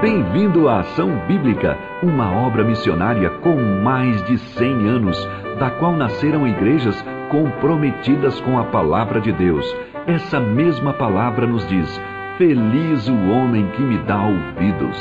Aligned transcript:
Bem-vindo 0.00 0.68
à 0.68 0.80
Ação 0.80 1.26
Bíblica, 1.26 1.74
uma 2.02 2.30
obra 2.30 2.62
missionária 2.62 3.30
com 3.40 3.56
mais 3.56 4.22
de 4.26 4.36
100 4.36 4.88
anos, 4.88 5.16
da 5.58 5.70
qual 5.70 5.96
nasceram 5.96 6.46
igrejas 6.46 6.94
comprometidas 7.30 8.38
com 8.42 8.58
a 8.58 8.64
palavra 8.66 9.22
de 9.22 9.32
Deus. 9.32 9.64
Essa 10.06 10.38
mesma 10.38 10.92
palavra 10.92 11.46
nos 11.46 11.66
diz: 11.66 11.88
Feliz 12.36 13.08
o 13.08 13.30
homem 13.30 13.70
que 13.70 13.80
me 13.80 13.96
dá 14.00 14.22
ouvidos. 14.22 14.98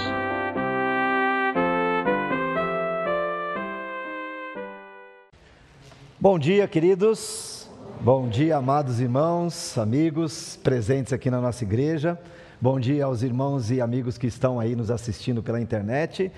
Bom 6.17 6.39
dia, 6.39 6.65
queridos. 6.69 7.69
Bom 7.99 8.29
dia, 8.29 8.55
amados 8.55 9.01
irmãos, 9.01 9.77
amigos 9.77 10.57
presentes 10.63 11.11
aqui 11.11 11.29
na 11.29 11.41
nossa 11.41 11.65
igreja. 11.65 12.17
Bom 12.65 12.79
dia 12.79 13.05
aos 13.05 13.21
irmãos 13.21 13.69
e 13.69 13.79
amigos 13.79 14.17
que 14.17 14.25
estão 14.25 14.59
aí 14.59 14.75
nos 14.75 14.89
assistindo 14.89 15.43
pela 15.43 15.61
internet. 15.61 16.31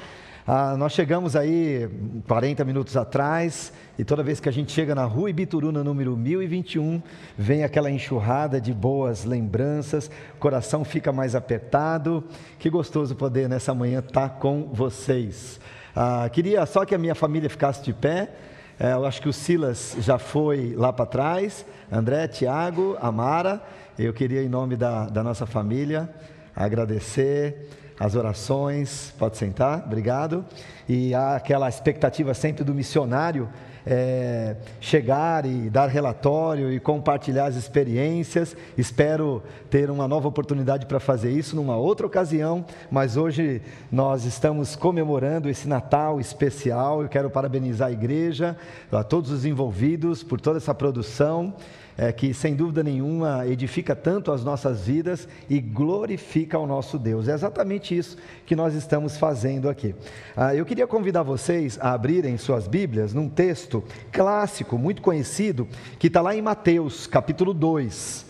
Ah, 0.46 0.76
nós 0.76 0.92
chegamos 0.92 1.38
aí 1.38 1.90
40 2.28 2.66
minutos 2.66 2.98
atrás 2.98 3.72
e 3.98 4.04
toda 4.04 4.22
vez 4.24 4.42
que 4.42 4.50
a 4.50 4.52
gente 4.52 4.74
chega 4.74 4.94
na 4.94 5.06
rua 5.06 5.30
Ibituruna 5.30 5.86
número 5.86 6.18
1021, 6.18 7.02
vem 7.38 7.64
aquela 7.64 7.90
enxurrada 7.90 8.60
de 8.60 8.74
boas 8.74 9.24
lembranças, 9.24 10.12
o 10.36 10.38
coração 10.38 10.84
fica 10.84 11.14
mais 11.14 11.34
apertado. 11.34 12.22
Que 12.60 12.70
gostoso 12.70 13.16
poder 13.16 13.48
nessa 13.48 13.74
manhã 13.74 14.00
estar 14.00 14.32
com 14.32 14.70
vocês. 14.74 15.62
Ah, 15.96 16.30
queria 16.30 16.66
só 16.66 16.84
que 16.84 16.94
a 16.94 16.98
minha 16.98 17.16
família 17.16 17.50
ficasse 17.50 17.82
de 17.82 17.94
pé. 17.94 18.34
É, 18.78 18.92
eu 18.92 19.06
acho 19.06 19.22
que 19.22 19.30
o 19.30 19.34
Silas 19.34 19.96
já 20.02 20.20
foi 20.20 20.76
lá 20.76 20.92
para 20.92 21.06
trás, 21.06 21.66
André, 21.90 22.28
Tiago, 22.28 22.98
Amara. 23.00 23.62
Eu 24.00 24.14
queria, 24.14 24.44
em 24.44 24.48
nome 24.48 24.76
da, 24.76 25.08
da 25.08 25.24
nossa 25.24 25.48
família, 25.48 26.08
agradecer 26.56 27.68
as 28.00 28.14
orações. 28.14 29.12
Pode 29.18 29.38
sentar, 29.38 29.86
obrigado. 29.88 30.46
E 30.88 31.16
há 31.16 31.36
aquela 31.36 31.68
expectativa 31.68 32.32
sempre 32.36 32.64
do 32.64 32.76
missionário 32.76 33.50
é, 33.88 34.56
chegar 34.80 35.48
e 35.48 35.68
dar 35.68 35.88
relatório 35.88 36.72
e 36.72 36.80
compartilhar 36.80 37.46
as 37.46 37.56
experiências. 37.56 38.56
Espero 38.78 39.42
ter 39.68 39.90
uma 39.90 40.08
nova 40.08 40.28
oportunidade 40.28 40.86
para 40.86 41.00
fazer 41.00 41.32
isso 41.32 41.56
numa 41.56 41.76
outra 41.76 42.06
ocasião, 42.06 42.64
mas 42.92 43.18
hoje 43.18 43.64
nós 43.92 44.26
estamos 44.26 44.76
comemorando 44.76 45.50
esse 45.50 45.68
Natal 45.68 46.20
especial. 46.20 47.02
Eu 47.02 47.10
quero 47.10 47.32
parabenizar 47.32 47.88
a 47.88 47.92
igreja, 47.92 48.56
a 48.92 49.04
todos 49.04 49.32
os 49.32 49.44
envolvidos 49.44 50.22
por 50.22 50.40
toda 50.40 50.58
essa 50.58 50.76
produção 50.76 51.56
é, 51.98 52.12
que 52.12 52.34
sem 52.34 52.56
dúvida 52.56 52.84
nenhuma 52.84 53.48
edifica 53.48 53.96
tanto 53.96 54.32
as 54.32 54.44
nossas 54.44 54.86
vidas 54.86 55.28
e 55.50 55.60
glorifica 55.60 56.60
o 56.60 56.68
nosso 56.68 57.00
Deus. 57.00 57.28
É 57.28 57.34
exatamente 57.34 57.98
isso 57.98 58.18
que 58.46 58.56
nós 58.56 58.76
estamos 58.76 59.18
fazendo 59.18 59.68
aqui. 59.68 59.96
Ah, 60.36 60.54
eu 60.54 60.66
queria 60.66 60.86
convidar 60.86 61.24
vocês 61.24 61.80
a 61.82 61.94
abrirem 61.94 62.38
suas 62.38 62.68
Bíblias 62.68 63.14
num 63.14 63.28
texto 63.28 63.84
clássico, 64.12 64.78
muito 64.78 65.02
conhecido, 65.02 65.68
que 65.98 66.08
está 66.08 66.22
lá 66.22 66.36
em 66.36 66.42
Mateus, 66.42 67.08
capítulo 67.08 67.54
2. 67.54 68.28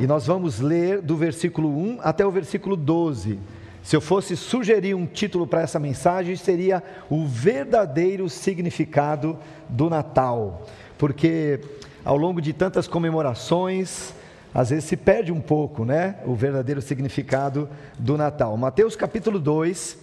E 0.00 0.06
nós 0.06 0.26
vamos 0.26 0.60
ler 0.60 1.00
do 1.00 1.16
versículo 1.16 1.68
1 1.68 2.00
até 2.02 2.24
o 2.26 2.30
versículo 2.30 2.76
12. 2.76 3.38
Se 3.82 3.96
eu 3.96 4.00
fosse 4.00 4.36
sugerir 4.36 4.94
um 4.94 5.06
título 5.06 5.46
para 5.46 5.62
essa 5.62 5.78
mensagem, 5.78 6.36
seria 6.36 6.82
O 7.10 7.26
Verdadeiro 7.26 8.28
Significado 8.28 9.38
do 9.68 9.90
Natal. 9.90 10.66
Porque 10.96 11.58
ao 12.04 12.16
longo 12.16 12.40
de 12.40 12.52
tantas 12.52 12.88
comemorações, 12.88 14.12
às 14.54 14.70
vezes 14.70 14.84
se 14.84 14.96
perde 14.96 15.32
um 15.32 15.40
pouco, 15.40 15.84
né, 15.84 16.16
o 16.24 16.34
verdadeiro 16.34 16.82
significado 16.82 17.68
do 17.98 18.16
Natal. 18.16 18.56
Mateus 18.56 18.96
capítulo 18.96 19.38
2, 19.38 19.96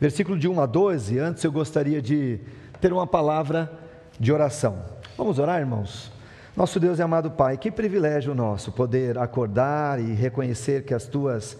versículo 0.00 0.38
de 0.38 0.48
1 0.48 0.60
a 0.60 0.66
12, 0.66 1.18
antes 1.18 1.44
eu 1.44 1.52
gostaria 1.52 2.02
de 2.02 2.40
ter 2.80 2.92
uma 2.92 3.06
palavra 3.06 3.72
de 4.18 4.32
oração. 4.32 4.78
Vamos 5.16 5.38
orar, 5.38 5.60
irmãos? 5.60 6.12
Nosso 6.56 6.80
Deus 6.80 6.98
e 6.98 7.02
amado 7.02 7.30
Pai, 7.30 7.56
que 7.56 7.70
privilégio 7.70 8.34
nosso 8.34 8.72
poder 8.72 9.16
acordar 9.16 10.00
e 10.00 10.12
reconhecer 10.12 10.84
que 10.84 10.92
as 10.92 11.06
tuas 11.06 11.56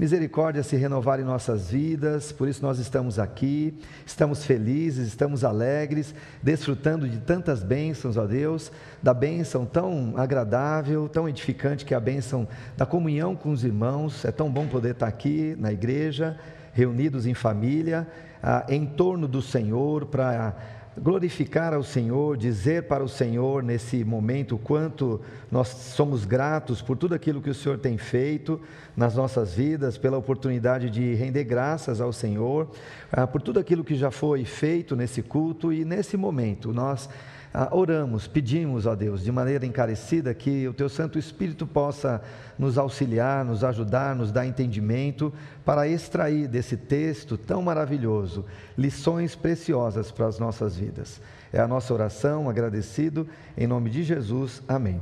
misericórdia 0.00 0.62
se 0.62 0.76
renovar 0.76 1.20
em 1.20 1.24
nossas 1.24 1.70
vidas, 1.70 2.32
por 2.32 2.48
isso 2.48 2.62
nós 2.62 2.78
estamos 2.78 3.18
aqui, 3.18 3.74
estamos 4.06 4.46
felizes, 4.46 5.08
estamos 5.08 5.44
alegres, 5.44 6.14
desfrutando 6.42 7.06
de 7.06 7.18
tantas 7.18 7.62
bênçãos, 7.62 8.16
ó 8.16 8.24
Deus, 8.24 8.72
da 9.02 9.12
bênção 9.12 9.66
tão 9.66 10.14
agradável, 10.16 11.06
tão 11.06 11.28
edificante 11.28 11.84
que 11.84 11.92
é 11.92 11.98
a 11.98 12.00
bênção 12.00 12.48
da 12.78 12.86
comunhão 12.86 13.36
com 13.36 13.50
os 13.50 13.62
irmãos, 13.62 14.24
é 14.24 14.32
tão 14.32 14.50
bom 14.50 14.66
poder 14.66 14.92
estar 14.92 15.06
aqui 15.06 15.54
na 15.58 15.70
igreja, 15.70 16.38
reunidos 16.72 17.26
em 17.26 17.34
família, 17.34 18.08
ah, 18.42 18.64
em 18.70 18.86
torno 18.86 19.28
do 19.28 19.42
Senhor, 19.42 20.06
para 20.06 20.54
glorificar 20.98 21.72
ao 21.72 21.82
Senhor, 21.82 22.36
dizer 22.36 22.84
para 22.84 23.04
o 23.04 23.08
Senhor 23.08 23.62
nesse 23.62 24.04
momento 24.04 24.56
o 24.56 24.58
quanto 24.58 25.20
nós 25.50 25.68
somos 25.68 26.24
gratos 26.24 26.82
por 26.82 26.96
tudo 26.96 27.14
aquilo 27.14 27.40
que 27.40 27.50
o 27.50 27.54
Senhor 27.54 27.78
tem 27.78 27.96
feito 27.96 28.60
nas 28.96 29.14
nossas 29.14 29.54
vidas, 29.54 29.96
pela 29.96 30.18
oportunidade 30.18 30.90
de 30.90 31.14
render 31.14 31.44
graças 31.44 32.00
ao 32.00 32.12
Senhor, 32.12 32.68
ah, 33.12 33.26
por 33.26 33.40
tudo 33.40 33.60
aquilo 33.60 33.84
que 33.84 33.94
já 33.94 34.10
foi 34.10 34.44
feito 34.44 34.96
nesse 34.96 35.22
culto 35.22 35.72
e 35.72 35.84
nesse 35.84 36.16
momento. 36.16 36.72
Nós 36.72 37.08
ah, 37.52 37.68
oramos, 37.72 38.28
pedimos 38.28 38.86
a 38.86 38.94
Deus 38.94 39.24
de 39.24 39.32
maneira 39.32 39.66
encarecida 39.66 40.32
que 40.32 40.68
o 40.68 40.72
Teu 40.72 40.88
Santo 40.88 41.18
Espírito 41.18 41.66
possa 41.66 42.22
nos 42.56 42.78
auxiliar, 42.78 43.44
nos 43.44 43.64
ajudar, 43.64 44.14
nos 44.14 44.30
dar 44.30 44.46
entendimento 44.46 45.32
para 45.64 45.88
extrair 45.88 46.46
desse 46.46 46.76
texto 46.76 47.36
tão 47.36 47.60
maravilhoso 47.60 48.44
lições 48.78 49.34
preciosas 49.34 50.12
para 50.12 50.26
as 50.26 50.38
nossas 50.38 50.76
vidas. 50.76 51.20
É 51.52 51.58
a 51.58 51.66
nossa 51.66 51.92
oração, 51.92 52.48
agradecido, 52.48 53.26
em 53.58 53.66
nome 53.66 53.90
de 53.90 54.04
Jesus. 54.04 54.62
Amém. 54.68 55.00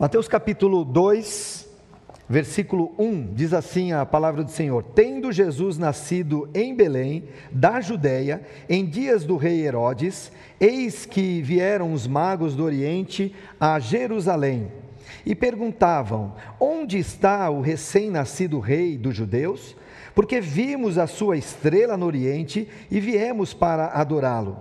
Mateus 0.00 0.26
capítulo 0.26 0.84
2, 0.84 1.57
versículo 2.28 2.92
1, 2.98 3.32
diz 3.34 3.54
assim 3.54 3.92
a 3.92 4.04
palavra 4.04 4.44
do 4.44 4.50
Senhor: 4.50 4.82
Tendo 4.94 5.32
Jesus 5.32 5.78
nascido 5.78 6.48
em 6.52 6.74
Belém, 6.74 7.24
da 7.50 7.80
Judéia, 7.80 8.42
em 8.68 8.84
dias 8.84 9.24
do 9.24 9.36
rei 9.36 9.66
Herodes, 9.66 10.30
eis 10.60 11.06
que 11.06 11.40
vieram 11.40 11.92
os 11.92 12.06
magos 12.06 12.54
do 12.54 12.64
Oriente 12.64 13.34
a 13.58 13.78
Jerusalém 13.78 14.68
e 15.24 15.34
perguntavam: 15.34 16.34
Onde 16.60 16.98
está 16.98 17.48
o 17.50 17.60
recém-nascido 17.60 18.58
rei 18.58 18.98
dos 18.98 19.16
judeus? 19.16 19.76
Porque 20.14 20.40
vimos 20.40 20.98
a 20.98 21.06
sua 21.06 21.36
estrela 21.36 21.96
no 21.96 22.06
Oriente 22.06 22.68
e 22.90 22.98
viemos 22.98 23.54
para 23.54 23.86
adorá-lo. 23.86 24.58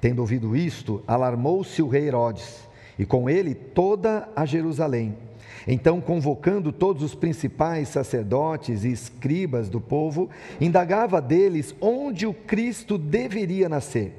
Tendo 0.00 0.20
ouvido 0.20 0.56
isto, 0.56 1.02
alarmou-se 1.06 1.82
o 1.82 1.88
rei 1.88 2.06
Herodes, 2.06 2.68
e 2.98 3.04
com 3.04 3.28
ele 3.28 3.54
toda 3.54 4.28
a 4.34 4.46
Jerusalém. 4.46 5.29
Então, 5.66 6.00
convocando 6.00 6.72
todos 6.72 7.02
os 7.02 7.14
principais 7.14 7.88
sacerdotes 7.88 8.84
e 8.84 8.92
escribas 8.92 9.68
do 9.68 9.80
povo, 9.80 10.30
indagava 10.60 11.20
deles 11.20 11.74
onde 11.80 12.26
o 12.26 12.32
Cristo 12.32 12.96
deveria 12.96 13.68
nascer. 13.68 14.12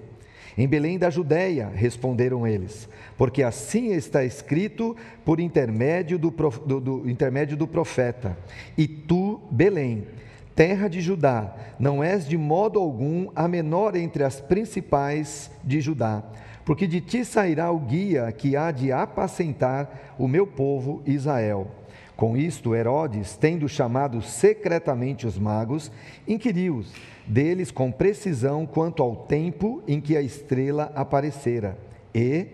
Em 0.58 0.68
Belém 0.68 0.98
da 0.98 1.10
Judéia, 1.10 1.72
responderam 1.74 2.46
eles, 2.46 2.88
porque 3.18 3.42
assim 3.42 3.94
está 3.94 4.24
escrito 4.24 4.96
por 5.24 5.40
intermédio 5.40 6.20
do, 6.20 6.30
do, 6.30 6.82
do, 6.82 7.10
intermédio 7.10 7.56
do 7.56 7.66
profeta: 7.66 8.38
E 8.78 8.86
tu, 8.86 9.40
Belém, 9.50 10.06
terra 10.54 10.90
de 10.90 11.00
Judá, 11.00 11.56
não 11.80 12.04
és 12.04 12.28
de 12.28 12.38
modo 12.38 12.80
algum 12.80 13.30
a 13.34 13.48
menor 13.48 13.96
entre 13.96 14.24
as 14.24 14.42
principais 14.42 15.50
de 15.64 15.80
Judá 15.80 16.24
porque 16.66 16.88
de 16.88 17.02
ti 17.02 17.26
sairá 17.26 17.72
o 17.72 17.80
guia 17.80 18.32
que 18.32 18.56
há 18.56 18.72
de 18.72 18.92
apacentar 18.92 20.14
o 20.18 20.28
meu 20.28 20.46
povo 20.46 21.02
Israel. 21.06 21.68
Com 22.16 22.38
isto, 22.38 22.76
Herodes, 22.76 23.36
tendo 23.36 23.68
chamado 23.68 24.22
secretamente 24.22 25.26
os 25.26 25.40
magos, 25.40 25.92
inquiriu-os 26.28 26.94
deles 27.26 27.72
com 27.72 27.92
precisão 27.92 28.66
quanto 28.66 29.02
ao 29.02 29.16
tempo 29.16 29.82
em 29.88 30.00
que 30.00 30.16
a 30.16 30.22
estrela 30.22 30.92
aparecera. 30.96 31.78
E, 32.14 32.46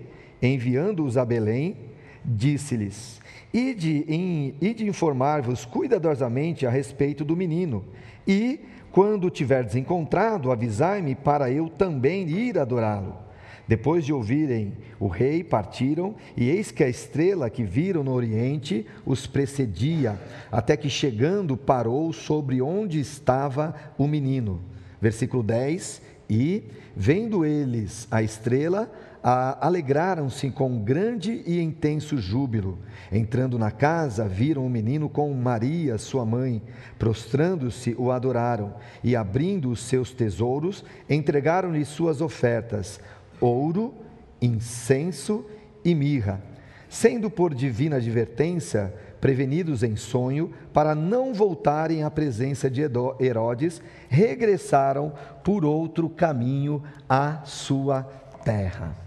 enviando-os 0.41 1.17
a 1.17 1.25
Belém, 1.25 1.75
disse-lhes: 2.23 3.19
Ide, 3.53 4.05
ide 4.61 4.87
informar-vos 4.87 5.65
cuidadosamente 5.65 6.65
a 6.65 6.69
respeito 6.69 7.25
do 7.25 7.35
menino, 7.35 7.83
e, 8.27 8.61
quando 8.91 9.29
tiverdes 9.29 9.75
encontrado, 9.75 10.51
avisai-me 10.51 11.13
para 11.13 11.51
eu 11.51 11.67
também 11.69 12.27
ir 12.27 12.57
adorá-lo. 12.57 13.26
Depois 13.67 14.05
de 14.05 14.13
ouvirem 14.13 14.73
o 14.99 15.07
rei, 15.07 15.43
partiram, 15.43 16.15
e 16.35 16.49
eis 16.49 16.71
que 16.71 16.83
a 16.83 16.89
estrela 16.89 17.49
que 17.49 17.63
viram 17.63 18.03
no 18.03 18.13
oriente 18.13 18.85
os 19.05 19.27
precedia, 19.27 20.19
até 20.51 20.77
que 20.77 20.89
chegando 20.89 21.57
parou 21.57 22.13
sobre 22.13 22.61
onde 22.61 22.99
estava 22.99 23.75
o 23.97 24.07
menino. 24.07 24.61
Versículo 25.01 25.43
10: 25.43 26.01
E, 26.29 26.63
vendo 26.95 27.45
eles 27.45 28.07
a 28.09 28.23
estrela, 28.23 28.89
alegraram-se 29.59 30.49
com 30.49 30.79
grande 30.79 31.43
e 31.45 31.59
intenso 31.59 32.17
júbilo. 32.17 32.77
Entrando 33.11 33.59
na 33.59 33.71
casa, 33.71 34.27
viram 34.27 34.65
o 34.65 34.69
menino 34.69 35.09
com 35.09 35.33
Maria, 35.33 35.97
sua 35.97 36.25
mãe. 36.25 36.61
Prostrando-se, 36.97 37.95
o 37.97 38.11
adoraram 38.11 38.75
e, 39.03 39.15
abrindo 39.15 39.69
os 39.69 39.81
seus 39.81 40.11
tesouros, 40.11 40.85
entregaram-lhe 41.09 41.83
suas 41.83 42.21
ofertas: 42.21 42.99
ouro, 43.39 43.93
incenso 44.41 45.45
e 45.83 45.93
mirra. 45.95 46.41
Sendo 46.89 47.29
por 47.29 47.53
divina 47.53 47.97
advertência, 47.97 48.93
prevenidos 49.19 49.83
em 49.83 49.95
sonho, 49.95 50.53
para 50.73 50.95
não 50.95 51.33
voltarem 51.33 52.03
à 52.03 52.11
presença 52.11 52.69
de 52.69 52.81
Herodes, 53.19 53.81
regressaram 54.07 55.11
por 55.43 55.65
outro 55.65 56.09
caminho 56.09 56.81
à 57.09 57.41
sua 57.43 58.03
terra. 58.43 59.06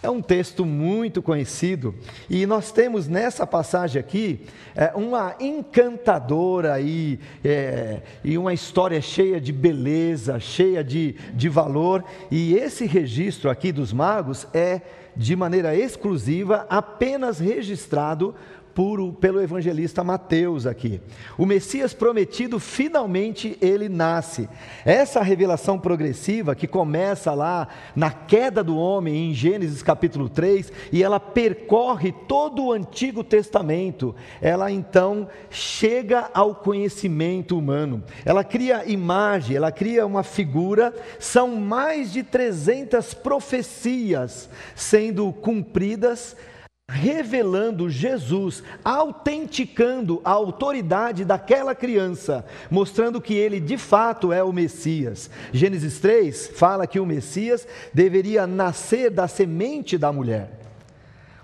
É 0.00 0.08
um 0.08 0.22
texto 0.22 0.64
muito 0.64 1.20
conhecido 1.20 1.92
e 2.30 2.46
nós 2.46 2.70
temos 2.70 3.08
nessa 3.08 3.44
passagem 3.44 3.98
aqui 3.98 4.40
é, 4.76 4.92
uma 4.94 5.34
encantadora 5.40 6.80
e, 6.80 7.18
é, 7.44 8.02
e 8.22 8.38
uma 8.38 8.54
história 8.54 9.00
cheia 9.02 9.40
de 9.40 9.52
beleza, 9.52 10.38
cheia 10.38 10.84
de, 10.84 11.16
de 11.34 11.48
valor. 11.48 12.04
E 12.30 12.54
esse 12.54 12.86
registro 12.86 13.50
aqui 13.50 13.72
dos 13.72 13.92
magos 13.92 14.46
é 14.54 14.82
de 15.16 15.34
maneira 15.34 15.74
exclusiva 15.74 16.64
apenas 16.70 17.40
registrado 17.40 18.36
por, 18.78 19.12
pelo 19.14 19.42
evangelista 19.42 20.04
Mateus 20.04 20.64
aqui. 20.64 21.00
O 21.36 21.44
Messias 21.44 21.92
prometido, 21.92 22.60
finalmente 22.60 23.58
ele 23.60 23.88
nasce. 23.88 24.48
Essa 24.84 25.20
revelação 25.20 25.80
progressiva 25.80 26.54
que 26.54 26.68
começa 26.68 27.34
lá 27.34 27.66
na 27.96 28.12
queda 28.12 28.62
do 28.62 28.76
homem, 28.76 29.32
em 29.32 29.34
Gênesis 29.34 29.82
capítulo 29.82 30.28
3, 30.28 30.72
e 30.92 31.02
ela 31.02 31.18
percorre 31.18 32.12
todo 32.28 32.66
o 32.66 32.72
Antigo 32.72 33.24
Testamento, 33.24 34.14
ela 34.40 34.70
então 34.70 35.28
chega 35.50 36.30
ao 36.32 36.54
conhecimento 36.54 37.58
humano. 37.58 38.04
Ela 38.24 38.44
cria 38.44 38.88
imagem, 38.88 39.56
ela 39.56 39.72
cria 39.72 40.06
uma 40.06 40.22
figura, 40.22 40.94
são 41.18 41.56
mais 41.56 42.12
de 42.12 42.22
300 42.22 43.12
profecias 43.12 44.48
sendo 44.76 45.32
cumpridas 45.32 46.36
revelando 46.88 47.90
Jesus, 47.90 48.62
autenticando 48.82 50.20
a 50.24 50.30
autoridade 50.30 51.24
daquela 51.24 51.74
criança, 51.74 52.44
mostrando 52.70 53.20
que 53.20 53.34
ele 53.34 53.60
de 53.60 53.76
fato 53.76 54.32
é 54.32 54.42
o 54.42 54.52
Messias. 54.52 55.30
Gênesis 55.52 56.00
3 56.00 56.48
fala 56.54 56.86
que 56.86 56.98
o 56.98 57.06
Messias 57.06 57.66
deveria 57.92 58.46
nascer 58.46 59.10
da 59.10 59.28
semente 59.28 59.98
da 59.98 60.10
mulher. 60.10 60.57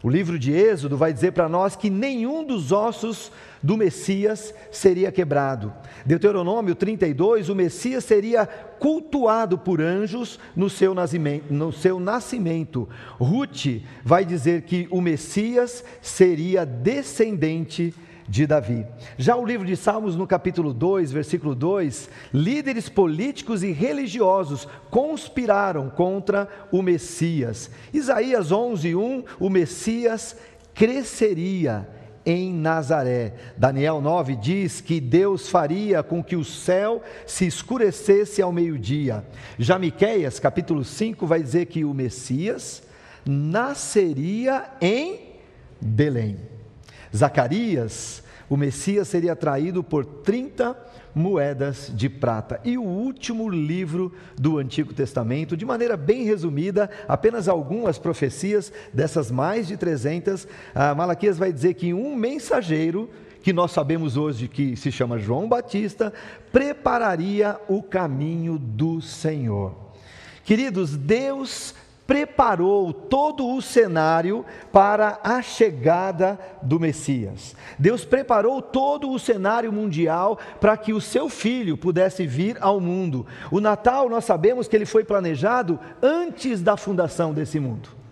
O 0.04 0.10
livro 0.10 0.38
de 0.38 0.52
Êxodo 0.52 0.98
vai 0.98 1.14
dizer 1.14 1.32
para 1.32 1.48
nós 1.48 1.76
que 1.76 1.88
nenhum 1.88 2.44
dos 2.44 2.72
ossos 2.72 3.32
do 3.62 3.74
Messias 3.74 4.52
seria 4.70 5.10
quebrado. 5.10 5.72
Deuteronômio 6.04 6.74
32, 6.74 7.48
o 7.48 7.54
Messias 7.54 8.04
seria 8.04 8.46
cultuado 8.46 9.56
por 9.56 9.80
anjos 9.80 10.38
no 10.54 10.68
seu 10.68 10.94
nascimento. 10.94 11.46
No 11.50 11.72
seu 11.72 11.98
nascimento. 11.98 12.86
Ruth 13.18 13.80
vai 14.04 14.26
dizer 14.26 14.64
que 14.64 14.86
o 14.90 15.00
Messias 15.00 15.82
seria 16.02 16.66
descendente 16.66 17.94
de 18.29 18.47
Davi. 18.47 18.87
Já 19.19 19.37
o 19.37 19.44
livro 19.44 19.67
de 19.67 19.76
Salmos, 19.76 20.17
no 20.17 20.26
capítulo 20.26 20.73
2, 20.73 21.12
versículo 21.12 21.55
2, 21.55 22.09
líderes 22.32 22.88
políticos 22.88 23.62
e 23.62 23.73
religiosos 23.73 24.67
conspiraram 24.91 25.91
contra 25.91 26.49
o 26.73 26.82
Messias. 26.82 27.71
Isaías 27.93 28.50
11, 28.50 28.94
1, 28.94 29.25
o 29.38 29.50
Messias 29.50 30.37
cresceria 30.75 31.88
em 32.26 32.53
Nazaré. 32.53 33.35
Daniel 33.56 34.00
9 34.00 34.37
diz 34.37 34.81
que 34.81 35.00
Deus 35.00 35.49
faria 35.49 36.03
com 36.03 36.23
que 36.23 36.37
o 36.37 36.44
céu 36.44 37.03
se 37.26 37.47
escurecesse 37.47 38.41
ao 38.41 38.53
meio-dia. 38.53 39.25
Já 39.59 39.79
Miqueias, 39.79 40.41
capítulo 40.41 40.85
5, 40.85 41.26
vai 41.26 41.43
dizer 41.43 41.67
que 41.67 41.85
o 41.85 41.93
Messias 41.93 42.82
nasceria 43.26 44.65
em 44.81 45.35
Belém. 45.81 46.53
Zacarias, 47.14 48.22
o 48.49 48.56
Messias 48.56 49.08
seria 49.08 49.34
traído 49.34 49.82
por 49.82 50.05
30 50.05 50.76
moedas 51.14 51.90
de 51.94 52.08
prata. 52.08 52.61
E 52.64 52.76
o 52.76 52.82
último 52.82 53.49
livro 53.49 54.12
do 54.37 54.58
Antigo 54.58 54.93
Testamento, 54.93 55.56
de 55.56 55.64
maneira 55.64 55.96
bem 55.96 56.25
resumida, 56.25 56.90
apenas 57.06 57.49
algumas 57.49 57.99
profecias 57.99 58.72
dessas 58.93 59.31
mais 59.31 59.66
de 59.66 59.76
300, 59.76 60.46
ah, 60.75 60.94
Malaquias 60.94 61.38
vai 61.38 61.52
dizer 61.52 61.75
que 61.75 61.94
um 61.94 62.14
mensageiro 62.16 63.08
que 63.43 63.52
nós 63.52 63.72
sabemos 63.72 64.16
hoje 64.16 64.49
que 64.49 64.75
se 64.75 64.90
chama 64.90 65.19
João 65.19 65.46
Batista, 65.46 66.11
prepararia 66.50 67.61
o 67.69 67.82
caminho 67.82 68.58
do 68.58 69.02
Senhor. 69.02 69.75
Queridos, 70.44 70.96
Deus 70.96 71.75
preparou 72.06 72.92
todo 72.92 73.48
o 73.54 73.62
cenário 73.62 74.44
para 74.72 75.18
a 75.22 75.40
chegada 75.40 76.38
do 76.62 76.78
Messias. 76.78 77.56
Deus 77.78 78.04
preparou 78.04 78.60
todo 78.60 79.10
o 79.10 79.18
cenário 79.18 79.72
mundial 79.72 80.38
para 80.60 80.76
que 80.76 80.92
o 80.92 81.00
seu 81.00 81.28
filho 81.28 81.76
pudesse 81.76 82.26
vir 82.26 82.56
ao 82.60 82.80
mundo. 82.80 83.26
O 83.50 83.60
Natal, 83.60 84.08
nós 84.08 84.24
sabemos 84.24 84.68
que 84.68 84.76
ele 84.76 84.86
foi 84.86 85.04
planejado 85.04 85.78
antes 86.02 86.62
da 86.62 86.76
fundação 86.76 87.32
desse 87.32 87.58
mundo. 87.58 88.03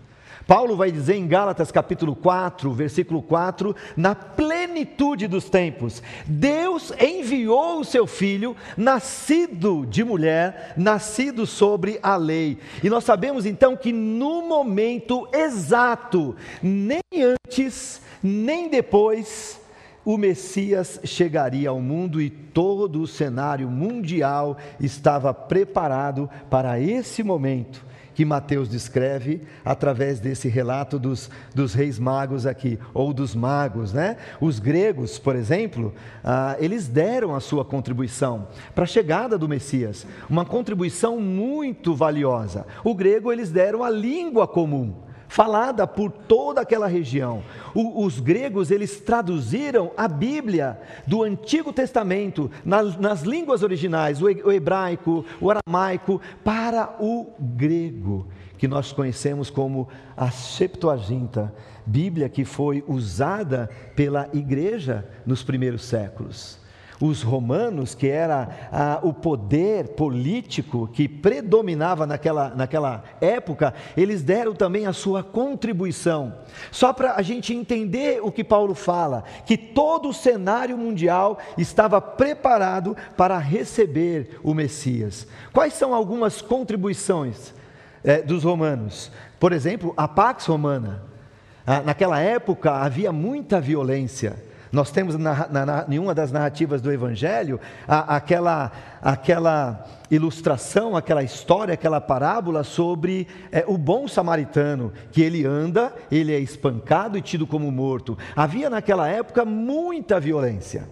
Paulo 0.47 0.75
vai 0.75 0.91
dizer 0.91 1.15
em 1.15 1.27
Gálatas 1.27 1.71
capítulo 1.71 2.15
4, 2.15 2.71
versículo 2.73 3.21
4, 3.21 3.75
na 3.95 4.13
plenitude 4.13 5.27
dos 5.27 5.49
tempos, 5.49 6.03
Deus 6.25 6.91
enviou 6.99 7.79
o 7.79 7.85
seu 7.85 8.05
filho, 8.05 8.55
nascido 8.75 9.85
de 9.85 10.03
mulher, 10.03 10.73
nascido 10.75 11.47
sobre 11.47 11.97
a 12.03 12.17
lei. 12.17 12.57
E 12.83 12.89
nós 12.89 13.05
sabemos 13.05 13.45
então 13.45 13.77
que 13.77 13.93
no 13.93 14.41
momento 14.41 15.27
exato, 15.33 16.35
nem 16.61 17.01
antes, 17.15 18.01
nem 18.21 18.67
depois, 18.69 19.61
o 20.03 20.17
Messias 20.17 20.99
chegaria 21.05 21.69
ao 21.69 21.79
mundo 21.79 22.21
e 22.21 22.29
todo 22.29 23.01
o 23.01 23.07
cenário 23.07 23.69
mundial 23.69 24.57
estava 24.77 25.33
preparado 25.33 26.29
para 26.49 26.77
esse 26.77 27.23
momento 27.23 27.92
que 28.13 28.25
Mateus 28.25 28.69
descreve 28.69 29.41
através 29.63 30.19
desse 30.19 30.47
relato 30.47 30.99
dos, 30.99 31.29
dos 31.53 31.73
reis 31.73 31.99
magos 31.99 32.45
aqui, 32.45 32.79
ou 32.93 33.13
dos 33.13 33.35
magos, 33.35 33.93
né? 33.93 34.17
Os 34.39 34.59
gregos, 34.59 35.17
por 35.19 35.35
exemplo, 35.35 35.93
ah, 36.23 36.55
eles 36.59 36.87
deram 36.87 37.35
a 37.35 37.39
sua 37.39 37.65
contribuição 37.65 38.47
para 38.73 38.83
a 38.83 38.87
chegada 38.87 39.37
do 39.37 39.49
Messias, 39.49 40.05
uma 40.29 40.45
contribuição 40.45 41.19
muito 41.19 41.95
valiosa. 41.95 42.65
O 42.83 42.93
grego, 42.93 43.31
eles 43.31 43.51
deram 43.51 43.83
a 43.83 43.89
língua 43.89 44.47
comum 44.47 44.93
falada 45.27 45.87
por 45.87 46.11
toda 46.11 46.61
aquela 46.61 46.87
região. 46.87 47.43
O, 47.73 48.03
os 48.05 48.19
gregos 48.19 48.71
eles 48.71 48.99
traduziram 48.99 49.91
a 49.97 50.07
Bíblia 50.07 50.79
do 51.05 51.23
Antigo 51.23 51.73
Testamento 51.73 52.49
nas, 52.63 52.97
nas 52.97 53.21
línguas 53.21 53.63
originais, 53.63 54.21
o, 54.21 54.25
o 54.25 54.51
hebraico, 54.51 55.25
o 55.41 55.49
aramaico, 55.49 56.21
para 56.43 56.95
o 56.99 57.33
grego, 57.39 58.27
que 58.57 58.67
nós 58.67 58.91
conhecemos 58.91 59.49
como 59.49 59.87
a 60.15 60.31
Septuaginta, 60.31 61.53
Bíblia 61.85 62.29
que 62.29 62.45
foi 62.45 62.83
usada 62.87 63.69
pela 63.95 64.29
igreja 64.33 65.07
nos 65.25 65.43
primeiros 65.43 65.83
séculos 65.83 66.62
os 66.99 67.21
romanos, 67.21 67.95
que 67.95 68.07
era 68.07 68.69
ah, 68.71 68.99
o 69.01 69.13
poder 69.13 69.89
político 69.89 70.87
que 70.87 71.07
predominava 71.07 72.05
naquela, 72.05 72.49
naquela 72.49 73.03
época, 73.19 73.73
eles 73.95 74.21
deram 74.21 74.53
também 74.53 74.85
a 74.85 74.93
sua 74.93 75.23
contribuição. 75.23 76.33
Só 76.71 76.93
para 76.93 77.15
a 77.15 77.21
gente 77.21 77.53
entender 77.53 78.21
o 78.21 78.31
que 78.31 78.43
Paulo 78.43 78.75
fala, 78.75 79.23
que 79.45 79.57
todo 79.57 80.09
o 80.09 80.13
cenário 80.13 80.77
mundial 80.77 81.37
estava 81.57 81.99
preparado 81.99 82.95
para 83.17 83.37
receber 83.37 84.39
o 84.43 84.53
Messias. 84.53 85.27
Quais 85.51 85.73
são 85.73 85.93
algumas 85.93 86.41
contribuições 86.41 87.53
eh, 88.03 88.21
dos 88.21 88.43
romanos? 88.43 89.11
Por 89.39 89.51
exemplo, 89.51 89.93
a 89.97 90.07
Pax 90.07 90.45
Romana. 90.45 91.03
Ah, 91.65 91.81
naquela 91.81 92.19
época 92.19 92.71
havia 92.71 93.11
muita 93.11 93.61
violência. 93.61 94.52
Nós 94.73 94.89
temos 94.89 95.15
na, 95.19 95.47
na, 95.47 95.85
em 95.87 95.99
uma 95.99 96.15
das 96.15 96.31
narrativas 96.31 96.81
do 96.81 96.91
Evangelho 96.91 97.59
a, 97.87 98.15
aquela, 98.15 98.71
aquela 98.99 99.85
ilustração, 100.09 100.97
aquela 100.97 101.21
história, 101.21 101.75
aquela 101.75 102.01
parábola 102.01 102.63
sobre 102.63 103.27
é, 103.51 103.63
o 103.67 103.77
bom 103.77 104.07
samaritano, 104.07 104.91
que 105.11 105.21
ele 105.21 105.45
anda, 105.45 105.93
ele 106.11 106.33
é 106.33 106.39
espancado 106.39 107.19
e 107.19 107.21
tido 107.21 107.45
como 107.45 107.71
morto. 107.71 108.17
Havia 108.35 108.67
naquela 108.67 109.07
época 109.07 109.45
muita 109.45 110.19
violência. 110.19 110.89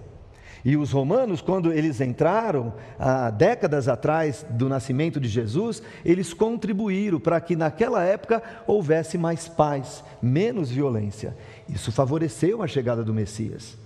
E 0.64 0.78
os 0.78 0.92
romanos, 0.92 1.42
quando 1.42 1.74
eles 1.74 2.00
entraram, 2.00 2.74
há 3.00 3.32
décadas 3.32 3.88
atrás 3.88 4.46
do 4.48 4.70
nascimento 4.70 5.20
de 5.20 5.28
Jesus, 5.28 5.82
eles 6.06 6.34
contribuíram 6.34 7.20
para 7.20 7.42
que 7.42 7.56
naquela 7.56 8.04
época 8.04 8.44
houvesse 8.68 9.18
mais 9.18 9.48
paz, 9.48 10.04
menos 10.22 10.70
violência. 10.70 11.36
Isso 11.72 11.92
favoreceu 11.92 12.62
a 12.62 12.68
chegada 12.68 13.04
do 13.04 13.14
Messias. 13.14 13.78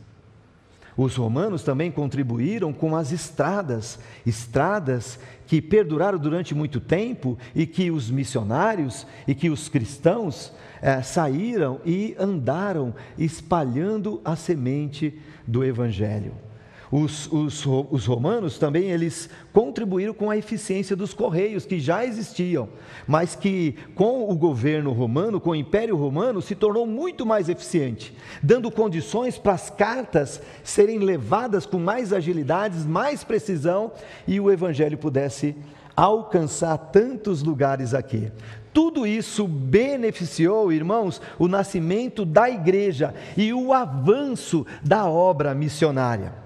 Os 0.98 1.15
romanos 1.15 1.62
também 1.62 1.92
contribuíram 1.92 2.72
com 2.72 2.96
as 2.96 3.12
estradas, 3.12 4.00
estradas 4.25 5.20
que 5.46 5.62
perduraram 5.62 6.18
durante 6.18 6.56
muito 6.56 6.80
tempo 6.80 7.38
e 7.54 7.68
que 7.68 7.92
os 7.92 8.10
missionários 8.10 9.06
e 9.27 9.36
que 9.36 9.50
os 9.50 9.68
cristãos 9.68 10.54
é, 10.82 11.01
saíram 11.01 11.82
e 11.86 12.15
andaram 12.18 12.94
espalhando 13.18 14.22
a 14.24 14.36
semente 14.36 15.20
do 15.46 15.63
Evangelho. 15.63 16.45
Os, 16.98 17.30
os, 17.30 17.66
os, 17.92 18.06
romanos 18.06 18.58
também 18.58 18.90
eles 18.90 19.30
contribuíram 19.52 20.14
com 20.14 20.30
a 20.30 20.38
eficiência 20.38 20.96
dos 20.96 21.14
correios 21.14 21.66
que 21.66 21.78
já 21.78 22.06
existiam, 22.06 22.70
mas 23.06 23.36
que 23.36 23.75
com 23.94 24.30
o 24.32 24.34
governo 24.34 24.94
romano, 24.94 25.42
com 25.42 25.50
o 25.50 25.56
Império 25.56 25.98
Romano, 25.98 26.42
se 26.42 26.56
tornou 26.56 26.88
muito 26.88 27.25
mais 27.25 27.50
eficiente, 27.50 28.16
dando 28.42 28.72
condições 28.72 29.38
para 29.38 29.52
as 29.52 29.70
cartas 29.70 30.42
serem 30.64 31.00
levadas 31.00 31.66
com 31.66 31.78
mais 31.78 32.14
agilidade, 32.14 32.88
mais 32.88 33.25
precisão 33.25 33.92
e 34.25 34.40
o 34.40 34.50
evangelho 34.50 34.98
pudesse 34.98 35.54
alcançar 35.98 36.78
tantos 36.78 37.44
lugares 37.44 37.94
aqui. 37.94 38.32
Tudo 38.72 39.06
isso 39.06 39.46
beneficiou, 39.46 40.72
irmãos, 40.72 41.22
o 41.38 41.50
nascimento 41.50 42.24
da 42.24 42.50
igreja 42.50 43.14
e 43.36 43.54
o 43.54 43.74
avanço 43.74 44.66
da 44.82 45.06
obra 45.10 45.54
missionária. 45.54 46.45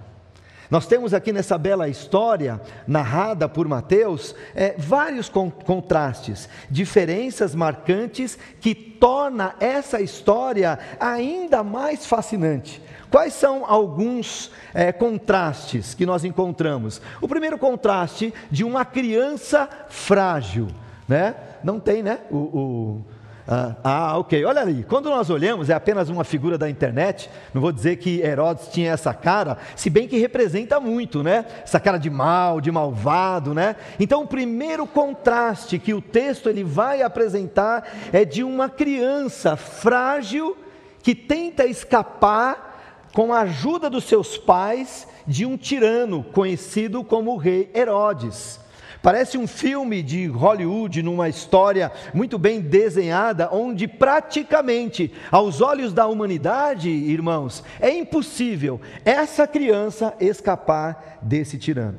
Nós 0.69 0.85
temos 0.85 1.15
aqui 1.15 1.33
nessa 1.33 1.57
bela 1.57 1.89
história, 1.89 2.61
narrada 2.87 3.49
por 3.49 3.67
Mateus, 3.67 4.35
é, 4.53 4.75
vários 4.77 5.27
con 5.27 5.49
contrastes, 5.49 6.47
diferenças 6.69 7.55
marcantes 7.55 8.37
que 8.61 8.75
torna 8.75 9.55
essa 9.59 9.99
história 9.99 10.77
ainda 10.99 11.63
mais 11.63 12.05
fascinante. 12.05 12.81
Quais 13.09 13.33
são 13.33 13.65
alguns 13.65 14.51
é, 14.71 14.91
contrastes 14.91 15.95
que 15.95 16.05
nós 16.05 16.23
encontramos? 16.23 17.01
O 17.19 17.27
primeiro 17.27 17.57
contraste 17.57 18.31
de 18.51 18.63
uma 18.63 18.85
criança 18.85 19.67
frágil, 19.89 20.67
né? 21.07 21.35
Não 21.63 21.79
tem, 21.79 22.03
né? 22.03 22.19
o, 22.29 22.37
o 22.37 23.05
ah, 23.51 23.75
ah, 23.83 24.17
ok. 24.19 24.45
Olha 24.45 24.61
ali, 24.61 24.85
quando 24.87 25.09
nós 25.09 25.31
olhamos, 25.31 25.71
é 25.71 25.73
apenas 25.73 26.07
uma 26.07 26.23
figura 26.23 26.55
da 26.55 26.69
internet, 26.69 27.31
não 27.51 27.59
vou 27.59 27.71
dizer 27.71 27.95
que 27.95 28.21
Herodes 28.21 28.67
tinha 28.67 28.91
essa 28.91 29.11
cara, 29.11 29.57
se 29.75 29.89
bem 29.89 30.07
que 30.07 30.19
representa 30.19 30.79
muito, 30.79 31.23
né? 31.23 31.43
Essa 31.63 31.79
cara 31.79 31.97
de 31.97 32.11
mal, 32.11 32.61
de 32.61 32.71
malvado, 32.71 33.55
né? 33.55 33.75
Então, 33.99 34.21
o 34.21 34.27
primeiro 34.27 34.85
contraste 34.85 35.79
que 35.79 35.95
o 35.95 36.01
texto 36.01 36.47
ele 36.47 36.63
vai 36.63 37.01
apresentar 37.01 37.89
é 38.13 38.23
de 38.23 38.43
uma 38.43 38.69
criança 38.69 39.55
frágil 39.55 40.55
que 41.01 41.15
tenta 41.15 41.65
escapar 41.65 43.07
com 43.15 43.33
a 43.33 43.39
ajuda 43.39 43.89
dos 43.89 44.03
seus 44.03 44.37
pais 44.37 45.07
de 45.25 45.43
um 45.47 45.57
tirano 45.57 46.23
conhecido 46.23 47.03
como 47.03 47.33
o 47.33 47.37
rei 47.37 47.71
Herodes. 47.73 48.59
Parece 49.01 49.37
um 49.37 49.47
filme 49.47 50.03
de 50.03 50.27
Hollywood, 50.27 51.01
numa 51.01 51.29
história 51.29 51.89
muito 52.13 52.37
bem 52.37 52.59
desenhada, 52.59 53.49
onde 53.49 53.87
praticamente, 53.87 55.13
aos 55.31 55.61
olhos 55.61 55.93
da 55.93 56.05
humanidade, 56.05 56.89
irmãos, 56.89 57.63
é 57.79 57.89
impossível 57.89 58.79
essa 59.05 59.47
criança 59.47 60.13
escapar 60.19 61.17
desse 61.21 61.57
tirano. 61.57 61.97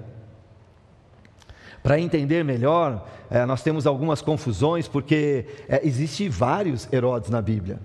Para 1.83 1.99
entender 1.99 2.45
melhor, 2.45 3.09
é, 3.31 3.47
nós 3.47 3.63
temos 3.63 3.87
algumas 3.87 4.21
confusões, 4.21 4.87
porque 4.87 5.47
é, 5.67 5.81
existe 5.83 6.29
vários 6.29 6.87
Herodes 6.93 7.31
na 7.31 7.41
Bíblia. 7.41 7.81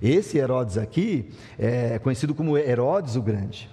Esse 0.00 0.38
Herodes 0.38 0.78
aqui 0.78 1.30
é 1.58 1.98
conhecido 1.98 2.34
como 2.34 2.56
Herodes 2.56 3.14
o 3.14 3.20
Grande. 3.20 3.68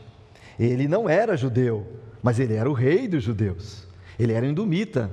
Ele 0.59 0.87
não 0.89 1.07
era 1.07 1.37
judeu, 1.37 1.87
mas 2.21 2.39
ele 2.39 2.55
era 2.55 2.69
o 2.69 2.73
rei 2.73 3.07
dos 3.07 3.23
judeus. 3.23 3.90
Ele 4.21 4.33
era 4.33 4.45
indumita. 4.45 5.09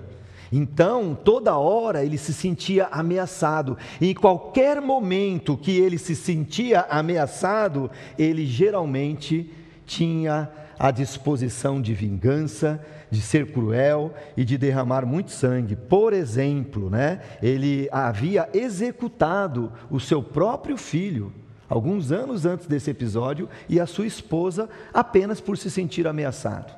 Então, 0.53 1.17
toda 1.25 1.57
hora 1.57 2.05
ele 2.05 2.19
se 2.19 2.35
sentia 2.35 2.89
ameaçado. 2.91 3.77
E 3.99 4.11
em 4.11 4.15
qualquer 4.15 4.83
momento 4.83 5.57
que 5.57 5.79
ele 5.79 5.97
se 5.97 6.15
sentia 6.15 6.83
ameaçado, 6.91 7.91
ele 8.19 8.45
geralmente 8.45 9.51
tinha 9.87 10.51
a 10.79 10.91
disposição 10.91 11.81
de 11.81 11.95
vingança, 11.95 12.85
de 13.11 13.23
ser 13.23 13.51
cruel 13.51 14.13
e 14.37 14.45
de 14.45 14.59
derramar 14.59 15.07
muito 15.07 15.31
sangue. 15.31 15.75
Por 15.75 16.13
exemplo, 16.13 16.91
né, 16.91 17.23
ele 17.43 17.89
havia 17.91 18.47
executado 18.53 19.73
o 19.91 19.99
seu 19.99 20.23
próprio 20.23 20.77
filho 20.77 21.33
alguns 21.67 22.13
anos 22.13 22.45
antes 22.47 22.67
desse 22.67 22.91
episódio 22.91 23.49
e 23.69 23.81
a 23.81 23.87
sua 23.87 24.07
esposa 24.07 24.69
apenas 24.93 25.41
por 25.41 25.57
se 25.57 25.71
sentir 25.71 26.07
ameaçado. 26.07 26.78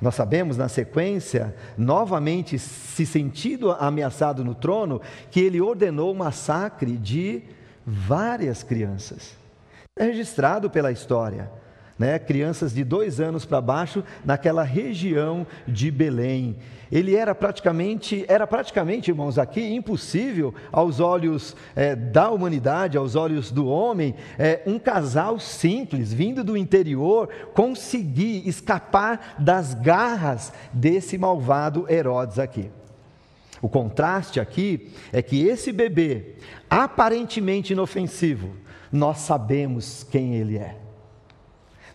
Nós 0.00 0.14
sabemos 0.14 0.56
na 0.56 0.68
sequência, 0.68 1.54
novamente 1.76 2.58
se 2.58 3.06
sentindo 3.06 3.72
ameaçado 3.72 4.44
no 4.44 4.54
trono, 4.54 5.00
que 5.30 5.40
ele 5.40 5.60
ordenou 5.60 6.12
o 6.12 6.16
massacre 6.16 6.96
de 6.96 7.42
várias 7.86 8.62
crianças. 8.62 9.36
É 9.98 10.04
registrado 10.04 10.68
pela 10.68 10.92
história 10.92 11.50
né, 11.98 12.18
crianças 12.18 12.74
de 12.74 12.84
dois 12.84 13.20
anos 13.20 13.44
para 13.44 13.60
baixo 13.60 14.04
naquela 14.24 14.62
região 14.62 15.46
de 15.66 15.90
Belém. 15.90 16.56
Ele 16.90 17.16
era 17.16 17.34
praticamente, 17.34 18.24
era 18.28 18.46
praticamente, 18.46 19.10
irmãos, 19.10 19.38
aqui 19.38 19.74
impossível 19.74 20.54
aos 20.70 21.00
olhos 21.00 21.56
é, 21.74 21.96
da 21.96 22.30
humanidade, 22.30 22.96
aos 22.96 23.16
olhos 23.16 23.50
do 23.50 23.66
homem, 23.66 24.14
é, 24.38 24.62
um 24.66 24.78
casal 24.78 25.40
simples, 25.40 26.12
vindo 26.12 26.44
do 26.44 26.56
interior, 26.56 27.28
conseguir 27.54 28.46
escapar 28.46 29.34
das 29.38 29.74
garras 29.74 30.52
desse 30.72 31.18
malvado 31.18 31.86
Herodes 31.90 32.38
aqui. 32.38 32.70
O 33.60 33.68
contraste 33.68 34.38
aqui 34.38 34.92
é 35.12 35.22
que 35.22 35.44
esse 35.44 35.72
bebê, 35.72 36.36
aparentemente 36.70 37.72
inofensivo, 37.72 38.54
nós 38.92 39.18
sabemos 39.18 40.06
quem 40.08 40.36
ele 40.36 40.58
é. 40.58 40.85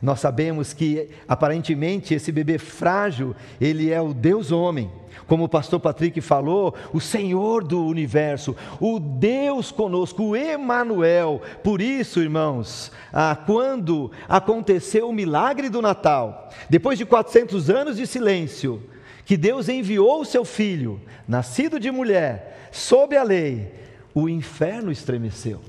Nós 0.01 0.19
sabemos 0.19 0.73
que 0.73 1.09
aparentemente 1.27 2.13
esse 2.13 2.31
bebê 2.31 2.57
frágil, 2.57 3.35
ele 3.59 3.91
é 3.91 4.01
o 4.01 4.13
Deus 4.13 4.51
homem. 4.51 4.89
Como 5.27 5.43
o 5.43 5.49
pastor 5.49 5.79
Patrick 5.79 6.19
falou, 6.21 6.73
o 6.91 6.99
Senhor 6.99 7.63
do 7.63 7.85
universo, 7.85 8.55
o 8.79 8.99
Deus 8.99 9.71
conosco, 9.71 10.23
o 10.23 10.35
Emanuel. 10.35 11.41
Por 11.63 11.81
isso, 11.81 12.19
irmãos, 12.19 12.91
ah, 13.13 13.35
quando 13.45 14.11
aconteceu 14.27 15.07
o 15.07 15.13
milagre 15.13 15.69
do 15.69 15.81
Natal, 15.81 16.49
depois 16.69 16.97
de 16.97 17.05
400 17.05 17.69
anos 17.69 17.97
de 17.97 18.07
silêncio, 18.07 18.81
que 19.23 19.37
Deus 19.37 19.69
enviou 19.69 20.21
o 20.21 20.25
seu 20.25 20.43
filho, 20.43 20.99
nascido 21.27 21.79
de 21.79 21.91
mulher, 21.91 22.69
sob 22.71 23.15
a 23.15 23.23
lei, 23.23 23.71
o 24.13 24.27
inferno 24.27 24.91
estremeceu. 24.91 25.61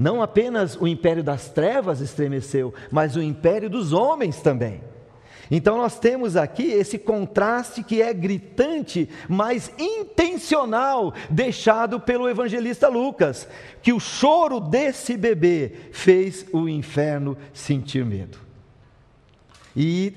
Não 0.00 0.22
apenas 0.22 0.76
o 0.80 0.88
império 0.88 1.22
das 1.22 1.50
trevas 1.50 2.00
estremeceu, 2.00 2.72
mas 2.90 3.16
o 3.16 3.22
império 3.22 3.68
dos 3.68 3.92
homens 3.92 4.40
também. 4.40 4.80
Então 5.50 5.76
nós 5.76 5.98
temos 5.98 6.36
aqui 6.36 6.62
esse 6.62 6.98
contraste 6.98 7.82
que 7.82 8.00
é 8.00 8.14
gritante, 8.14 9.10
mas 9.28 9.70
intencional, 9.78 11.12
deixado 11.28 12.00
pelo 12.00 12.30
evangelista 12.30 12.88
Lucas, 12.88 13.46
que 13.82 13.92
o 13.92 14.00
choro 14.00 14.58
desse 14.58 15.18
bebê 15.18 15.70
fez 15.92 16.46
o 16.50 16.66
inferno 16.66 17.36
sentir 17.52 18.02
medo. 18.02 18.38
E 19.76 20.14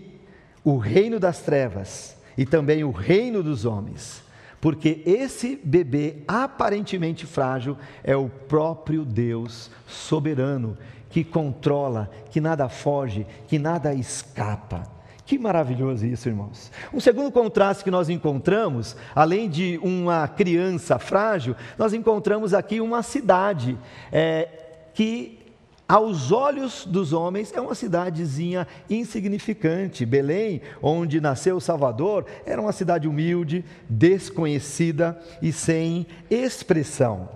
o 0.63 0.77
reino 0.77 1.19
das 1.19 1.41
trevas 1.41 2.15
e 2.37 2.45
também 2.45 2.85
o 2.85 2.91
reino 2.91 3.43
dos 3.43 3.65
homens 3.65 4.22
porque 4.63 5.01
esse 5.05 5.59
bebê 5.61 6.23
aparentemente 6.25 7.25
frágil 7.25 7.77
é 8.01 8.15
o 8.15 8.29
próprio 8.29 9.03
Deus 9.03 9.69
soberano 9.85 10.77
que 11.09 11.21
controla, 11.21 12.09
que 12.31 12.39
nada 12.39 12.69
foge, 12.69 13.27
que 13.45 13.59
nada 13.59 13.93
escapa. 13.93 14.89
Que 15.25 15.37
maravilhoso 15.37 16.05
isso, 16.05 16.29
irmãos. 16.29 16.71
Um 16.93 17.01
segundo 17.01 17.29
contraste 17.29 17.83
que 17.83 17.91
nós 17.91 18.07
encontramos, 18.07 18.95
além 19.13 19.49
de 19.49 19.77
uma 19.83 20.29
criança 20.29 20.97
frágil, 20.97 21.57
nós 21.77 21.93
encontramos 21.93 22.53
aqui 22.53 22.79
uma 22.79 23.03
cidade 23.03 23.77
é, 24.13 24.47
que 24.93 25.42
aos 25.87 26.31
olhos 26.31 26.85
dos 26.85 27.13
homens, 27.13 27.53
é 27.53 27.59
uma 27.59 27.75
cidadezinha 27.75 28.67
insignificante. 28.89 30.05
Belém, 30.05 30.61
onde 30.81 31.19
nasceu 31.19 31.57
o 31.57 31.61
Salvador, 31.61 32.25
era 32.45 32.61
uma 32.61 32.71
cidade 32.71 33.07
humilde, 33.07 33.65
desconhecida 33.89 35.19
e 35.41 35.51
sem 35.51 36.07
expressão. 36.29 37.29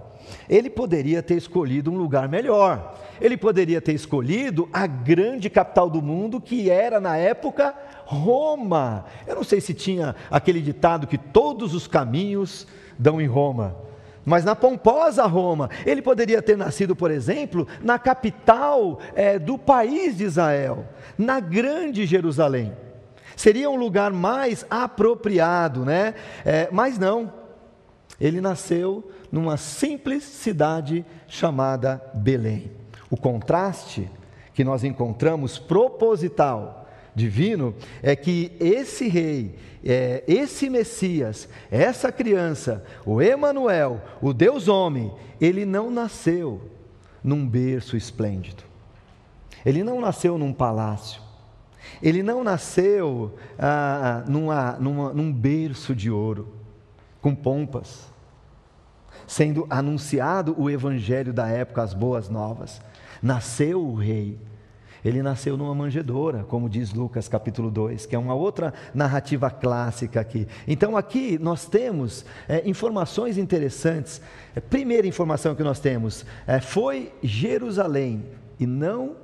ele 0.49 0.69
poderia 0.69 1.23
ter 1.23 1.35
escolhido 1.35 1.89
um 1.89 1.97
lugar 1.97 2.27
melhor. 2.27 2.95
Ele 3.19 3.37
poderia 3.37 3.81
ter 3.81 3.93
escolhido 3.93 4.69
a 4.73 4.85
grande 4.85 5.49
capital 5.49 5.89
do 5.89 6.01
mundo, 6.01 6.41
que 6.41 6.69
era 6.69 6.99
na 6.99 7.15
época 7.15 7.73
Roma. 8.05 9.05
Eu 9.25 9.35
não 9.35 9.43
sei 9.43 9.59
se 9.59 9.73
tinha 9.73 10.15
aquele 10.29 10.61
ditado 10.61 11.07
que 11.07 11.17
todos 11.17 11.73
os 11.73 11.87
caminhos 11.87 12.67
dão 12.97 13.21
em 13.21 13.27
Roma. 13.27 13.87
Mas 14.27 14.43
na 14.43 14.57
pomposa 14.57 15.25
Roma, 15.25 15.69
ele 15.86 16.01
poderia 16.01 16.41
ter 16.41 16.57
nascido, 16.57 16.93
por 16.93 17.10
exemplo, 17.10 17.65
na 17.81 17.98
capital 17.98 19.00
é, 19.15 19.39
do 19.39 19.57
país 19.57 20.17
de 20.17 20.25
Israel, 20.25 20.86
na 21.17 21.39
grande 21.39 22.05
Jerusalém. 22.05 22.74
Seria 23.38 23.69
um 23.69 23.77
lugar 23.77 24.12
mais 24.12 24.65
apropriado, 24.69 25.86
né? 25.86 26.13
É, 26.43 26.67
mas 26.74 27.00
não. 27.00 27.31
Ele 28.19 28.41
nasceu 28.41 29.10
numa 29.31 29.55
simples 29.55 30.25
cidade 30.25 31.05
chamada 31.25 32.03
Belém. 32.13 32.69
O 33.10 33.15
contraste 33.15 34.12
que 34.53 34.62
nós 34.62 34.84
encontramos 34.84 35.57
proposital, 35.57 36.76
divino, 37.17 37.74
é 38.03 38.15
que 38.15 38.51
esse 38.59 39.07
rei, 39.07 39.55
é, 39.83 40.24
esse 40.27 40.69
Messias, 40.69 41.50
essa 41.71 42.12
criança, 42.12 42.86
o 43.05 43.21
Emanuel, 43.21 44.01
o 44.21 44.31
Deus 44.33 44.67
homem, 44.67 45.12
ele 45.41 45.65
não 45.65 45.89
nasceu 45.89 46.62
num 47.24 47.47
berço 47.47 47.97
esplêndido. 47.97 48.63
Ele 49.65 49.83
não 49.83 50.00
nasceu 50.00 50.38
num 50.38 50.53
palácio. 50.53 51.21
Ele 52.01 52.21
não 52.21 52.43
nasceu 52.43 53.36
ah, 53.57 54.24
numa, 54.27 54.74
numa, 54.74 55.13
num 55.13 55.33
berço 55.33 55.95
de 55.95 56.12
ouro, 56.12 56.53
com 57.19 57.33
pompas, 57.33 58.12
sendo 59.25 59.65
anunciado 59.69 60.55
o 60.57 60.69
evangelho 60.69 61.33
da 61.33 61.47
época, 61.47 61.81
as 61.81 61.93
boas 61.93 62.29
novas. 62.29 62.79
Nasceu 63.21 63.83
o 63.83 63.95
rei. 63.95 64.39
Ele 65.03 65.21
nasceu 65.21 65.55
numa 65.55 65.73
manjedoura, 65.73 66.43
como 66.43 66.69
diz 66.69 66.93
Lucas 66.93 67.27
capítulo 67.27 67.69
2, 67.69 68.05
que 68.05 68.15
é 68.15 68.19
uma 68.19 68.33
outra 68.33 68.73
narrativa 68.93 69.49
clássica 69.49 70.19
aqui. 70.19 70.47
Então 70.67 70.97
aqui 70.97 71.37
nós 71.39 71.65
temos 71.65 72.25
é, 72.47 72.67
informações 72.67 73.37
interessantes. 73.37 74.21
A 74.55 74.61
primeira 74.61 75.07
informação 75.07 75.55
que 75.55 75.63
nós 75.63 75.79
temos 75.79 76.25
é, 76.45 76.59
foi 76.59 77.11
Jerusalém 77.21 78.25
e 78.59 78.65
não 78.65 79.15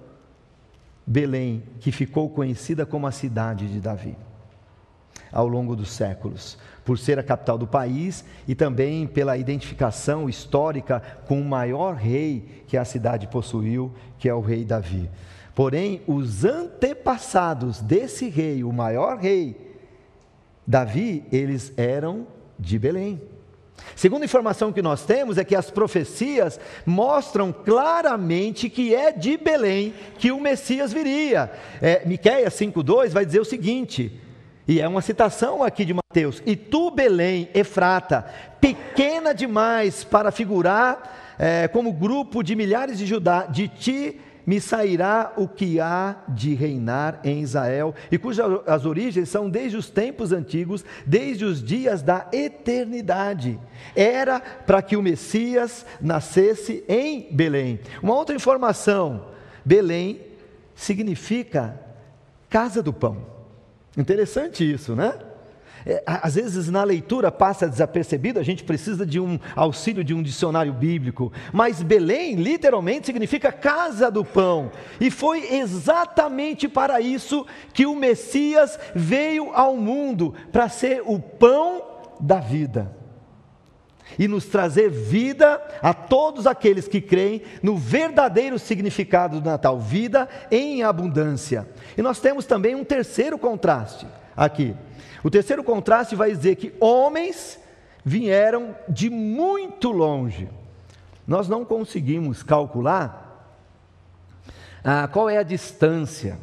Belém, 1.06 1.64
que 1.80 1.92
ficou 1.92 2.30
conhecida 2.30 2.86
como 2.86 3.06
a 3.06 3.12
cidade 3.12 3.68
de 3.68 3.80
Davi 3.80 4.16
ao 5.34 5.48
longo 5.48 5.76
dos 5.76 5.92
séculos, 5.92 6.58
por 6.86 7.00
ser 7.00 7.18
a 7.18 7.24
capital 7.24 7.58
do 7.58 7.66
país 7.66 8.24
e 8.48 8.54
também 8.54 9.08
pela 9.08 9.36
identificação 9.36 10.30
histórica 10.30 11.02
com 11.28 11.42
o 11.42 11.46
maior 11.46 11.96
rei 11.96 12.64
que 12.68 12.78
a 12.78 12.86
cidade 12.86 13.28
possuiu, 13.28 13.92
que 14.20 14.30
é 14.30 14.34
o 14.34 14.42
rei 14.42 14.64
Davi. 14.64 15.10
Porém, 15.56 16.02
os 16.08 16.44
antepassados 16.44 17.80
desse 17.80 18.28
rei, 18.28 18.64
o 18.64 18.74
maior 18.74 19.18
rei, 19.18 19.56
Davi, 20.66 21.24
eles 21.32 21.72
eram 21.78 22.26
de 22.58 22.80
Belém. 22.80 23.22
Segunda 23.96 24.26
informação 24.26 24.72
que 24.72 24.82
nós 24.82 25.06
temos 25.06 25.38
é 25.38 25.44
que 25.44 25.56
as 25.56 25.70
profecias 25.70 26.60
mostram 26.86 27.52
claramente 27.52 28.70
que 28.70 28.96
é 28.96 29.12
de 29.12 29.38
Belém 29.38 29.94
que 30.18 30.32
o 30.32 30.40
Messias 30.40 30.94
viria. 30.94 31.52
É, 31.82 32.04
Miqueias 32.06 32.54
5,2 32.54 33.10
vai 33.10 33.26
dizer 33.26 33.42
o 33.42 33.46
seguinte: 33.46 34.20
e 34.68 34.80
é 34.80 34.88
uma 34.88 35.02
citação 35.02 35.62
aqui 35.62 35.86
de 35.86 35.94
Mateus. 35.94 36.42
E 36.46 36.56
tu, 36.56 36.90
Belém, 36.90 37.50
Efrata, 37.54 38.26
pequena 38.62 39.34
demais 39.34 40.04
para 40.04 40.32
figurar 40.32 41.36
é, 41.38 41.68
como 41.68 41.92
grupo 41.92 42.42
de 42.42 42.56
milhares 42.56 42.98
de 42.98 43.06
Judá, 43.06 43.46
de 43.46 43.68
ti 43.68 44.20
me 44.46 44.60
sairá 44.60 45.34
o 45.38 45.48
que 45.48 45.80
há 45.80 46.18
de 46.28 46.54
reinar 46.54 47.20
em 47.24 47.42
Israel, 47.42 47.96
e 48.12 48.18
cujas 48.18 48.62
as 48.68 48.86
origens 48.86 49.30
são 49.30 49.50
desde 49.50 49.78
os 49.78 49.90
tempos 49.90 50.32
antigos, 50.32 50.84
desde 51.06 51.46
os 51.46 51.64
dias 51.64 52.02
da 52.02 52.28
eternidade. 52.32 53.60
Era 53.96 54.40
para 54.40 54.82
que 54.82 54.98
o 54.98 55.02
Messias 55.02 55.86
nascesse 56.02 56.84
em 56.88 57.28
Belém. 57.32 57.80
Uma 58.02 58.16
outra 58.16 58.36
informação: 58.36 59.28
Belém 59.64 60.22
significa 60.76 61.80
casa 62.50 62.84
do 62.84 62.94
pão. 62.94 63.26
Interessante 63.98 64.70
isso, 64.70 64.96
né? 64.96 65.14
É, 65.86 66.02
às 66.06 66.36
vezes 66.36 66.70
na 66.70 66.84
leitura 66.84 67.32
passa 67.32 67.68
desapercebido, 67.68 68.40
a 68.40 68.44
gente 68.44 68.64
precisa 68.64 69.06
de 69.06 69.20
um 69.20 69.40
auxílio 69.56 70.04
de 70.04 70.14
um 70.14 70.24
dicionário 70.24 70.74
bíblico, 70.74 71.32
mas 71.52 71.82
Belém 71.82 72.36
literalmente 72.36 73.06
significa 73.06 73.52
casa 73.52 74.10
do 74.10 74.24
pão, 74.24 74.72
e 75.00 75.12
foi 75.12 75.56
exatamente 75.56 76.68
para 76.68 77.02
isso 77.02 77.46
que 77.74 77.86
o 77.86 77.96
Messias 77.96 78.80
veio 78.96 79.52
ao 79.54 79.76
mundo 79.76 80.34
para 80.52 80.70
ser 80.70 81.02
o 81.06 81.20
pão 81.20 81.84
da 82.20 82.40
vida 82.40 83.04
e 84.18 84.28
nos 84.28 84.46
trazer 84.46 84.90
vida 84.90 85.62
a 85.82 85.94
todos 85.94 86.46
aqueles 86.46 86.88
que 86.88 87.02
creem 87.02 87.42
no 87.62 87.76
verdadeiro 87.76 88.60
significado 88.60 89.40
do 89.40 89.50
Natal, 89.50 89.80
vida 89.80 90.28
em 90.52 90.84
abundância. 90.84 91.68
E 91.98 92.02
nós 92.02 92.20
temos 92.20 92.46
também 92.46 92.76
um 92.76 92.84
terceiro 92.84 93.38
contraste 93.38 94.06
aqui. 94.36 94.76
O 95.24 95.30
terceiro 95.30 95.64
contraste 95.64 96.16
vai 96.16 96.32
dizer 96.32 96.56
que 96.58 96.74
homens 96.80 97.60
vieram 98.04 98.76
de 98.90 99.10
muito 99.10 99.90
longe. 99.90 100.50
Nós 101.26 101.48
não 101.48 101.64
conseguimos 101.64 102.44
calcular 102.44 103.24
ah, 104.84 105.08
qual 105.08 105.30
é 105.30 105.38
a 105.38 105.44
distância. 105.44 106.38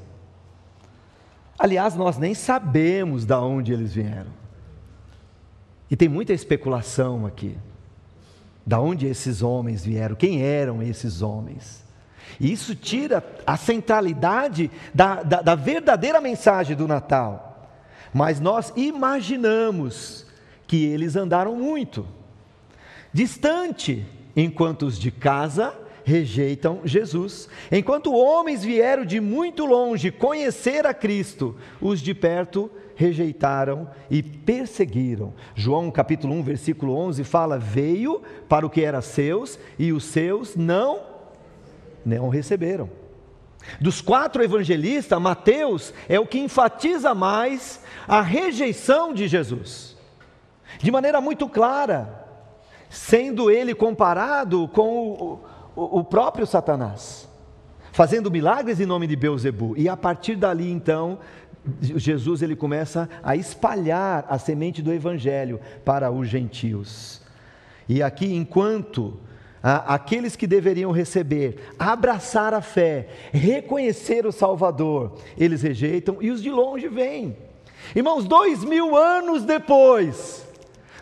Aliás, 1.59 1.95
nós 1.95 2.17
nem 2.17 2.35
sabemos 2.35 3.27
de 3.27 3.35
onde 3.35 3.73
eles 3.73 3.93
vieram. 3.93 4.41
E 5.91 5.97
tem 5.97 6.09
muita 6.09 6.33
especulação 6.33 7.27
aqui. 7.27 7.59
Da 8.65 8.81
onde 8.81 9.07
esses 9.07 9.43
homens 9.43 9.85
vieram? 9.85 10.15
Quem 10.15 10.43
eram 10.43 10.83
esses 10.83 11.21
homens? 11.21 11.85
E 12.39 12.51
isso 12.51 12.75
tira 12.75 13.23
a 13.47 13.57
centralidade 13.57 14.71
da, 14.95 15.23
da, 15.23 15.43
da 15.43 15.55
verdadeira 15.55 16.21
mensagem 16.21 16.75
do 16.75 16.89
Natal. 16.89 17.50
Mas 18.13 18.41
nós 18.41 18.73
imaginamos 18.77 20.27
que 20.67 20.85
eles 20.85 21.17
andaram 21.17 21.57
muito, 21.57 22.07
distante, 23.13 24.07
enquanto 24.37 24.87
os 24.87 24.99
de 24.99 25.11
casa 25.11 25.75
rejeitam 26.05 26.81
Jesus. 26.85 27.49
Enquanto 27.71 28.15
homens 28.15 28.65
vieram 28.65 29.05
de 29.05 29.21
muito 29.21 29.65
longe 29.65 30.11
conhecer 30.11 30.87
a 30.87 30.95
Cristo, 30.95 31.57
os 31.81 32.01
de 32.01 32.15
perto 32.15 32.71
rejeitaram 32.95 33.89
e 34.11 34.23
perseguiram. 34.23 35.33
João 35.55 35.91
capítulo 35.91 36.35
1, 36.35 36.43
versículo 36.43 36.95
11 36.95 37.25
fala: 37.25 37.59
"Veio 37.59 38.23
para 38.49 38.67
o 38.67 38.71
que 38.71 38.83
era 38.83 39.01
seus 39.01 39.59
e 39.79 39.93
os 39.93 40.05
seus 40.05 40.57
não 40.57 41.01
não 42.05 42.29
receberam". 42.29 43.00
Dos 43.81 44.01
quatro 44.01 44.43
evangelistas, 44.43 45.21
Mateus 45.21 45.93
é 46.09 46.19
o 46.19 46.27
que 46.27 46.39
enfatiza 46.39 47.15
mais 47.15 47.81
a 48.09 48.21
rejeição 48.21 49.13
de 49.13 49.29
Jesus. 49.29 49.97
De 50.79 50.91
maneira 50.91 51.21
muito 51.21 51.49
clara, 51.49 52.27
sendo 52.89 53.51
ele 53.51 53.75
comparado 53.75 54.67
com 54.69 55.09
o, 55.09 55.41
o, 55.77 55.99
o 56.01 56.05
próprio 56.05 56.47
Satanás, 56.47 57.29
fazendo 57.93 58.31
milagres 58.31 58.81
em 58.81 58.87
nome 58.87 59.07
de 59.07 59.17
Beuzebu. 59.17 59.75
E 59.77 59.89
a 59.89 59.97
partir 59.97 60.37
dali, 60.37 60.71
então, 60.71 61.19
Jesus 61.81 62.43
ele 62.43 62.57
começa 62.57 63.09
a 63.23 63.37
espalhar 63.37 64.27
a 64.29 64.39
semente 64.39 64.81
do 64.81 64.93
evangelho 64.93 65.61
para 65.85 66.11
os 66.11 66.29
gentios. 66.29 67.21
E 67.89 68.03
aqui, 68.03 68.35
enquanto 68.35 69.19
aqueles 69.63 70.37
que 70.37 70.47
deveriam 70.47 70.91
receber, 70.91 71.73
abraçar 71.79 72.55
a 72.55 72.61
fé, 72.61 73.09
reconhecer 73.33 74.27
o 74.27 74.33
Salvador, 74.33 75.19
eles 75.37 75.63
rejeitam 75.63 76.17
e 76.21 76.31
os 76.31 76.43
de 76.43 76.51
longe 76.51 76.89
vêm. 76.89 77.37
Irmãos, 77.95 78.27
dois 78.27 78.65
mil 78.65 78.97
anos 78.97 79.45
depois, 79.45 80.47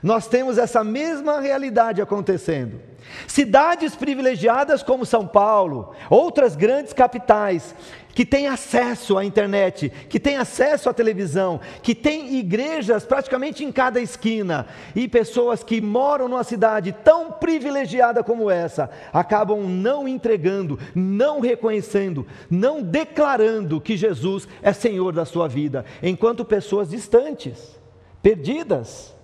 nós 0.03 0.27
temos 0.27 0.59
essa 0.59 0.83
mesma 0.83 1.41
realidade 1.41 2.01
acontecendo. 2.01 2.81
Cidades 3.27 3.95
privilegiadas 3.95 4.83
como 4.83 5.07
São 5.07 5.27
Paulo, 5.27 5.95
outras 6.11 6.57
grandes 6.57 6.93
capitais, 6.93 7.75
que 8.19 8.27
têm 8.27 8.49
acesso 8.49 9.17
à 9.17 9.25
internet, 9.25 9.93
que 10.09 10.19
têm 10.19 10.39
acesso 10.39 10.91
à 10.91 10.93
televisão, 10.93 11.61
que 11.81 11.95
têm 11.95 12.37
igrejas 12.37 13.05
praticamente 13.05 13.65
em 13.65 13.71
cada 13.71 14.01
esquina, 14.01 14.67
e 14.97 15.07
pessoas 15.07 15.63
que 15.63 15.81
moram 15.81 16.27
numa 16.27 16.43
cidade 16.43 16.91
tão 17.05 17.31
privilegiada 17.31 18.25
como 18.25 18.51
essa, 18.51 18.91
acabam 19.13 19.69
não 19.69 20.09
entregando, 20.09 20.81
não 20.97 21.39
reconhecendo, 21.39 22.27
não 22.51 22.83
declarando 22.83 23.81
que 23.81 23.97
Jesus 23.97 24.49
é 24.63 24.73
Senhor 24.73 25.13
da 25.13 25.25
sua 25.25 25.47
vida, 25.47 25.85
enquanto 26.03 26.45
pessoas 26.45 26.89
distantes, 26.89 27.79
perdidas, 28.21 29.15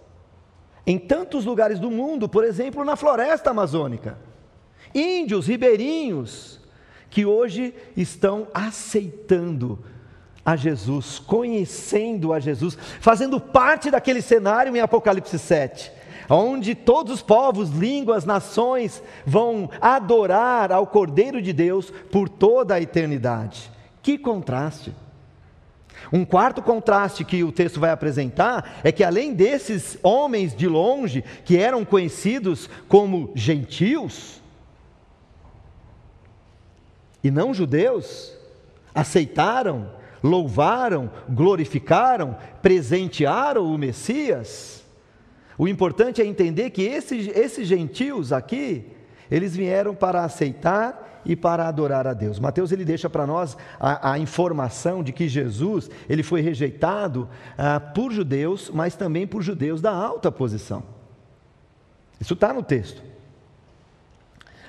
em 0.87 0.99
tantos 0.99 1.45
lugares 1.45 1.79
do 1.79 1.91
mundo, 1.91 2.29
por 2.29 2.45
exemplo, 2.45 2.85
na 2.85 2.97
floresta 2.97 3.51
amazônica 3.51 4.19
índios, 4.95 5.49
ribeirinhos, 5.49 6.61
que 7.11 7.27
hoje 7.27 7.75
estão 7.97 8.47
aceitando 8.55 9.79
a 10.45 10.57
Jesus, 10.57 11.19
conhecendo 11.19 12.33
a 12.33 12.39
Jesus, 12.39 12.79
fazendo 13.01 13.41
parte 13.41 13.91
daquele 13.91 14.23
cenário 14.23 14.77
em 14.77 14.81
Apocalipse 14.81 15.39
7, 15.39 15.91
onde 16.29 16.75
todos 16.75 17.15
os 17.15 17.23
povos, 17.23 17.71
línguas, 17.71 18.25
nações 18.25 19.03
vão 19.27 19.71
adorar 19.81 20.71
ao 20.71 20.87
Cordeiro 20.87 21.41
de 21.41 21.53
Deus 21.53 21.91
por 22.11 22.29
toda 22.29 22.75
a 22.75 22.81
eternidade. 22.81 23.71
Que 24.03 24.19
contraste! 24.19 24.95
Um 26.13 26.25
quarto 26.25 26.63
contraste 26.63 27.25
que 27.25 27.43
o 27.43 27.53
texto 27.53 27.81
vai 27.81 27.91
apresentar 27.91 28.81
é 28.85 28.91
que, 28.93 29.05
além 29.05 29.33
desses 29.33 29.99
homens 30.03 30.55
de 30.55 30.69
longe, 30.69 31.25
que 31.45 31.57
eram 31.57 31.85
conhecidos 31.85 32.69
como 32.89 33.33
gentios 33.35 34.43
e 37.23 37.31
não 37.31 37.55
judeus, 37.55 38.37
aceitaram 38.95 39.89
louvaram, 40.25 41.11
glorificaram, 41.29 42.35
presentearam 42.63 43.63
o 43.63 43.77
Messias. 43.77 44.83
O 45.59 45.69
importante 45.69 46.23
é 46.23 46.25
entender 46.25 46.71
que 46.71 46.83
esses, 46.83 47.29
esses 47.29 47.69
gentios 47.69 48.33
aqui, 48.33 48.87
eles 49.31 49.55
vieram 49.57 49.95
para 49.95 50.25
aceitar 50.25 51.23
e 51.25 51.35
para 51.35 51.67
adorar 51.67 52.07
a 52.07 52.13
Deus. 52.13 52.39
Mateus 52.39 52.71
ele 52.71 52.85
deixa 52.85 53.09
para 53.09 53.27
nós 53.27 53.57
a, 53.81 54.13
a, 54.13 54.19
informação 54.19 55.03
de 55.03 55.13
que 55.13 55.29
Jesus 55.29 55.91
ele 56.09 56.23
foi 56.23 56.41
rejeitado 56.41 57.29
ah, 57.57 57.81
por 57.81 58.13
judeus, 58.13 58.71
mas 58.73 58.95
também 58.95 59.27
por 59.27 59.43
judeus 59.43 59.81
da 59.81 59.93
alta 59.93 60.31
posição. 60.31 60.83
Isso 62.21 62.35
está 62.35 62.53
no 62.53 62.63
texto. 62.63 63.03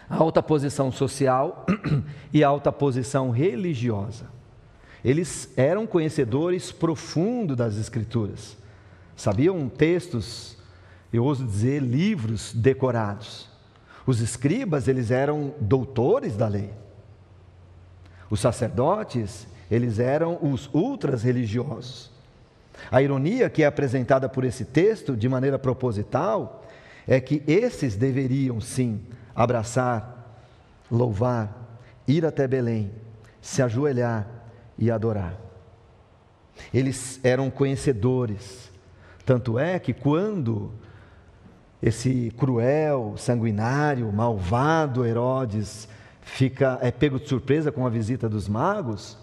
A 0.10 0.18
alta 0.18 0.42
posição 0.42 0.92
social 0.92 1.66
e 2.32 2.44
a 2.44 2.48
alta 2.48 2.72
posição 2.72 3.32
religiosa. 3.32 4.34
Eles 5.04 5.52
eram 5.56 5.86
conhecedores 5.86 6.72
profundos 6.72 7.56
das 7.56 7.78
Escrituras, 7.78 8.58
sabiam 9.16 9.70
textos, 9.70 10.58
eu 11.14 11.24
ouso 11.24 11.46
dizer, 11.46 11.80
livros 11.82 12.52
decorados. 12.54 13.55
Os 14.06 14.22
escribas, 14.22 14.88
eles 14.88 15.10
eram 15.12 15.54
doutores 15.60 16.36
da 16.36 16.48
lei. 16.48 16.72
Os 18.30 18.40
sacerdotes, 18.40 19.48
eles 19.70 20.00
eram 20.00 20.38
os 20.42 20.70
ultras 20.74 21.24
religiosos. 21.24 22.12
A 22.92 23.02
ironia 23.02 23.50
que 23.50 23.64
é 23.64 23.66
apresentada 23.66 24.30
por 24.30 24.44
esse 24.44 24.66
texto, 24.66 25.16
de 25.16 25.28
maneira 25.28 25.58
proposital, 25.58 26.64
é 27.08 27.20
que 27.20 27.44
esses 27.48 27.96
deveriam 27.96 28.60
sim 28.60 29.02
abraçar, 29.34 30.40
louvar, 30.92 31.80
ir 32.08 32.26
até 32.26 32.48
Belém, 32.48 32.92
se 33.42 33.62
ajoelhar 33.62 34.28
e 34.78 34.92
adorar. 34.92 35.40
Eles 36.74 37.20
eram 37.24 37.50
conhecedores, 37.50 38.72
tanto 39.26 39.58
é 39.60 39.80
que 39.80 39.94
quando 39.94 40.72
esse 41.86 42.34
cruel, 42.36 43.14
sanguinário, 43.16 44.12
malvado 44.12 45.06
Herodes 45.06 45.88
fica 46.20 46.80
é 46.82 46.90
pego 46.90 47.20
de 47.20 47.30
surpresa 47.30 47.72
com 47.72 47.86
a 47.86 47.92
visita 47.92 48.28
dos 48.28 48.50
magos, 48.50 49.16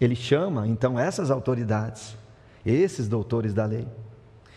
ele 0.00 0.16
chama 0.16 0.66
então 0.66 0.98
essas 0.98 1.30
autoridades, 1.30 2.16
esses 2.64 3.06
doutores 3.06 3.52
da 3.52 3.66
lei, 3.66 3.86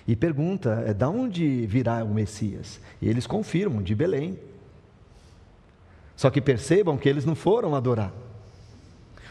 e 0.08 0.16
pergunta: 0.16 0.86
é, 0.88 0.94
de 0.94 1.04
onde 1.04 1.66
virá 1.68 2.02
o 2.06 2.14
Messias? 2.14 2.80
E 3.02 3.10
eles 3.10 3.28
confirmam: 3.28 3.84
de 3.84 3.94
Belém. 3.94 4.40
Só 6.16 6.30
que 6.30 6.40
percebam 6.40 6.96
que 6.96 7.10
eles 7.10 7.26
não 7.26 7.36
foram 7.36 7.76
adorar. 7.76 8.14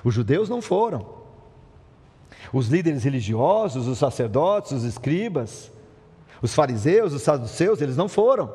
Os 0.05 0.13
judeus 0.13 0.51
não 0.51 0.61
foram. 0.61 1.07
Os 2.53 2.69
líderes 2.69 3.05
religiosos, 3.05 3.87
os 3.87 3.97
sacerdotes, 3.97 4.73
os 4.73 4.85
escribas, 4.85 5.73
os 6.43 6.55
fariseus, 6.55 7.13
os 7.13 7.23
saduceus, 7.23 7.81
eles 7.81 7.97
não 7.97 8.09
foram. 8.09 8.53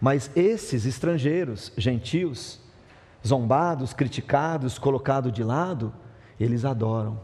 Mas 0.00 0.30
esses 0.34 0.86
estrangeiros, 0.86 1.70
gentios, 1.76 2.58
zombados, 3.24 3.92
criticados, 3.92 4.78
colocados 4.78 5.32
de 5.32 5.44
lado, 5.44 5.92
eles 6.40 6.64
adoram 6.64 7.20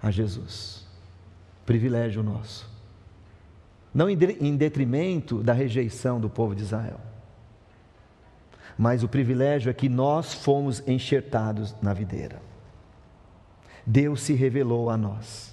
a 0.00 0.10
Jesus. 0.10 0.86
Privilégio 1.66 2.22
nosso. 2.22 2.68
Não 3.92 4.08
em 4.08 4.56
detrimento 4.56 5.42
da 5.42 5.52
rejeição 5.52 6.20
do 6.20 6.30
povo 6.30 6.54
de 6.54 6.62
Israel. 6.62 7.00
Mas 8.76 9.02
o 9.02 9.08
privilégio 9.08 9.70
é 9.70 9.74
que 9.74 9.88
nós 9.88 10.32
fomos 10.32 10.86
enxertados 10.86 11.74
na 11.82 11.92
videira. 11.92 12.40
Deus 13.84 14.20
se 14.22 14.34
revelou 14.34 14.88
a 14.88 14.96
nós. 14.96 15.47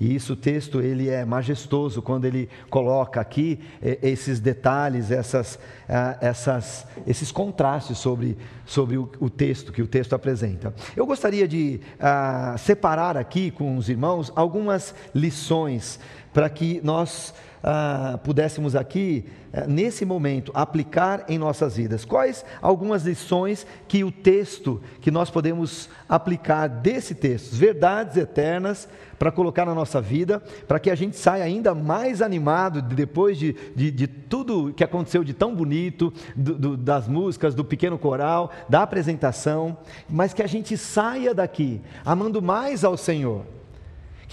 E 0.00 0.14
isso 0.14 0.32
o 0.32 0.36
texto 0.36 0.80
ele 0.80 1.08
é 1.08 1.24
majestoso 1.24 2.02
quando 2.02 2.24
ele 2.24 2.48
coloca 2.68 3.20
aqui 3.20 3.60
é, 3.82 3.98
esses 4.02 4.40
detalhes, 4.40 5.10
essas, 5.10 5.58
ah, 5.88 6.16
essas, 6.20 6.86
esses 7.06 7.30
contrastes 7.30 7.98
sobre, 7.98 8.36
sobre 8.66 8.96
o, 8.96 9.10
o, 9.20 9.30
texto 9.30 9.72
que 9.72 9.82
o 9.82 9.86
texto 9.86 10.14
apresenta. 10.14 10.74
Eu 10.96 11.06
gostaria 11.06 11.46
de 11.46 11.80
ah, 12.00 12.56
separar 12.58 13.16
aqui 13.16 13.50
com 13.50 13.76
os 13.76 13.88
irmãos 13.88 14.32
algumas 14.34 14.94
lições 15.14 15.98
para 16.32 16.48
que 16.48 16.80
nós 16.82 17.32
ah, 17.66 18.20
pudéssemos 18.22 18.76
aqui, 18.76 19.24
eh, 19.50 19.66
nesse 19.66 20.04
momento, 20.04 20.52
aplicar 20.54 21.24
em 21.30 21.38
nossas 21.38 21.78
vidas. 21.78 22.04
Quais 22.04 22.44
algumas 22.60 23.06
lições 23.06 23.66
que 23.88 24.04
o 24.04 24.12
texto, 24.12 24.82
que 25.00 25.10
nós 25.10 25.30
podemos 25.30 25.88
aplicar 26.06 26.68
desse 26.68 27.14
texto, 27.14 27.54
verdades 27.54 28.18
eternas, 28.18 28.86
para 29.18 29.32
colocar 29.32 29.64
na 29.64 29.74
nossa 29.74 29.98
vida, 29.98 30.42
para 30.68 30.78
que 30.78 30.90
a 30.90 30.94
gente 30.94 31.16
saia 31.16 31.42
ainda 31.42 31.74
mais 31.74 32.20
animado 32.20 32.82
depois 32.82 33.38
de, 33.38 33.54
de, 33.74 33.90
de 33.90 34.06
tudo 34.06 34.74
que 34.74 34.84
aconteceu 34.84 35.24
de 35.24 35.32
tão 35.32 35.54
bonito, 35.54 36.12
do, 36.36 36.54
do, 36.58 36.76
das 36.76 37.08
músicas, 37.08 37.54
do 37.54 37.64
pequeno 37.64 37.98
coral, 37.98 38.50
da 38.68 38.82
apresentação, 38.82 39.78
mas 40.06 40.34
que 40.34 40.42
a 40.42 40.46
gente 40.46 40.76
saia 40.76 41.32
daqui 41.32 41.80
amando 42.04 42.42
mais 42.42 42.84
ao 42.84 42.98
Senhor 42.98 43.46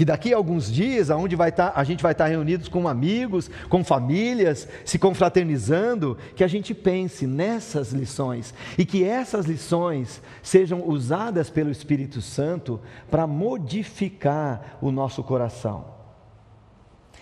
que 0.02 0.06
daqui 0.06 0.34
a 0.34 0.38
alguns 0.38 0.72
dias, 0.72 1.12
aonde 1.12 1.36
vai 1.36 1.50
estar, 1.50 1.74
a 1.76 1.84
gente 1.84 2.02
vai 2.02 2.14
estar 2.14 2.26
reunidos 2.26 2.68
com 2.68 2.88
amigos, 2.88 3.52
com 3.70 3.84
famílias, 3.84 4.68
se 4.84 4.98
confraternizando, 4.98 6.18
que 6.36 6.44
a 6.44 6.48
gente 6.48 6.74
pense 6.74 7.28
nessas 7.28 7.92
lições 7.92 8.52
e 8.80 8.84
que 8.84 9.04
essas 9.04 9.46
lições 9.46 10.20
sejam 10.42 10.90
usadas 10.90 11.52
pelo 11.52 11.70
Espírito 11.70 12.20
Santo 12.20 12.82
para 13.12 13.28
modificar 13.28 14.80
o 14.82 14.92
nosso 14.92 15.22
coração. 15.22 15.86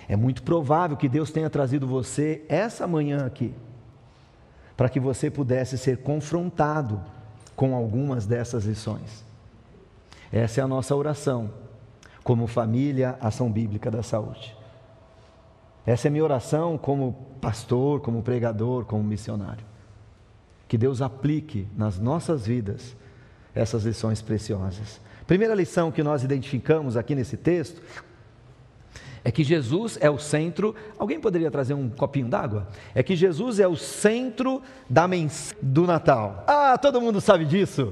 É 0.08 0.16
muito 0.16 0.42
provável 0.42 0.96
que 0.96 1.10
Deus 1.10 1.32
tenha 1.32 1.50
trazido 1.50 1.86
você 1.86 2.46
essa 2.48 2.88
manhã 2.88 3.26
aqui, 3.26 3.54
para 4.78 4.88
que 4.88 5.02
você 5.02 5.30
pudesse 5.30 5.78
ser 5.78 5.98
confrontado 5.98 7.04
com 7.58 7.76
algumas 7.76 8.26
dessas 8.26 8.64
lições. 8.64 9.26
Essa 10.32 10.62
é 10.62 10.64
a 10.64 10.68
nossa 10.68 10.96
oração 10.96 11.59
como 12.30 12.46
família, 12.46 13.18
ação 13.20 13.52
bíblica 13.52 13.90
da 13.90 14.04
saúde. 14.04 14.56
Essa 15.84 16.10
é 16.10 16.12
minha 16.12 16.24
oração 16.24 16.78
como 16.78 17.14
pastor, 17.42 18.02
como 18.02 18.22
pregador, 18.22 18.86
como 18.86 19.04
missionário. 19.04 19.66
Que 20.68 20.78
Deus 20.78 21.02
aplique 21.02 21.68
nas 21.76 21.98
nossas 21.98 22.46
vidas 22.46 22.96
essas 23.56 23.84
lições 23.84 24.22
preciosas. 24.22 25.02
Primeira 25.26 25.56
lição 25.56 25.92
que 25.92 26.04
nós 26.04 26.24
identificamos 26.24 26.96
aqui 26.96 27.16
nesse 27.16 27.36
texto 27.36 27.82
é 29.24 29.32
que 29.32 29.44
Jesus 29.44 29.98
é 30.00 30.08
o 30.08 30.20
centro. 30.20 30.76
Alguém 31.00 31.20
poderia 31.20 31.50
trazer 31.50 31.74
um 31.74 31.90
copinho 31.90 32.28
d'água? 32.28 32.68
É 32.94 33.02
que 33.02 33.16
Jesus 33.16 33.60
é 33.60 33.68
o 33.68 33.76
centro 33.76 34.62
da 34.88 35.08
mensagem 35.08 35.58
do 35.64 35.88
Natal. 35.88 36.44
Ah, 36.46 36.78
todo 36.78 37.02
mundo 37.02 37.20
sabe 37.20 37.44
disso, 37.44 37.92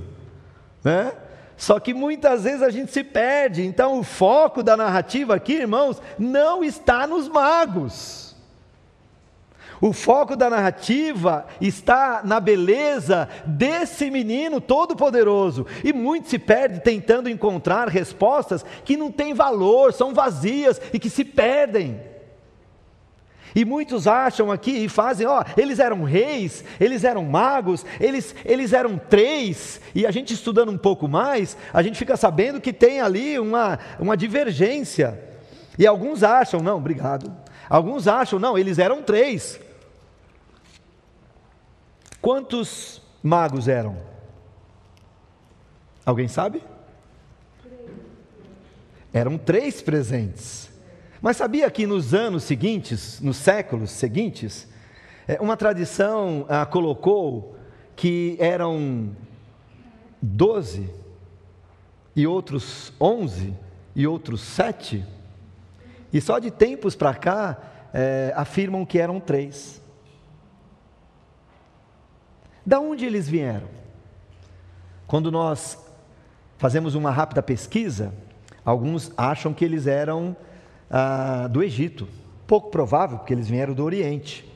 né? 0.84 1.12
Só 1.58 1.80
que 1.80 1.91
muitas 1.91 2.43
vezes 2.43 2.62
a 2.62 2.70
gente 2.70 2.91
se 2.91 3.04
perde. 3.04 3.65
Então 3.65 4.00
o 4.00 4.04
foco 4.04 4.62
da 4.62 4.78
narrativa 4.78 5.36
aqui, 5.36 5.54
irmãos, 5.54 6.00
não 6.17 6.63
está 6.63 7.08
nos 7.08 7.28
magos. 7.28 8.28
O 9.82 9.93
foco 9.93 10.36
da 10.36 10.50
narrativa 10.50 11.46
está 11.60 12.22
na 12.24 12.39
beleza 12.39 13.28
desse 13.46 14.10
menino 14.10 14.62
todo-poderoso. 14.62 15.65
E 15.84 15.91
muito 15.91 16.30
se 16.30 16.39
perde 16.39 16.80
tentando 16.80 17.30
encontrar 17.30 17.88
respostas 17.88 18.65
que 18.86 18.96
não 18.96 19.12
têm 19.12 19.34
valor, 19.34 19.93
são 19.93 20.13
vazias 20.13 20.80
e 20.93 21.00
que 21.00 21.10
se 21.10 21.24
perdem. 21.24 22.00
E 23.55 23.65
muitos 23.65 24.07
acham 24.07 24.51
aqui 24.51 24.71
e 24.71 24.89
fazem, 24.89 25.25
ó, 25.25 25.43
eles 25.55 25.79
eram 25.79 26.03
reis, 26.03 26.63
eles 26.79 27.03
eram 27.03 27.25
magos, 27.25 27.86
eles, 27.99 28.36
eles 28.45 28.73
eram 28.73 28.97
três, 28.97 29.81
e 29.95 30.05
a 30.05 30.12
gente 30.12 30.33
estudando 30.33 30.71
um 30.71 30.77
pouco 30.77 31.07
mais, 31.07 31.57
a 31.73 31.81
gente 31.81 31.97
fica 31.97 32.15
sabendo 32.15 32.62
que 32.62 32.73
tem 32.73 33.01
ali 33.01 33.39
uma, 33.39 33.79
uma 33.99 34.17
divergência. 34.17 35.19
E 35.77 35.86
alguns 35.86 36.23
acham, 36.23 36.62
não, 36.62 36.77
obrigado. 36.77 37.31
Alguns 37.69 38.07
acham, 38.07 38.39
não, 38.39 38.57
eles 38.57 38.79
eram 38.79 39.01
três. 39.03 39.60
Quantos 42.21 43.01
magos 43.21 43.67
eram? 43.67 43.97
Alguém 46.05 46.27
sabe? 46.27 46.63
Eram 49.13 49.38
três 49.38 49.81
presentes. 49.81 50.66
Mas 51.27 51.35
sabia 51.35 51.69
que 51.69 51.85
nos 51.85 52.13
anos 52.13 52.43
seguintes, 52.43 53.19
nos 53.19 53.35
séculos 53.35 53.91
seguintes, 53.91 54.65
é, 55.27 55.37
uma 55.41 55.57
tradição 55.57 56.45
ah, 56.47 56.65
colocou 56.65 57.57
que 57.97 58.37
eram 58.39 59.13
doze, 60.21 60.89
e 62.15 62.25
outros 62.25 62.93
onze, 62.97 63.53
e 63.93 64.07
outros 64.07 64.39
sete, 64.39 65.05
e 66.13 66.21
só 66.21 66.39
de 66.39 66.49
tempos 66.49 66.95
para 66.95 67.13
cá 67.13 67.57
é, 67.93 68.31
afirmam 68.33 68.85
que 68.85 68.97
eram 68.97 69.19
três. 69.19 69.81
Da 72.65 72.79
onde 72.79 73.03
eles 73.03 73.27
vieram? 73.27 73.67
Quando 75.05 75.29
nós 75.29 75.77
fazemos 76.57 76.95
uma 76.95 77.11
rápida 77.11 77.43
pesquisa, 77.43 78.13
alguns 78.63 79.11
acham 79.17 79.53
que 79.53 79.65
eles 79.65 79.87
eram 79.87 80.33
ah, 80.89 81.47
do 81.47 81.63
Egito. 81.63 82.08
Pouco 82.45 82.69
provável, 82.69 83.17
porque 83.17 83.34
eles 83.34 83.47
vieram 83.47 83.73
do 83.73 83.84
Oriente. 83.84 84.47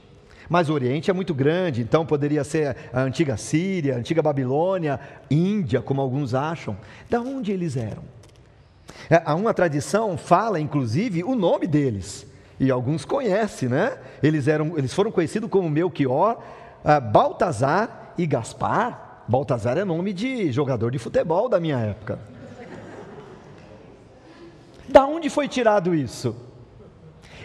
Mas 0.50 0.70
o 0.70 0.74
Oriente 0.74 1.10
é 1.10 1.13
muito 1.13 1.34
grande, 1.34 1.82
então 1.82 2.06
poderia 2.06 2.44
ser 2.44 2.76
a 2.91 3.02
antiga 3.02 3.38
Síria, 3.38 3.96
a 3.96 3.98
antiga 3.98 4.22
Babilônia, 4.22 5.00
Índia, 5.30 5.82
como 5.82 6.02
alguns 6.02 6.34
acham. 6.34 6.76
Da 7.10 7.22
onde 7.22 7.52
eles 7.52 7.78
eram? 7.78 8.04
É, 9.10 9.32
uma 9.34 9.54
tradição 9.54 10.17
fala, 10.17 10.60
inclusive, 10.60 11.24
o 11.24 11.36
nome 11.36 11.67
deles. 11.67 12.28
E 12.60 12.70
alguns 12.70 13.06
conhecem, 13.06 13.70
né? 13.70 13.98
Eles, 14.22 14.48
eram, 14.48 14.78
eles 14.78 14.94
foram 14.94 15.12
conhecidos 15.12 15.50
como 15.50 15.70
Melchior, 15.70 16.38
ah, 16.84 17.00
Baltazar 17.00 18.13
e 18.17 18.26
Gaspar. 18.26 19.24
Baltazar 19.28 19.78
é 19.78 19.86
nome 19.86 20.13
de 20.13 20.52
jogador 20.52 20.91
de 20.91 21.00
futebol 21.00 21.48
da 21.48 21.60
minha 21.60 21.78
época. 21.78 22.20
Onde 25.21 25.29
foi 25.29 25.47
tirado 25.47 25.93
isso? 25.93 26.36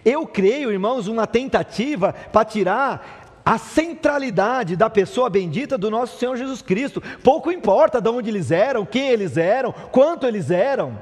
Eu 0.03 0.27
creio, 0.27 0.73
irmãos, 0.73 1.09
uma 1.09 1.27
tentativa 1.27 2.15
para 2.33 2.43
tirar 2.43 3.43
a 3.45 3.59
centralidade 3.59 4.77
da 4.77 4.89
pessoa 4.89 5.29
bendita 5.29 5.77
do 5.77 5.91
nosso 5.91 6.19
Senhor 6.19 6.39
Jesus 6.39 6.63
Cristo. 6.63 7.03
Pouco 7.23 7.53
importa 7.53 8.01
de 8.01 8.09
onde 8.09 8.31
eles 8.31 8.51
eram, 8.51 8.87
quem 8.87 9.11
eles 9.11 9.37
eram, 9.37 9.75
quanto 9.93 10.27
eles 10.27 10.51
eram. 10.51 10.99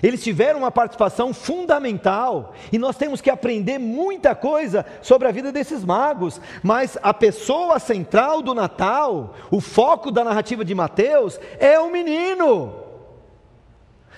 Eles 0.00 0.22
tiveram 0.22 0.60
uma 0.60 0.70
participação 0.70 1.34
fundamental 1.34 2.54
e 2.70 2.78
nós 2.78 2.94
temos 2.94 3.20
que 3.20 3.28
aprender 3.28 3.78
muita 3.78 4.36
coisa 4.36 4.86
sobre 5.02 5.26
a 5.26 5.32
vida 5.32 5.50
desses 5.50 5.84
magos, 5.84 6.40
mas 6.62 6.96
a 7.02 7.12
pessoa 7.12 7.80
central 7.80 8.40
do 8.40 8.54
Natal, 8.54 9.34
o 9.50 9.60
foco 9.60 10.12
da 10.12 10.22
narrativa 10.22 10.64
de 10.64 10.76
Mateus, 10.76 11.40
é 11.58 11.76
o 11.80 11.90
menino, 11.90 12.72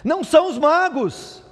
não 0.05 0.23
são 0.23 0.51
os 0.51 0.59
magos 0.59 1.46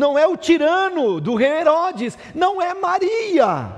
não 0.00 0.18
é 0.18 0.26
o 0.26 0.36
tirano 0.36 1.20
do 1.20 1.34
rei 1.34 1.60
Herodes, 1.60 2.16
não 2.34 2.60
é 2.60 2.72
Maria. 2.72 3.70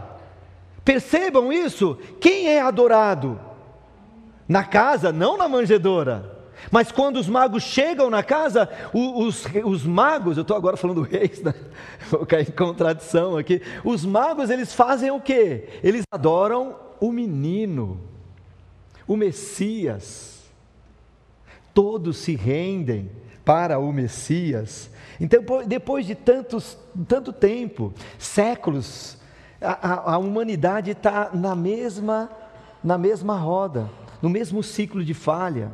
Percebam 0.85 1.53
isso? 1.53 1.99
Quem 2.21 2.47
é 2.47 2.61
adorado? 2.61 3.39
Na 4.49 4.63
casa, 4.63 5.13
não 5.13 5.37
na 5.37 5.49
manjedoura. 5.49 6.41
Mas 6.71 6.93
quando 6.93 7.17
os 7.17 7.29
magos 7.29 7.65
chegam 7.65 8.09
na 8.09 8.23
casa, 8.23 8.69
os, 8.95 9.45
os, 9.45 9.65
os 9.65 9.85
magos, 9.85 10.37
eu 10.37 10.43
estou 10.43 10.57
agora 10.57 10.77
falando 10.77 11.03
reis, 11.03 11.43
né? 11.43 11.53
vou 12.09 12.25
cair 12.25 12.49
em 12.49 12.53
contradição 12.53 13.37
aqui. 13.37 13.61
Os 13.85 14.05
magos, 14.05 14.49
eles 14.49 14.73
fazem 14.73 15.11
o 15.11 15.21
quê? 15.21 15.69
Eles 15.83 16.05
adoram 16.11 16.77
o 17.01 17.11
menino, 17.11 18.01
o 19.09 19.17
Messias. 19.17 20.41
Todos 21.75 22.19
se 22.19 22.37
rendem 22.37 23.11
para 23.45 23.79
o 23.81 23.93
Messias. 23.93 24.89
Então, 25.20 25.42
depois 25.66 26.07
de 26.07 26.14
tantos, 26.14 26.77
tanto 27.07 27.33
tempo, 27.33 27.92
séculos, 28.18 29.18
a, 29.61 29.88
a, 29.88 30.14
a 30.14 30.18
humanidade 30.18 30.90
está 30.90 31.31
na 31.33 31.55
mesma, 31.55 32.31
na 32.83 32.98
mesma 32.98 33.37
roda, 33.37 33.88
no 34.20 34.29
mesmo 34.29 34.62
ciclo 34.62 35.05
de 35.05 35.14
falha. 35.14 35.70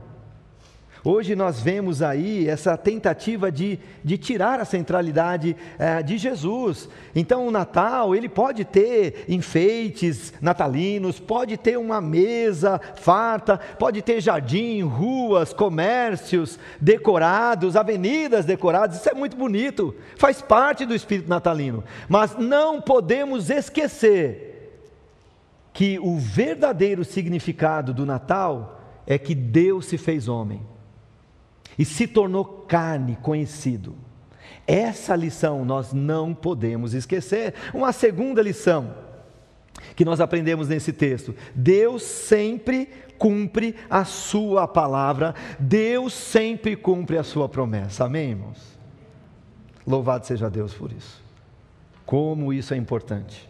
Hoje 1.05 1.37
nós 1.37 1.61
vemos 1.61 2.03
aí 2.03 2.49
essa 2.49 2.77
tentativa 2.77 3.53
de, 3.53 3.79
de 4.03 4.19
tirar 4.19 4.59
a 4.59 4.65
centralidade 4.65 5.55
é, 5.79 6.03
de 6.03 6.19
Jesus. 6.19 6.89
Então 7.15 7.47
o 7.47 7.51
Natal, 7.51 8.15
ele 8.15 8.29
pode 8.29 8.65
ter 8.65 9.25
enfeites 9.29 10.33
natalinos, 10.41 11.21
pode 11.21 11.57
ter 11.57 11.79
uma 11.79 12.01
mesa 12.01 12.81
farta, 12.97 13.59
pode 13.79 14.03
ter 14.03 14.21
jardim, 14.21 14.83
ruas, 14.83 15.53
comércios 15.53 16.59
decorados, 16.81 17.77
avenidas 17.77 18.45
decoradas, 18.45 18.97
isso 18.97 19.09
é 19.09 19.15
muito 19.15 19.37
bonito, 19.37 19.95
faz 20.17 20.43
parte 20.43 20.85
do 20.85 20.95
espírito 20.95 21.29
natalino. 21.29 21.85
Mas 22.09 22.37
não 22.37 22.81
podemos 22.81 23.51
esquecer 23.51 24.47
que 25.73 25.97
o 26.01 26.19
verdadeiro 26.19 27.05
significado 27.05 27.95
do 27.95 28.05
Natal 28.05 28.81
é 29.07 29.17
que 29.17 29.33
Deus 29.33 29.87
se 29.87 29.97
fez 29.97 30.27
homem 30.27 30.61
e 31.79 31.85
se 31.85 32.07
tornou 32.07 32.45
carne 32.45 33.17
conhecido. 33.23 33.95
Essa 34.67 35.15
lição 35.15 35.65
nós 35.65 35.93
não 35.93 36.35
podemos 36.35 36.93
esquecer. 36.93 37.55
Uma 37.73 37.93
segunda 37.93 38.43
lição 38.43 38.93
que 39.95 40.05
nós 40.05 40.21
aprendemos 40.21 40.69
nesse 40.69 40.93
texto: 40.93 41.35
Deus 41.55 42.03
sempre 42.03 42.89
cumpre 43.19 43.75
a 43.89 44.05
sua 44.05 44.67
palavra, 44.67 45.35
Deus 45.59 46.13
sempre 46.13 46.77
cumpre 46.77 47.17
a 47.17 47.23
sua 47.23 47.49
promessa. 47.49 48.05
Amém, 48.05 48.31
irmãos? 48.31 48.79
Louvado 49.87 50.27
seja 50.27 50.51
Deus 50.51 50.75
por 50.75 50.93
isso. 50.93 51.23
Como 52.05 52.53
isso 52.53 52.75
é 52.75 52.77
importante. 52.77 53.49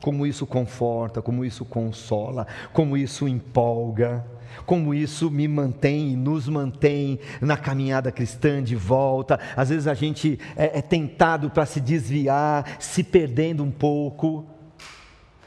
Como 0.00 0.26
isso 0.26 0.46
conforta, 0.46 1.22
como 1.22 1.44
isso 1.44 1.64
consola, 1.64 2.46
como 2.72 2.96
isso 2.96 3.26
empolga 3.26 4.24
como 4.66 4.94
isso 4.94 5.30
me 5.30 5.46
mantém 5.46 6.12
e 6.12 6.16
nos 6.16 6.48
mantém 6.48 7.18
na 7.40 7.56
caminhada 7.56 8.10
cristã 8.12 8.62
de 8.62 8.76
volta. 8.76 9.38
Às 9.56 9.70
vezes 9.70 9.86
a 9.86 9.94
gente 9.94 10.38
é, 10.56 10.78
é 10.78 10.82
tentado 10.82 11.50
para 11.50 11.66
se 11.66 11.80
desviar, 11.80 12.76
se 12.78 13.02
perdendo 13.02 13.62
um 13.62 13.70
pouco, 13.70 14.46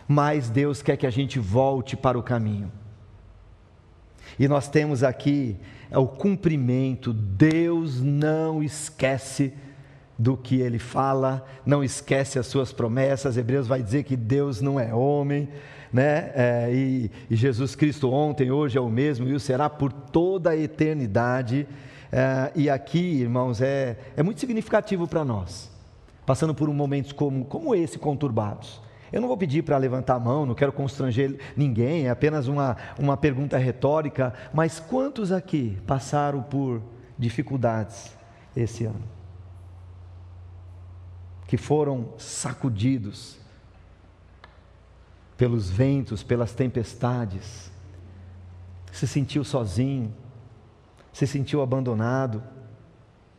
mas 0.07 0.49
Deus 0.49 0.81
quer 0.81 0.97
que 0.97 1.07
a 1.07 1.11
gente 1.11 1.39
volte 1.39 1.95
para 1.95 2.17
o 2.17 2.23
caminho. 2.23 2.71
E 4.39 4.47
nós 4.47 4.67
temos 4.67 5.03
aqui 5.03 5.57
é, 5.89 5.97
o 5.97 6.07
cumprimento, 6.07 7.13
Deus 7.13 8.01
não 8.01 8.61
esquece 8.61 9.53
do 10.17 10.35
que 10.35 10.61
ele 10.61 10.79
fala, 10.79 11.45
não 11.65 11.83
esquece 11.83 12.39
as 12.39 12.47
suas 12.47 12.73
promessas. 12.73 13.37
Hebreus 13.37 13.67
vai 13.67 13.81
dizer 13.83 14.03
que 14.03 14.15
Deus 14.15 14.61
não 14.61 14.79
é 14.79 14.93
homem 14.93 15.47
né? 15.91 16.31
É, 16.35 16.69
e, 16.71 17.11
e, 17.29 17.35
Jesus 17.35 17.75
Cristo 17.75 18.11
ontem, 18.11 18.51
hoje 18.51 18.77
é 18.77 18.81
o 18.81 18.89
mesmo 18.89 19.27
e 19.27 19.33
o 19.33 19.39
será 19.39 19.69
por 19.69 19.91
toda 19.91 20.51
a 20.51 20.57
eternidade. 20.57 21.67
É, 22.11 22.51
e 22.55 22.69
aqui, 22.69 23.21
irmãos, 23.21 23.61
é, 23.61 23.97
é 24.15 24.23
muito 24.23 24.39
significativo 24.39 25.07
para 25.07 25.23
nós, 25.25 25.71
passando 26.25 26.53
por 26.53 26.69
um 26.69 26.73
momentos 26.73 27.11
como, 27.11 27.45
como 27.45 27.75
esse 27.75 27.97
conturbados. 27.97 28.81
Eu 29.11 29.21
não 29.21 29.27
vou 29.27 29.37
pedir 29.37 29.63
para 29.63 29.77
levantar 29.77 30.15
a 30.15 30.19
mão, 30.19 30.45
não 30.45 30.53
quero 30.53 30.73
constranger 30.73 31.39
ninguém, 31.55 32.07
é 32.07 32.09
apenas 32.09 32.47
uma, 32.47 32.75
uma 32.99 33.15
pergunta 33.15 33.57
retórica, 33.57 34.33
mas 34.53 34.79
quantos 34.79 35.31
aqui 35.31 35.77
passaram 35.87 36.43
por 36.43 36.81
dificuldades 37.17 38.15
esse 38.55 38.83
ano? 38.85 39.03
Que 41.47 41.55
foram 41.55 42.09
sacudidos, 42.17 43.36
pelos 45.37 45.69
ventos, 45.69 46.23
pelas 46.23 46.53
tempestades, 46.53 47.71
se 48.91 49.07
sentiu 49.07 49.43
sozinho, 49.43 50.11
se 51.13 51.27
sentiu 51.27 51.61
abandonado, 51.61 52.41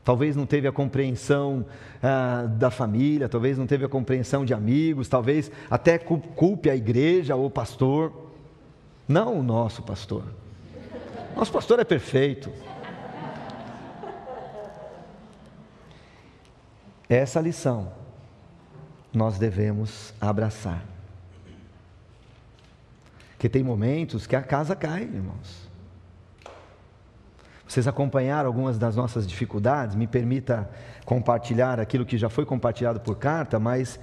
talvez 0.05 0.37
não 0.37 0.47
teve 0.47 0.69
a 0.69 0.73
compreensão 0.73 1.67
ah, 2.03 2.47
da 2.49 2.71
família, 2.71 3.29
talvez 3.29 3.59
não 3.59 3.67
teve 3.67 3.85
a 3.85 3.89
compreensão 3.89 4.45
de 4.45 4.55
amigos, 4.55 5.09
talvez 5.09 5.51
até 5.69 5.99
culpe 5.99 6.71
a 6.71 6.77
igreja 6.77 7.35
ou 7.35 7.47
o 7.47 7.51
pastor, 7.51 8.13
não 9.07 9.41
o 9.41 9.43
nosso 9.43 9.83
pastor. 9.83 10.23
Nosso 11.37 11.53
pastor 11.53 11.81
é 11.81 11.85
perfeito. 11.85 12.51
Essa 17.09 17.41
lição 17.41 17.93
nós 19.13 19.39
devemos 19.39 20.13
abraçar. 20.21 20.98
Porque 23.39 23.49
tem 23.49 23.63
momentos 23.63 24.27
que 24.27 24.35
a 24.35 24.43
casa 24.43 24.75
cai, 24.75 25.03
irmãos. 25.03 25.71
Vocês 27.69 27.87
acompanharam 27.87 28.49
algumas 28.49 28.77
das 28.77 28.97
nossas 28.97 29.25
dificuldades? 29.25 29.95
Me 29.95 30.09
permita 30.09 30.69
compartilhar 31.05 31.79
aquilo 31.79 32.05
que 32.05 32.19
já 32.19 32.29
foi 32.29 32.45
compartilhado 32.45 32.99
por 32.99 33.15
carta, 33.15 33.61
mas 33.61 34.01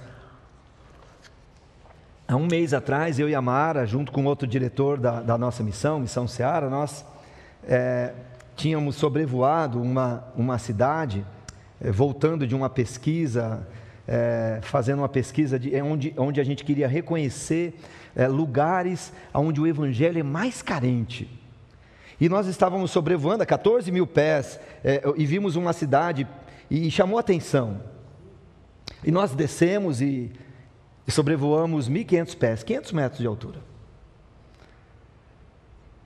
há 2.26 2.34
um 2.34 2.46
mês 2.46 2.72
atrás, 2.72 3.18
eu 3.18 3.28
e 3.28 3.34
a 3.34 3.42
Mara, 3.42 3.84
junto 3.84 4.10
com 4.10 4.24
outro 4.24 4.46
diretor 4.46 4.98
da, 4.98 5.20
da 5.20 5.36
nossa 5.36 5.62
missão, 5.62 6.00
Missão 6.00 6.26
Seara, 6.26 6.70
nós 6.70 7.04
é, 7.62 8.14
tínhamos 8.56 8.96
sobrevoado 8.96 9.82
uma, 9.82 10.24
uma 10.34 10.56
cidade, 10.56 11.26
é, 11.78 11.92
voltando 11.92 12.46
de 12.46 12.54
uma 12.54 12.70
pesquisa, 12.70 13.68
é, 14.06 14.58
fazendo 14.62 14.98
uma 15.00 15.08
pesquisa 15.08 15.58
de, 15.58 15.74
onde, 15.82 16.14
onde 16.16 16.40
a 16.40 16.44
gente 16.44 16.64
queria 16.64 16.86
reconhecer 16.86 17.74
é, 18.14 18.28
lugares 18.28 19.12
onde 19.34 19.60
o 19.60 19.66
evangelho 19.66 20.18
é 20.18 20.22
mais 20.22 20.62
carente. 20.62 21.28
E 22.20 22.28
nós 22.28 22.46
estávamos 22.46 22.90
sobrevoando 22.90 23.42
a 23.42 23.46
14 23.46 23.90
mil 23.90 24.06
pés 24.06 24.58
é, 24.82 25.02
e 25.16 25.26
vimos 25.26 25.56
uma 25.56 25.72
cidade 25.72 26.26
e 26.70 26.90
chamou 26.90 27.18
atenção. 27.18 27.80
E 29.04 29.10
nós 29.10 29.34
descemos 29.34 30.00
e, 30.00 30.32
e 31.06 31.10
sobrevoamos 31.10 31.90
1.500 31.90 32.36
pés, 32.36 32.62
500 32.62 32.92
metros 32.92 33.20
de 33.20 33.26
altura. 33.26 33.58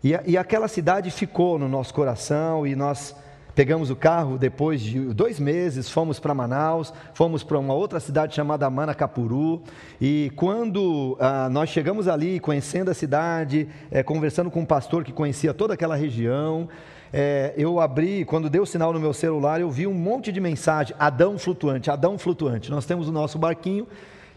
E, 0.03 0.19
e 0.27 0.37
aquela 0.37 0.67
cidade 0.67 1.11
ficou 1.11 1.59
no 1.59 1.69
nosso 1.69 1.95
coração 1.95 2.67
e 2.67 2.75
nós 2.75 3.15
Pegamos 3.55 3.91
o 3.91 3.97
carro 3.97 4.39
depois 4.39 4.81
de 4.81 5.01
dois 5.13 5.41
meses, 5.41 5.91
fomos 5.91 6.21
para 6.21 6.35
Manaus, 6.35 6.93
fomos 7.15 7.43
para 7.43 7.59
uma 7.59 7.75
outra 7.75 7.99
cidade 7.99 8.35
chamada 8.35 8.69
Manacapuru. 8.71 9.63
E 10.01 10.31
quando 10.37 11.17
ah, 11.21 11.49
nós 11.51 11.69
chegamos 11.71 12.07
ali, 12.07 12.39
conhecendo 12.39 12.91
a 12.91 12.95
cidade, 12.95 13.69
é, 13.91 14.03
conversando 14.03 14.51
com 14.51 14.61
um 14.61 14.67
pastor 14.67 15.05
que 15.05 15.13
conhecia 15.13 15.53
toda 15.53 15.75
aquela 15.75 15.97
região, 15.97 16.69
é, 17.13 17.53
eu 17.57 17.81
abri, 17.81 18.25
quando 18.25 18.49
deu 18.49 18.65
sinal 18.65 18.93
no 18.93 19.01
meu 19.01 19.13
celular, 19.13 19.61
eu 19.61 19.71
vi 19.71 19.87
um 19.87 19.95
monte 19.95 20.31
de 20.31 20.41
mensagem: 20.41 20.95
Adão 20.99 21.39
flutuante, 21.39 21.91
Adão 21.91 22.17
flutuante. 22.17 22.71
Nós 22.71 22.87
temos 22.87 23.09
o 23.09 23.13
nosso 23.13 23.37
barquinho, 23.37 23.87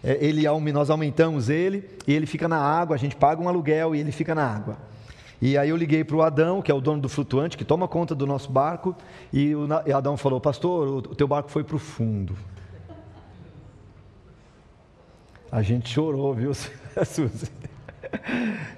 é, 0.04 0.18
ele, 0.20 0.44
nós 0.72 0.90
aumentamos 0.90 1.50
ele, 1.50 1.88
e 2.08 2.14
ele 2.14 2.26
fica 2.26 2.48
na 2.48 2.58
água, 2.58 2.96
a 2.96 3.00
gente 3.00 3.16
paga 3.16 3.42
um 3.42 3.48
aluguel 3.48 3.94
e 3.94 4.00
ele 4.00 4.12
fica 4.12 4.34
na 4.34 4.44
água. 4.44 4.93
E 5.46 5.58
aí 5.58 5.72
eu 5.72 5.76
liguei 5.76 6.06
para 6.06 6.16
o 6.16 6.22
Adão, 6.22 6.62
que 6.62 6.72
é 6.72 6.74
o 6.74 6.80
dono 6.80 7.02
do 7.02 7.10
flutuante, 7.10 7.58
que 7.58 7.66
toma 7.66 7.86
conta 7.86 8.16
do 8.16 8.26
nosso 8.26 8.50
barco, 8.50 8.96
e 9.34 9.54
o 9.54 9.68
Adão 9.94 10.16
falou: 10.16 10.40
Pastor, 10.40 10.88
o 10.88 11.02
teu 11.02 11.28
barco 11.28 11.52
foi 11.52 11.66
para 11.66 11.76
o 11.76 11.80
fundo. 11.80 12.34
A 15.52 15.62
gente 15.62 15.90
chorou, 15.90 16.34
viu, 16.34 16.54
Suzy? 16.56 17.52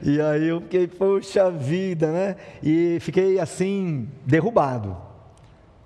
E 0.01 0.19
aí 0.19 0.47
eu 0.47 0.59
fiquei, 0.59 0.87
poxa 0.87 1.51
vida, 1.51 2.11
né? 2.11 2.35
E 2.63 2.97
fiquei 2.99 3.39
assim, 3.39 4.09
derrubado. 4.25 4.97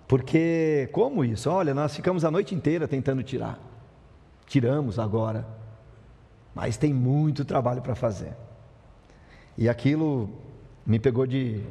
Porque, 0.07 0.87
como 0.93 1.25
isso? 1.25 1.49
Olha, 1.49 1.73
nós 1.73 1.93
ficamos 1.93 2.23
a 2.23 2.31
noite 2.31 2.55
inteira 2.55 2.87
tentando 2.87 3.21
tirar. 3.21 3.59
Tiramos 4.45 4.97
agora. 4.97 5.45
Mas 6.55 6.77
tem 6.77 6.93
muito 6.93 7.43
trabalho 7.43 7.81
para 7.81 7.95
fazer. 7.95 8.31
E 9.57 9.67
aquilo 9.67 10.47
me 10.89 10.97
pegou 10.97 11.27
de, 11.27 11.61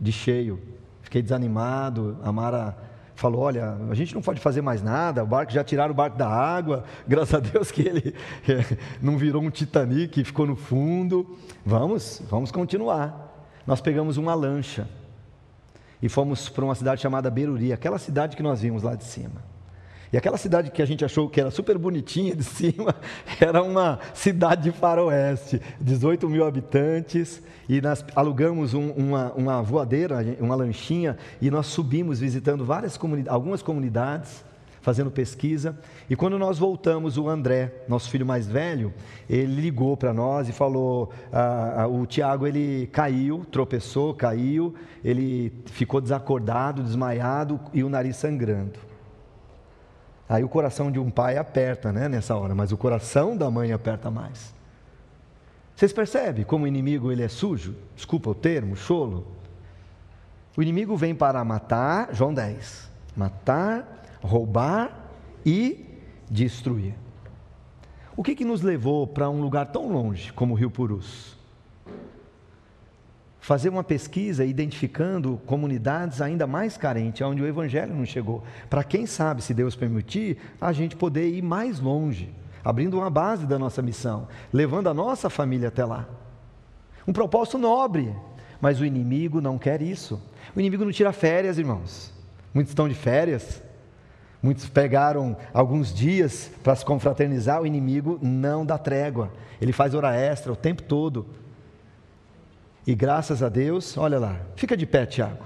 de 0.00 0.10
cheio. 0.10 0.60
Fiquei 1.00 1.22
desanimado. 1.22 2.18
A 2.24 2.32
Mara 2.32 2.76
falou: 3.14 3.42
Olha, 3.42 3.78
a 3.88 3.94
gente 3.94 4.12
não 4.12 4.20
pode 4.20 4.40
fazer 4.40 4.62
mais 4.62 4.82
nada. 4.82 5.22
O 5.22 5.26
barco 5.26 5.52
já 5.52 5.62
tiraram 5.62 5.92
o 5.92 5.96
barco 5.96 6.18
da 6.18 6.28
água. 6.28 6.82
Graças 7.06 7.34
a 7.34 7.38
Deus 7.38 7.70
que 7.70 7.82
ele 7.82 8.14
não 9.00 9.16
virou 9.16 9.40
um 9.40 9.48
Titanic 9.48 10.20
e 10.20 10.24
ficou 10.24 10.44
no 10.44 10.56
fundo. 10.56 11.38
Vamos, 11.64 12.20
vamos 12.28 12.50
continuar. 12.50 13.32
Nós 13.64 13.80
pegamos 13.80 14.16
uma 14.16 14.34
lancha 14.34 14.88
e 16.02 16.08
fomos 16.08 16.48
para 16.48 16.64
uma 16.64 16.74
cidade 16.74 17.00
chamada 17.00 17.30
Beruri, 17.30 17.72
aquela 17.72 17.98
cidade 17.98 18.36
que 18.36 18.42
nós 18.42 18.60
vimos 18.60 18.82
lá 18.82 18.96
de 18.96 19.04
cima. 19.04 19.53
E 20.14 20.16
aquela 20.16 20.38
cidade 20.38 20.70
que 20.70 20.80
a 20.80 20.86
gente 20.86 21.04
achou 21.04 21.28
que 21.28 21.40
era 21.40 21.50
super 21.50 21.76
bonitinha 21.76 22.36
de 22.36 22.44
cima, 22.46 22.94
era 23.40 23.60
uma 23.64 23.98
cidade 24.14 24.62
de 24.62 24.70
faroeste, 24.70 25.60
18 25.80 26.28
mil 26.28 26.46
habitantes, 26.46 27.42
e 27.68 27.80
nós 27.80 28.04
alugamos 28.14 28.74
um, 28.74 28.90
uma, 28.90 29.32
uma 29.32 29.60
voadeira, 29.60 30.24
uma 30.38 30.54
lanchinha, 30.54 31.18
e 31.42 31.50
nós 31.50 31.66
subimos 31.66 32.20
visitando 32.20 32.64
várias 32.64 32.96
algumas 33.26 33.60
comunidades, 33.60 34.44
fazendo 34.80 35.10
pesquisa. 35.10 35.76
E 36.08 36.14
quando 36.14 36.38
nós 36.38 36.60
voltamos, 36.60 37.18
o 37.18 37.28
André, 37.28 37.72
nosso 37.88 38.08
filho 38.08 38.24
mais 38.24 38.46
velho, 38.46 38.94
ele 39.28 39.60
ligou 39.60 39.96
para 39.96 40.12
nós 40.12 40.48
e 40.48 40.52
falou: 40.52 41.10
ah, 41.32 41.82
ah, 41.82 41.86
o 41.88 42.06
Tiago 42.06 42.46
ele 42.46 42.86
caiu, 42.92 43.44
tropeçou, 43.50 44.14
caiu, 44.14 44.76
ele 45.04 45.52
ficou 45.64 46.00
desacordado, 46.00 46.84
desmaiado 46.84 47.58
e 47.72 47.82
o 47.82 47.88
nariz 47.88 48.14
sangrando. 48.14 48.93
Aí 50.28 50.42
o 50.42 50.48
coração 50.48 50.90
de 50.90 50.98
um 50.98 51.10
pai 51.10 51.36
aperta, 51.36 51.92
né, 51.92 52.08
nessa 52.08 52.34
hora, 52.36 52.54
mas 52.54 52.72
o 52.72 52.76
coração 52.76 53.36
da 53.36 53.50
mãe 53.50 53.72
aperta 53.72 54.10
mais. 54.10 54.54
Vocês 55.76 55.92
percebem 55.92 56.44
como 56.44 56.64
o 56.64 56.68
inimigo 56.68 57.10
ele 57.10 57.22
é 57.22 57.28
sujo? 57.28 57.74
Desculpa 57.94 58.30
o 58.30 58.34
termo, 58.34 58.76
cholo. 58.76 59.26
O 60.56 60.62
inimigo 60.62 60.96
vem 60.96 61.14
para 61.14 61.44
matar, 61.44 62.14
João 62.14 62.32
10, 62.32 62.88
matar, 63.16 64.04
roubar 64.22 65.10
e 65.44 65.84
destruir. 66.30 66.94
O 68.16 68.22
que, 68.22 68.36
que 68.36 68.44
nos 68.44 68.62
levou 68.62 69.06
para 69.06 69.28
um 69.28 69.40
lugar 69.40 69.66
tão 69.66 69.88
longe 69.90 70.32
como 70.32 70.54
o 70.54 70.56
Rio 70.56 70.70
Purus? 70.70 71.36
Fazer 73.44 73.68
uma 73.68 73.84
pesquisa 73.84 74.42
identificando 74.42 75.38
comunidades 75.44 76.22
ainda 76.22 76.46
mais 76.46 76.78
carentes, 76.78 77.20
onde 77.20 77.42
o 77.42 77.46
Evangelho 77.46 77.94
não 77.94 78.06
chegou. 78.06 78.42
Para 78.70 78.82
quem 78.82 79.04
sabe, 79.04 79.42
se 79.42 79.52
Deus 79.52 79.76
permitir, 79.76 80.38
a 80.58 80.72
gente 80.72 80.96
poder 80.96 81.28
ir 81.28 81.42
mais 81.42 81.78
longe, 81.78 82.32
abrindo 82.64 82.96
uma 82.96 83.10
base 83.10 83.44
da 83.44 83.58
nossa 83.58 83.82
missão, 83.82 84.26
levando 84.50 84.88
a 84.88 84.94
nossa 84.94 85.28
família 85.28 85.68
até 85.68 85.84
lá. 85.84 86.08
Um 87.06 87.12
propósito 87.12 87.58
nobre, 87.58 88.16
mas 88.62 88.80
o 88.80 88.86
inimigo 88.86 89.42
não 89.42 89.58
quer 89.58 89.82
isso. 89.82 90.18
O 90.56 90.58
inimigo 90.58 90.82
não 90.82 90.90
tira 90.90 91.12
férias, 91.12 91.58
irmãos. 91.58 92.14
Muitos 92.54 92.70
estão 92.70 92.88
de 92.88 92.94
férias, 92.94 93.62
Muitos 94.42 94.68
pegaram 94.68 95.38
alguns 95.54 95.92
dias 95.92 96.50
para 96.62 96.76
se 96.76 96.84
confraternizar, 96.84 97.62
o 97.62 97.66
inimigo 97.66 98.18
não 98.20 98.64
dá 98.64 98.76
trégua. 98.76 99.32
Ele 99.58 99.72
faz 99.72 99.94
hora 99.94 100.14
extra 100.14 100.52
o 100.52 100.56
tempo 100.56 100.82
todo. 100.82 101.26
E 102.86 102.94
graças 102.94 103.42
a 103.42 103.48
Deus, 103.48 103.96
olha 103.96 104.18
lá, 104.18 104.36
fica 104.56 104.76
de 104.76 104.84
pé, 104.84 105.06
Tiago. 105.06 105.44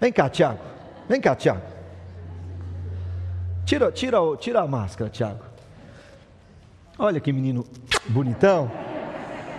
Vem 0.00 0.12
cá, 0.12 0.28
Tiago. 0.28 0.60
Vem 1.08 1.20
cá, 1.20 1.34
Tiago. 1.34 1.62
Tira, 3.64 3.92
tira, 3.92 4.18
tira 4.38 4.60
a 4.60 4.66
máscara, 4.66 5.10
Tiago. 5.10 5.44
Olha 6.98 7.20
que 7.20 7.32
menino 7.32 7.64
bonitão. 8.08 8.70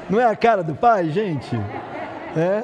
Não 0.09 0.19
é 0.19 0.25
a 0.25 0.35
cara 0.35 0.63
do 0.63 0.75
pai, 0.75 1.09
gente? 1.09 1.55
É? 2.35 2.63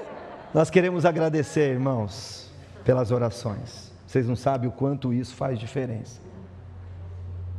Nós 0.53 0.69
queremos 0.69 1.05
agradecer, 1.05 1.71
irmãos, 1.71 2.49
pelas 2.83 3.11
orações. 3.11 3.91
Vocês 4.05 4.27
não 4.27 4.35
sabem 4.35 4.67
o 4.67 4.71
quanto 4.71 5.13
isso 5.13 5.35
faz 5.35 5.59
diferença. 5.59 6.19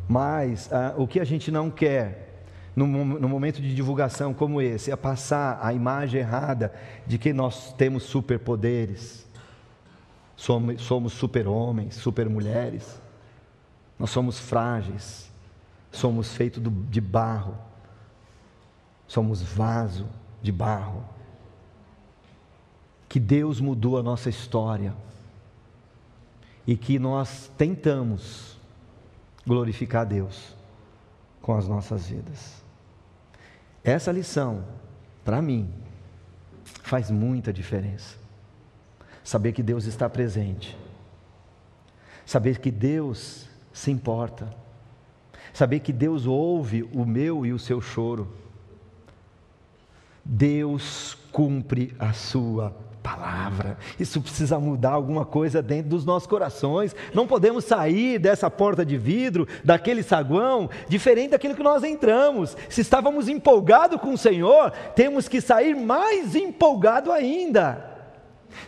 Mas 0.08 0.68
ah, 0.72 0.94
o 0.96 1.06
que 1.06 1.20
a 1.20 1.24
gente 1.24 1.52
não 1.52 1.70
quer 1.70 2.29
no 2.76 3.28
momento 3.28 3.60
de 3.60 3.74
divulgação 3.74 4.32
como 4.32 4.62
esse, 4.62 4.90
é 4.90 4.96
passar 4.96 5.58
a 5.60 5.72
imagem 5.72 6.20
errada 6.20 6.72
de 7.06 7.18
que 7.18 7.32
nós 7.32 7.72
temos 7.74 8.04
superpoderes, 8.04 9.26
somos, 10.36 10.80
somos 10.82 11.12
super-homens, 11.12 11.96
super-mulheres, 11.96 13.00
nós 13.98 14.10
somos 14.10 14.38
frágeis, 14.38 15.30
somos 15.90 16.32
feitos 16.32 16.62
de 16.88 17.00
barro, 17.00 17.54
somos 19.06 19.42
vaso 19.42 20.06
de 20.40 20.52
barro. 20.52 21.04
Que 23.08 23.18
Deus 23.18 23.60
mudou 23.60 23.98
a 23.98 24.02
nossa 24.02 24.30
história. 24.30 24.94
E 26.66 26.76
que 26.76 26.98
nós 26.98 27.50
tentamos 27.58 28.56
glorificar 29.44 30.02
a 30.02 30.04
Deus 30.04 30.54
com 31.42 31.56
as 31.56 31.66
nossas 31.66 32.06
vidas. 32.06 32.59
Essa 33.82 34.12
lição, 34.12 34.64
para 35.24 35.40
mim, 35.40 35.72
faz 36.82 37.10
muita 37.10 37.52
diferença. 37.52 38.16
Saber 39.24 39.52
que 39.52 39.62
Deus 39.62 39.86
está 39.86 40.08
presente. 40.08 40.76
Saber 42.26 42.58
que 42.58 42.70
Deus 42.70 43.48
se 43.72 43.90
importa. 43.90 44.54
Saber 45.52 45.80
que 45.80 45.92
Deus 45.92 46.26
ouve 46.26 46.82
o 46.92 47.04
meu 47.04 47.44
e 47.44 47.52
o 47.52 47.58
seu 47.58 47.80
choro. 47.80 48.32
Deus 50.24 51.16
cumpre 51.32 51.94
a 51.98 52.12
sua 52.12 52.76
palavra. 53.02 53.76
Isso 53.98 54.20
precisa 54.20 54.58
mudar 54.58 54.92
alguma 54.92 55.24
coisa 55.24 55.62
dentro 55.62 55.90
dos 55.90 56.04
nossos 56.04 56.26
corações. 56.26 56.94
Não 57.12 57.26
podemos 57.26 57.64
sair 57.64 58.18
dessa 58.18 58.50
porta 58.50 58.84
de 58.84 58.96
vidro, 58.96 59.46
daquele 59.64 60.02
saguão, 60.02 60.70
diferente 60.88 61.30
daquilo 61.30 61.54
que 61.54 61.62
nós 61.62 61.82
entramos. 61.82 62.56
Se 62.68 62.80
estávamos 62.80 63.28
empolgados 63.28 64.00
com 64.00 64.12
o 64.12 64.18
Senhor, 64.18 64.70
temos 64.94 65.28
que 65.28 65.40
sair 65.40 65.74
mais 65.74 66.34
empolgado 66.34 67.10
ainda. 67.10 67.88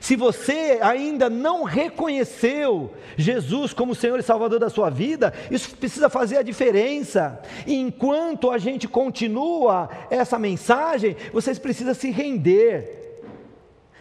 se 0.01 0.17
você 0.17 0.79
ainda 0.81 1.29
não 1.29 1.65
reconheceu 1.65 2.93
Jesus 3.17 3.73
como 3.73 3.95
Senhor 3.95 4.19
e 4.19 4.23
Salvador 4.23 4.59
da 4.59 4.71
sua 4.71 4.89
vida, 4.89 5.33
isso 5.51 5.77
precisa 5.77 6.09
fazer 6.09 6.39
a 6.39 6.43
diferença. 6.43 7.41
E 7.67 7.75
enquanto 7.75 8.51
a 8.51 8.59
gente 8.59 8.87
continua 8.89 9.91
essa 10.09 10.39
mensagem, 10.39 11.17
vocês 11.33 11.59
precisam 11.59 11.95
se 11.95 12.11
render, 12.11 13.02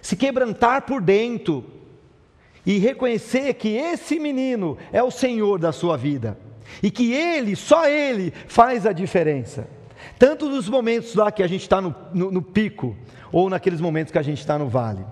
se 0.02 0.16
quebrantar 0.16 0.84
por 0.84 1.02
dentro 1.02 1.66
e 2.66 2.78
reconhecer 2.78 3.54
que 3.56 3.70
esse 3.70 4.20
menino 4.20 4.78
é 4.92 5.02
o 5.02 5.12
Senhor 5.12 5.60
da 5.60 5.72
sua 5.72 5.98
vida 5.98 6.38
e 6.82 6.90
que 6.90 7.14
Ele, 7.14 7.56
só 7.56 7.88
Ele, 7.88 8.34
faz 8.48 8.86
a 8.86 8.94
diferença. 8.94 9.68
Tanto 10.18 10.50
nos 10.50 10.70
momentos 10.70 11.16
lá 11.16 11.32
que 11.32 11.44
a 11.44 11.48
gente 11.48 11.62
está 11.62 11.82
no, 11.82 11.96
no, 12.14 12.32
no 12.32 12.42
pico, 12.42 12.96
ou 13.32 13.50
naqueles 13.50 13.82
momentos 13.82 14.12
que 14.12 14.18
a 14.18 14.24
gente 14.24 14.40
está 14.40 14.58
no 14.58 14.68
vale. 14.68 15.06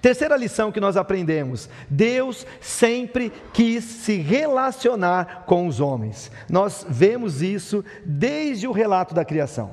Terceira 0.00 0.36
lição 0.36 0.70
que 0.70 0.80
nós 0.80 0.96
aprendemos: 0.96 1.68
Deus 1.88 2.46
sempre 2.60 3.32
quis 3.52 3.84
se 3.84 4.16
relacionar 4.16 5.44
com 5.46 5.66
os 5.66 5.80
homens. 5.80 6.30
Nós 6.48 6.86
vemos 6.88 7.42
isso 7.42 7.84
desde 8.04 8.66
o 8.66 8.72
relato 8.72 9.14
da 9.14 9.24
criação. 9.24 9.70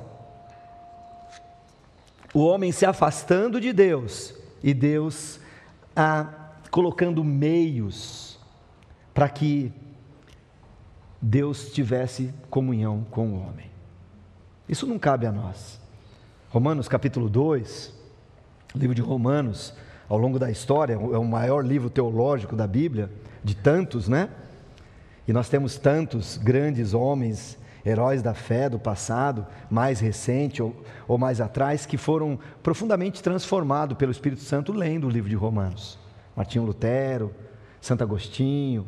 O 2.34 2.44
homem 2.44 2.72
se 2.72 2.86
afastando 2.86 3.60
de 3.60 3.72
Deus 3.74 4.34
e 4.62 4.72
Deus 4.72 5.40
ah, 5.94 6.52
colocando 6.70 7.22
meios 7.24 8.38
para 9.12 9.28
que 9.28 9.72
Deus 11.20 11.72
tivesse 11.72 12.32
comunhão 12.48 13.06
com 13.10 13.28
o 13.28 13.40
homem. 13.40 13.70
Isso 14.68 14.86
não 14.86 14.98
cabe 14.98 15.26
a 15.26 15.32
nós. 15.32 15.80
Romanos 16.50 16.88
capítulo 16.88 17.28
2, 17.28 17.94
livro 18.74 18.94
de 18.94 19.02
Romanos, 19.02 19.74
ao 20.08 20.18
longo 20.18 20.38
da 20.38 20.50
história, 20.50 20.94
é 20.94 20.96
o 20.96 21.24
maior 21.24 21.64
livro 21.64 21.88
teológico 21.88 22.54
da 22.54 22.66
Bíblia, 22.66 23.10
de 23.42 23.54
tantos, 23.54 24.08
né? 24.08 24.28
E 25.26 25.32
nós 25.32 25.48
temos 25.48 25.78
tantos 25.78 26.36
grandes 26.36 26.94
homens, 26.94 27.56
heróis 27.84 28.22
da 28.22 28.34
fé 28.34 28.68
do 28.68 28.78
passado, 28.78 29.46
mais 29.68 30.00
recente 30.00 30.62
ou, 30.62 30.74
ou 31.08 31.18
mais 31.18 31.40
atrás, 31.40 31.84
que 31.84 31.96
foram 31.96 32.38
profundamente 32.62 33.22
transformados 33.22 33.96
pelo 33.96 34.12
Espírito 34.12 34.42
Santo 34.42 34.72
lendo 34.72 35.06
o 35.06 35.10
livro 35.10 35.28
de 35.28 35.36
Romanos. 35.36 35.98
Martinho 36.36 36.64
Lutero, 36.64 37.34
Santo 37.80 38.02
Agostinho, 38.02 38.86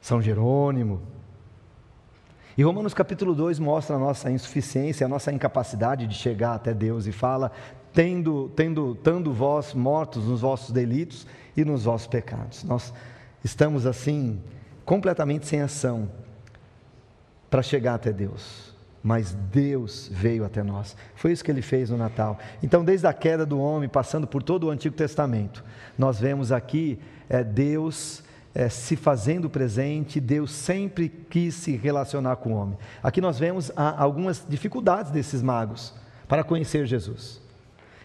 São 0.00 0.20
Jerônimo. 0.20 1.02
E 2.56 2.62
Romanos 2.62 2.94
capítulo 2.94 3.34
2 3.34 3.58
mostra 3.58 3.96
a 3.96 3.98
nossa 3.98 4.30
insuficiência, 4.30 5.04
a 5.04 5.08
nossa 5.08 5.32
incapacidade 5.32 6.06
de 6.06 6.14
chegar 6.14 6.54
até 6.54 6.74
Deus 6.74 7.06
e 7.06 7.12
fala: 7.12 7.52
tendo, 7.92 8.50
tendo, 8.56 8.94
tendo 8.96 9.32
vós 9.32 9.74
mortos 9.74 10.24
nos 10.24 10.40
vossos 10.40 10.70
delitos 10.70 11.26
e 11.56 11.64
nos 11.64 11.84
vossos 11.84 12.06
pecados. 12.06 12.64
Nós 12.64 12.92
estamos 13.44 13.86
assim, 13.86 14.40
completamente 14.84 15.46
sem 15.46 15.60
ação 15.60 16.08
para 17.50 17.62
chegar 17.62 17.94
até 17.94 18.12
Deus. 18.12 18.70
Mas 19.02 19.32
Deus 19.32 20.08
veio 20.12 20.44
até 20.44 20.62
nós. 20.62 20.96
Foi 21.14 21.32
isso 21.32 21.42
que 21.42 21.50
ele 21.50 21.62
fez 21.62 21.90
no 21.90 21.96
Natal. 21.96 22.38
Então, 22.62 22.84
desde 22.84 23.06
a 23.06 23.12
queda 23.12 23.44
do 23.46 23.58
homem, 23.58 23.88
passando 23.88 24.26
por 24.26 24.42
todo 24.42 24.64
o 24.66 24.70
Antigo 24.70 24.94
Testamento, 24.94 25.64
nós 25.98 26.20
vemos 26.20 26.52
aqui 26.52 26.98
é, 27.28 27.42
Deus 27.42 28.22
é, 28.54 28.68
se 28.68 28.96
fazendo 28.96 29.48
presente, 29.48 30.20
Deus 30.20 30.50
sempre 30.50 31.08
quis 31.08 31.54
se 31.54 31.76
relacionar 31.76 32.36
com 32.36 32.52
o 32.52 32.56
homem. 32.56 32.78
Aqui 33.02 33.20
nós 33.20 33.38
vemos 33.38 33.72
algumas 33.76 34.44
dificuldades 34.48 35.10
desses 35.10 35.42
magos 35.42 35.94
para 36.28 36.44
conhecer 36.44 36.86
Jesus. 36.86 37.40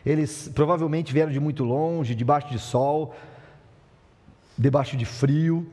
Eles 0.05 0.49
provavelmente 0.53 1.11
vieram 1.11 1.31
de 1.31 1.39
muito 1.39 1.63
longe, 1.63 2.13
debaixo 2.13 2.49
de 2.49 2.59
sol, 2.59 3.15
debaixo 4.57 4.95
de 4.95 5.03
frio, 5.03 5.67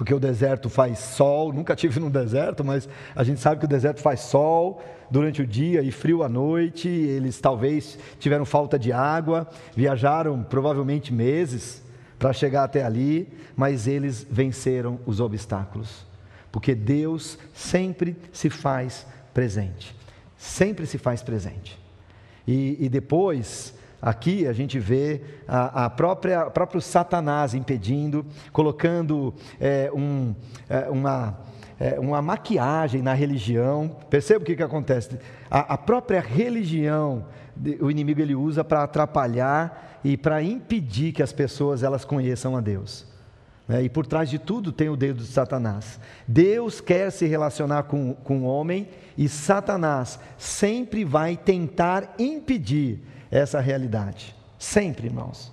porque 0.00 0.14
o 0.14 0.18
deserto 0.18 0.70
faz 0.70 0.98
sol. 0.98 1.52
Nunca 1.52 1.76
tive 1.76 2.00
no 2.00 2.08
deserto, 2.08 2.64
mas 2.64 2.88
a 3.14 3.22
gente 3.22 3.38
sabe 3.38 3.60
que 3.60 3.66
o 3.66 3.68
deserto 3.68 4.00
faz 4.00 4.20
sol 4.20 4.82
durante 5.10 5.42
o 5.42 5.46
dia 5.46 5.82
e 5.82 5.92
frio 5.92 6.22
à 6.22 6.28
noite. 6.28 6.88
Eles 6.88 7.38
talvez 7.38 7.98
tiveram 8.18 8.46
falta 8.46 8.78
de 8.78 8.92
água, 8.92 9.46
viajaram 9.76 10.42
provavelmente 10.42 11.12
meses 11.12 11.82
para 12.18 12.32
chegar 12.32 12.64
até 12.64 12.82
ali, 12.82 13.28
mas 13.54 13.86
eles 13.86 14.26
venceram 14.30 14.98
os 15.04 15.20
obstáculos, 15.20 16.06
porque 16.50 16.74
Deus 16.74 17.38
sempre 17.52 18.16
se 18.32 18.48
faz 18.48 19.06
presente. 19.34 19.94
Sempre 20.34 20.86
se 20.86 20.96
faz 20.96 21.22
presente. 21.22 21.78
E, 22.48 22.78
e 22.80 22.88
depois, 22.88 23.74
aqui 24.00 24.46
a 24.46 24.52
gente 24.52 24.78
vê 24.78 25.20
a, 25.46 25.86
a 25.86 25.90
própria 25.90 26.50
próprio 26.50 26.80
Satanás 26.80 27.54
impedindo, 27.54 28.24
colocando 28.52 29.34
é, 29.60 29.90
um, 29.94 30.34
é, 30.68 30.88
uma, 30.88 31.38
é, 31.78 31.98
uma 32.00 32.22
maquiagem 32.22 33.02
na 33.02 33.12
religião. 33.12 33.96
Perceba 34.08 34.42
o 34.42 34.46
que, 34.46 34.56
que 34.56 34.62
acontece? 34.62 35.18
A, 35.50 35.74
a 35.74 35.78
própria 35.78 36.20
religião, 36.20 37.26
o 37.80 37.90
inimigo 37.90 38.20
ele 38.20 38.34
usa 38.34 38.64
para 38.64 38.82
atrapalhar 38.82 40.00
e 40.02 40.16
para 40.16 40.42
impedir 40.42 41.12
que 41.12 41.22
as 41.22 41.32
pessoas 41.32 41.82
elas 41.82 42.04
conheçam 42.04 42.56
a 42.56 42.60
Deus. 42.60 43.06
Né? 43.70 43.84
E 43.84 43.88
por 43.88 44.04
trás 44.04 44.28
de 44.28 44.36
tudo 44.36 44.72
tem 44.72 44.88
o 44.88 44.96
dedo 44.96 45.22
de 45.22 45.28
Satanás. 45.28 46.00
Deus 46.26 46.80
quer 46.80 47.12
se 47.12 47.26
relacionar 47.26 47.84
com, 47.84 48.14
com 48.14 48.40
o 48.40 48.44
homem 48.44 48.88
e 49.16 49.28
Satanás 49.28 50.18
sempre 50.36 51.04
vai 51.04 51.36
tentar 51.36 52.14
impedir 52.18 53.00
essa 53.30 53.60
realidade. 53.60 54.34
Sempre, 54.58 55.06
irmãos. 55.06 55.52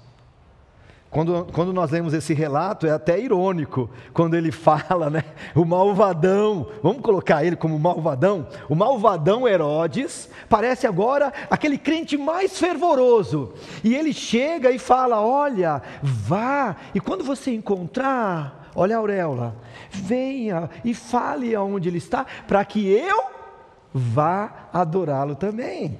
Quando, 1.09 1.47
quando 1.53 1.71
nós 1.71 1.89
lemos 1.89 2.13
esse 2.13 2.33
relato, 2.33 2.85
é 2.85 2.91
até 2.91 3.17
irônico, 3.17 3.89
quando 4.13 4.35
ele 4.35 4.51
fala, 4.53 5.09
né? 5.09 5.23
O 5.55 5.63
malvadão, 5.63 6.67
vamos 6.83 7.01
colocar 7.01 7.43
ele 7.43 7.55
como 7.55 7.79
malvadão? 7.79 8.47
O 8.67 8.75
malvadão 8.75 9.47
Herodes 9.47 10.29
parece 10.49 10.85
agora 10.85 11.31
aquele 11.49 11.77
crente 11.77 12.17
mais 12.17 12.59
fervoroso. 12.59 13.53
E 13.83 13.95
ele 13.95 14.13
chega 14.13 14.69
e 14.69 14.77
fala: 14.77 15.21
Olha, 15.21 15.81
vá, 16.03 16.75
e 16.93 16.99
quando 16.99 17.23
você 17.23 17.51
encontrar, 17.51 18.69
olha 18.75 18.97
a 18.97 18.99
auréola, 18.99 19.55
venha 19.89 20.69
e 20.83 20.93
fale 20.93 21.55
aonde 21.55 21.87
ele 21.87 21.99
está, 21.99 22.25
para 22.45 22.63
que 22.65 22.85
eu 22.85 23.23
vá 23.93 24.67
adorá-lo 24.73 25.35
também. 25.35 25.97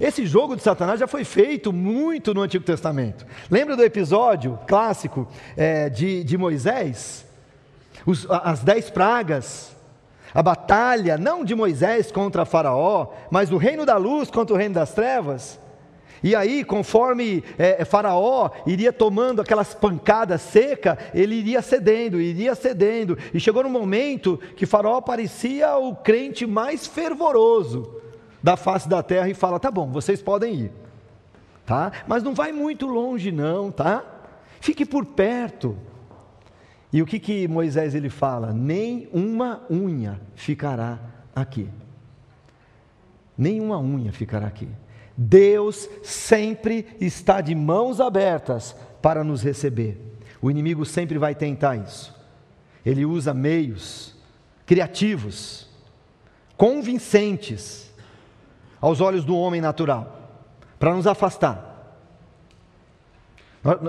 Esse 0.00 0.26
jogo 0.26 0.56
de 0.56 0.62
Satanás 0.62 1.00
já 1.00 1.06
foi 1.06 1.24
feito 1.24 1.72
muito 1.72 2.34
no 2.34 2.42
Antigo 2.42 2.64
Testamento. 2.64 3.26
Lembra 3.50 3.76
do 3.76 3.82
episódio 3.82 4.58
clássico 4.66 5.26
é, 5.56 5.88
de, 5.88 6.22
de 6.22 6.36
Moisés? 6.36 7.24
Os, 8.04 8.26
as 8.30 8.60
dez 8.60 8.90
pragas, 8.90 9.74
a 10.34 10.42
batalha, 10.42 11.16
não 11.16 11.44
de 11.44 11.54
Moisés 11.54 12.12
contra 12.12 12.44
Faraó, 12.44 13.08
mas 13.30 13.48
do 13.48 13.56
reino 13.56 13.86
da 13.86 13.96
luz 13.96 14.30
contra 14.30 14.54
o 14.54 14.58
reino 14.58 14.74
das 14.74 14.92
trevas. 14.92 15.58
E 16.22 16.34
aí, 16.34 16.62
conforme 16.62 17.42
é, 17.58 17.84
Faraó 17.84 18.50
iria 18.66 18.92
tomando 18.92 19.40
aquelas 19.40 19.74
pancadas 19.74 20.42
secas, 20.42 20.98
ele 21.14 21.36
iria 21.36 21.62
cedendo, 21.62 22.20
iria 22.20 22.54
cedendo. 22.54 23.16
E 23.32 23.40
chegou 23.40 23.62
no 23.62 23.70
momento 23.70 24.38
que 24.56 24.66
Faraó 24.66 25.00
parecia 25.00 25.76
o 25.76 25.96
crente 25.96 26.46
mais 26.46 26.86
fervoroso 26.86 28.05
da 28.42 28.56
face 28.56 28.88
da 28.88 29.02
terra 29.02 29.28
e 29.28 29.34
fala: 29.34 29.58
tá 29.58 29.70
bom, 29.70 29.90
vocês 29.90 30.22
podem 30.22 30.54
ir, 30.54 30.72
tá? 31.64 31.92
Mas 32.06 32.22
não 32.22 32.34
vai 32.34 32.52
muito 32.52 32.86
longe, 32.86 33.32
não, 33.32 33.70
tá? 33.70 34.04
Fique 34.60 34.84
por 34.84 35.04
perto. 35.04 35.76
E 36.92 37.02
o 37.02 37.06
que, 37.06 37.18
que 37.18 37.48
Moisés 37.48 37.94
ele 37.94 38.08
fala? 38.08 38.52
Nem 38.52 39.08
uma 39.12 39.62
unha 39.70 40.20
ficará 40.34 40.98
aqui. 41.34 41.68
Nem 43.36 43.60
uma 43.60 43.78
unha 43.78 44.12
ficará 44.12 44.46
aqui. 44.46 44.68
Deus 45.16 45.88
sempre 46.02 46.86
está 47.00 47.40
de 47.40 47.54
mãos 47.54 48.00
abertas 48.00 48.76
para 49.02 49.24
nos 49.24 49.42
receber. 49.42 50.00
O 50.40 50.50
inimigo 50.50 50.84
sempre 50.84 51.18
vai 51.18 51.34
tentar 51.34 51.76
isso. 51.76 52.14
Ele 52.84 53.04
usa 53.04 53.34
meios 53.34 54.14
criativos, 54.64 55.68
convincentes, 56.56 57.85
aos 58.80 59.00
olhos 59.00 59.24
do 59.24 59.36
homem 59.36 59.60
natural, 59.60 60.30
para 60.78 60.94
nos 60.94 61.06
afastar. 61.06 61.74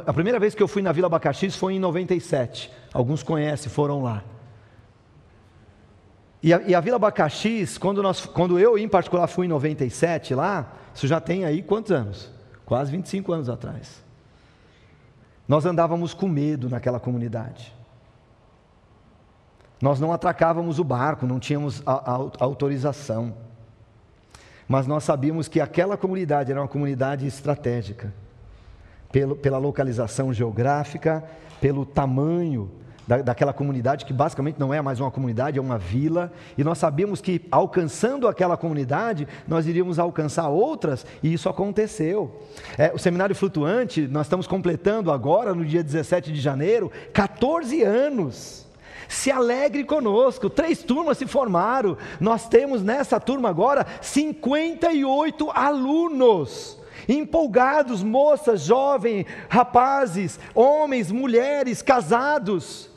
A 0.05 0.13
primeira 0.13 0.39
vez 0.39 0.55
que 0.55 0.63
eu 0.63 0.67
fui 0.67 0.81
na 0.81 0.91
Vila 0.91 1.05
Abacaxi 1.05 1.51
foi 1.51 1.75
em 1.75 1.79
97. 1.79 2.71
Alguns 2.91 3.21
conhecem, 3.21 3.71
foram 3.71 4.01
lá. 4.01 4.23
E 6.41 6.51
a, 6.51 6.61
e 6.61 6.73
a 6.73 6.79
Vila 6.79 6.95
Abacaxi, 6.95 7.65
quando, 7.79 8.01
nós, 8.01 8.25
quando 8.25 8.57
eu 8.57 8.77
em 8.77 8.87
particular 8.87 9.27
fui 9.27 9.45
em 9.45 9.49
97 9.49 10.33
lá, 10.33 10.73
isso 10.95 11.05
já 11.05 11.19
tem 11.21 11.45
aí 11.45 11.61
quantos 11.61 11.91
anos? 11.91 12.31
Quase 12.65 12.91
25 12.91 13.31
anos 13.31 13.49
atrás. 13.49 14.03
Nós 15.47 15.65
andávamos 15.65 16.13
com 16.13 16.27
medo 16.27 16.69
naquela 16.69 16.99
comunidade. 16.99 17.73
Nós 19.79 19.99
não 19.99 20.11
atracávamos 20.11 20.79
o 20.79 20.83
barco, 20.83 21.27
não 21.27 21.39
tínhamos 21.39 21.83
a, 21.85 21.93
a, 21.93 22.15
a 22.15 22.43
autorização 22.43 23.35
mas 24.67 24.85
nós 24.85 25.03
sabíamos 25.03 25.47
que 25.47 25.61
aquela 25.61 25.95
comunidade 25.95 26.51
era 26.51 26.61
uma 26.61 26.67
comunidade 26.67 27.25
estratégica. 27.25 28.13
pelo, 29.11 29.35
pela 29.35 29.57
localização 29.57 30.33
geográfica, 30.33 31.23
pelo 31.61 31.85
tamanho 31.85 32.69
da, 33.07 33.21
daquela 33.21 33.53
comunidade, 33.53 34.05
que 34.05 34.11
basicamente 34.11 34.59
não 34.59 34.73
é 34.73 34.81
mais 34.81 34.99
uma 34.99 35.09
comunidade, 35.09 35.57
é 35.57 35.61
uma 35.61 35.77
vila, 35.77 36.31
e 36.57 36.63
nós 36.63 36.77
sabíamos 36.77 37.21
que 37.21 37.41
alcançando 37.49 38.27
aquela 38.27 38.57
comunidade, 38.57 39.27
nós 39.47 39.65
iríamos 39.65 39.97
alcançar 39.97 40.49
outras, 40.49 41.05
e 41.23 41.31
isso 41.31 41.47
aconteceu. 41.47 42.43
É, 42.77 42.91
o 42.93 42.97
seminário 42.99 43.35
flutuante, 43.35 44.07
nós 44.07 44.25
estamos 44.25 44.45
completando 44.45 45.11
agora, 45.11 45.55
no 45.55 45.65
dia 45.65 45.81
17 45.81 46.33
de 46.33 46.41
janeiro, 46.41 46.91
14 47.13 47.81
anos. 47.81 48.66
Se 49.07 49.31
alegre 49.31 49.83
conosco, 49.83 50.49
três 50.49 50.83
turmas 50.83 51.17
se 51.17 51.25
formaram, 51.25 51.97
nós 52.19 52.47
temos 52.47 52.83
nessa 52.83 53.19
turma 53.19 53.49
agora 53.49 53.85
58 54.01 55.49
alunos 55.51 56.77
empolgados, 57.07 58.03
moças, 58.03 58.61
jovens, 58.61 59.25
rapazes, 59.49 60.39
homens, 60.53 61.11
mulheres, 61.11 61.81
casados 61.81 62.89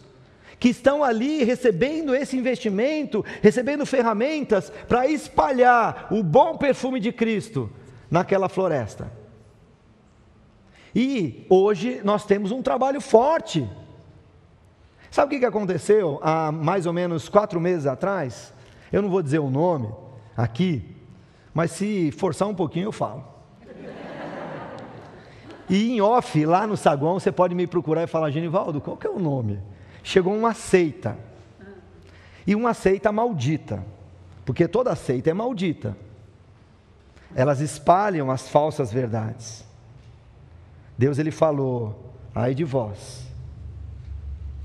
que 0.59 0.69
estão 0.69 1.03
ali 1.03 1.43
recebendo 1.43 2.15
esse 2.15 2.37
investimento, 2.37 3.25
recebendo 3.41 3.87
ferramentas 3.87 4.71
para 4.87 5.07
espalhar 5.07 6.09
o 6.11 6.23
bom 6.23 6.57
perfume 6.57 7.01
de 7.01 7.11
Cristo 7.11 7.71
naquela 8.11 8.49
floresta. 8.49 9.11
E 10.95 11.47
hoje 11.49 12.03
nós 12.05 12.27
temos 12.27 12.53
um 12.53 12.61
trabalho 12.61 13.01
forte. 13.01 13.67
Sabe 15.11 15.37
o 15.37 15.41
que 15.41 15.45
aconteceu 15.45 16.21
há 16.23 16.53
mais 16.53 16.87
ou 16.87 16.93
menos 16.93 17.29
quatro 17.29 17.61
meses 17.61 17.87
atrás? 17.87 18.53
Eu 18.93 19.03
não 19.03 19.11
vou 19.11 19.23
dizer 19.23 19.39
o 19.39 19.51
nome 19.51 19.93
aqui, 20.37 20.97
mas 21.53 21.73
se 21.73 22.13
forçar 22.13 22.49
um 22.49 22.55
pouquinho 22.55 22.87
eu 22.87 22.93
falo. 22.93 23.25
E 25.69 25.93
em 25.93 26.01
off, 26.01 26.45
lá 26.45 26.67
no 26.67 26.77
saguão, 26.77 27.21
você 27.21 27.31
pode 27.31 27.55
me 27.55 27.67
procurar 27.67 28.03
e 28.03 28.07
falar, 28.07 28.31
Genivaldo, 28.31 28.81
qual 28.81 28.97
que 28.97 29.07
é 29.07 29.11
o 29.11 29.19
nome? 29.19 29.61
chegou 30.03 30.35
uma 30.35 30.55
seita. 30.55 31.17
E 32.47 32.55
uma 32.55 32.75
seita 32.75 33.13
maldita, 33.13 33.85
porque 34.45 34.67
toda 34.67 34.95
seita 34.97 35.31
é 35.31 35.35
maldita. 35.35 35.97
Elas 37.35 37.61
espalham 37.61 38.31
as 38.31 38.49
falsas 38.49 38.93
verdades. 38.93 39.65
Deus 40.99 41.19
ele 41.19 41.31
falou: 41.31 42.13
"Ai 42.35 42.55
de 42.55 42.65
vós, 42.65 43.30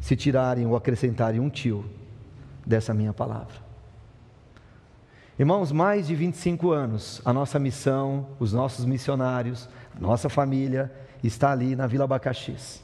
se 0.05 0.15
tirarem 0.15 0.65
ou 0.65 0.75
acrescentarem 0.75 1.39
um 1.39 1.49
tio 1.49 1.85
dessa 2.65 2.93
minha 2.93 3.13
palavra". 3.13 3.65
Irmãos, 5.37 5.71
mais 5.71 6.07
de 6.07 6.15
25 6.15 6.71
anos, 6.71 7.21
a 7.25 7.33
nossa 7.33 7.59
missão, 7.59 8.27
os 8.39 8.53
nossos 8.53 8.85
missionários, 8.85 9.67
nossa 9.99 10.29
família 10.29 10.91
está 11.23 11.51
ali 11.51 11.75
na 11.75 11.87
Vila 11.87 12.05
Abacaxis. 12.05 12.83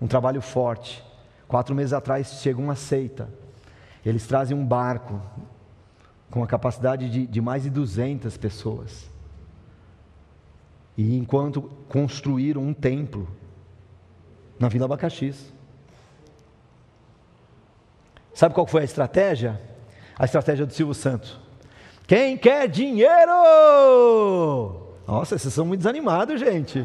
Um 0.00 0.06
trabalho 0.06 0.40
forte, 0.40 1.04
Quatro 1.52 1.74
meses 1.74 1.92
atrás 1.92 2.40
chega 2.40 2.58
uma 2.58 2.74
seita. 2.74 3.28
Eles 4.06 4.26
trazem 4.26 4.56
um 4.56 4.64
barco 4.64 5.20
com 6.30 6.42
a 6.42 6.46
capacidade 6.46 7.10
de, 7.10 7.26
de 7.26 7.40
mais 7.42 7.64
de 7.64 7.68
200 7.68 8.38
pessoas. 8.38 9.10
E 10.96 11.14
enquanto 11.14 11.60
construíram 11.90 12.62
um 12.62 12.72
templo 12.72 13.28
na 14.58 14.66
Vila 14.66 14.86
Abacaxis. 14.86 15.52
Sabe 18.34 18.54
qual 18.54 18.66
foi 18.66 18.82
a 18.82 18.84
estratégia? 18.84 19.60
A 20.18 20.24
estratégia 20.24 20.66
do 20.66 20.72
Silvio 20.72 20.94
Santos. 20.94 21.38
Quem 22.06 22.36
quer 22.36 22.68
dinheiro? 22.68 23.32
Nossa, 25.06 25.38
vocês 25.38 25.52
são 25.52 25.64
muito 25.64 25.80
desanimados, 25.80 26.40
gente. 26.40 26.84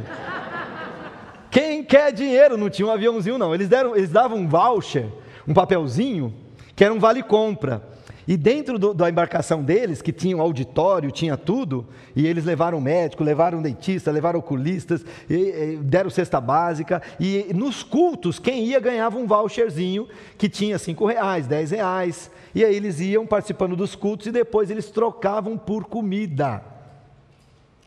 Quem 1.50 1.84
quer 1.84 2.12
dinheiro? 2.12 2.58
Não 2.58 2.70
tinha 2.70 2.88
um 2.88 2.92
aviãozinho, 2.92 3.38
não. 3.38 3.54
Eles, 3.54 3.68
deram, 3.68 3.96
eles 3.96 4.10
davam 4.10 4.38
um 4.38 4.48
voucher, 4.48 5.08
um 5.48 5.54
papelzinho, 5.54 6.34
que 6.76 6.84
era 6.84 6.94
um 6.94 7.00
vale-compra. 7.00 7.82
E 8.28 8.36
dentro 8.36 8.78
do, 8.78 8.94
da 8.94 9.10
embarcação 9.10 9.64
deles, 9.64 10.02
que 10.02 10.12
tinha 10.12 10.36
um 10.36 10.42
auditório, 10.42 11.10
tinha 11.12 11.38
tudo, 11.38 11.88
e 12.14 12.28
eles 12.28 12.44
levaram 12.44 12.82
médico, 12.82 13.24
levaram 13.24 13.62
dentista, 13.62 14.12
levaram 14.12 14.40
oculistas, 14.40 15.06
e, 15.30 15.36
e, 15.36 15.78
deram 15.78 16.10
cesta 16.10 16.42
básica, 16.42 17.02
e 17.18 17.48
nos 17.56 17.84
cultos, 17.84 18.38
quem 18.38 18.66
ia 18.66 18.82
ganhava 18.82 19.18
um 19.18 19.26
voucherzinho 19.26 20.10
que 20.38 20.50
tinha 20.50 20.78
cinco 20.78 21.06
reais, 21.06 21.48
dez 21.48 21.72
reais, 21.72 22.30
e 22.54 22.66
aí 22.66 22.76
eles 22.76 23.00
iam 23.00 23.26
participando 23.26 23.78
dos 23.78 23.96
cultos 23.96 24.28
e 24.28 24.32
depois 24.32 24.70
eles 24.70 24.92
trocavam 24.92 25.58
por 25.58 25.86
comida. 25.86 26.62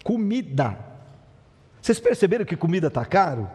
Comida. 0.03 0.78
Vocês 1.82 2.01
perceberam 2.01 2.47
que 2.47 2.57
comida 2.57 2.86
está 2.86 3.05
caro? 3.05 3.49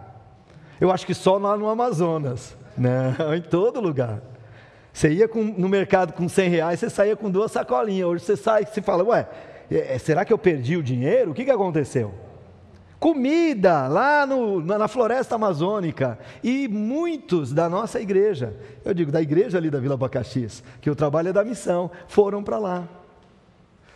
Eu 0.79 0.91
acho 0.91 1.05
que 1.05 1.13
só 1.13 1.37
lá 1.37 1.57
no 1.57 1.67
Amazonas. 1.67 2.55
Não, 2.77 3.33
em 3.33 3.41
todo 3.41 3.79
lugar. 3.79 4.21
Você 4.95 5.11
ia 5.11 5.27
com, 5.27 5.43
no 5.43 5.67
mercado 5.67 6.13
com 6.13 6.29
100 6.29 6.49
reais, 6.49 6.79
você 6.79 6.89
saía 6.89 7.17
com 7.17 7.29
duas 7.29 7.51
sacolinhas. 7.51 8.07
Hoje 8.07 8.23
você 8.23 8.37
sai 8.37 8.63
e 8.63 8.73
se 8.73 8.81
fala, 8.81 9.03
ué, 9.03 9.27
é, 9.69 9.95
é, 9.95 9.97
será 9.97 10.23
que 10.23 10.31
eu 10.31 10.37
perdi 10.37 10.77
o 10.77 10.81
dinheiro? 10.81 11.31
O 11.31 11.33
que, 11.33 11.43
que 11.43 11.51
aconteceu? 11.51 12.13
Comida 12.97 13.89
lá 13.89 14.25
no, 14.25 14.61
na 14.61 14.87
floresta 14.87 15.35
amazônica. 15.35 16.17
E 16.41 16.69
muitos 16.69 17.51
da 17.51 17.67
nossa 17.67 17.99
igreja, 17.99 18.55
eu 18.85 18.93
digo 18.93 19.11
da 19.11 19.21
igreja 19.21 19.57
ali 19.57 19.69
da 19.69 19.81
Vila 19.81 19.95
Abacaxis, 19.95 20.63
que 20.79 20.89
o 20.89 20.95
trabalho 20.95 21.27
é 21.27 21.33
da 21.33 21.43
missão, 21.43 21.91
foram 22.07 22.41
para 22.41 22.57
lá. 22.57 22.87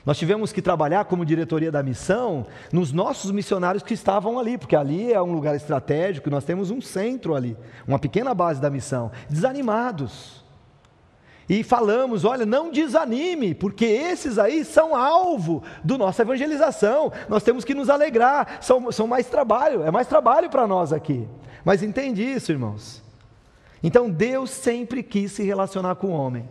Nós 0.06 0.18
tivemos 0.18 0.52
que 0.52 0.62
trabalhar 0.62 1.06
como 1.06 1.26
diretoria 1.26 1.72
da 1.72 1.82
missão 1.82 2.45
nos 2.74 2.91
nossos 2.91 3.32
missionários 3.32 3.84
que 3.84 3.93
estavam 3.93 4.38
ali, 4.38 4.58
porque 4.58 4.76
ali 4.76 5.14
é 5.14 5.22
um 5.22 5.32
lugar 5.32 5.56
estratégico, 5.56 6.30
nós 6.30 6.43
temos 6.43 6.70
um 6.70 6.82
centro 6.82 7.36
ali, 7.36 7.56
uma 7.88 8.00
pequena 8.00 8.34
base 8.34 8.60
da 8.60 8.70
missão, 8.70 9.10
desanimados. 9.30 10.49
E 11.50 11.64
falamos: 11.64 12.24
olha, 12.24 12.45
não 12.45 12.72
desanime, 12.72 13.56
porque 13.56 13.84
esses 13.84 14.38
aí 14.38 14.64
são 14.64 14.95
alvo 14.95 15.64
do 15.84 15.97
nossa 15.97 16.22
evangelização. 16.22 17.12
Nós 17.28 17.41
temos 17.41 17.66
que 17.66 17.74
nos 17.74 17.89
alegrar, 17.89 18.60
são, 18.62 18.91
são 18.91 19.08
mais 19.08 19.26
trabalho, 19.26 19.84
é 19.84 19.89
mais 19.89 20.08
trabalho 20.08 20.47
para 20.47 20.68
nós 20.68 20.93
aqui. 20.93 21.28
Mas 21.66 21.82
entende 21.82 22.24
isso, 22.24 22.52
irmãos? 22.52 23.02
Então 23.82 24.10
Deus 24.10 24.52
sempre 24.52 25.02
quis 25.02 25.32
se 25.32 25.43
relacionar 25.43 25.95
com 25.95 26.08
o 26.08 26.12
homem. 26.12 26.47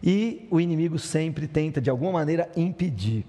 E 0.00 0.46
o 0.52 0.60
inimigo 0.60 0.98
sempre 0.98 1.48
tenta, 1.48 1.80
de 1.80 1.90
alguma 1.90 2.12
maneira, 2.12 2.48
impedir 2.56 3.26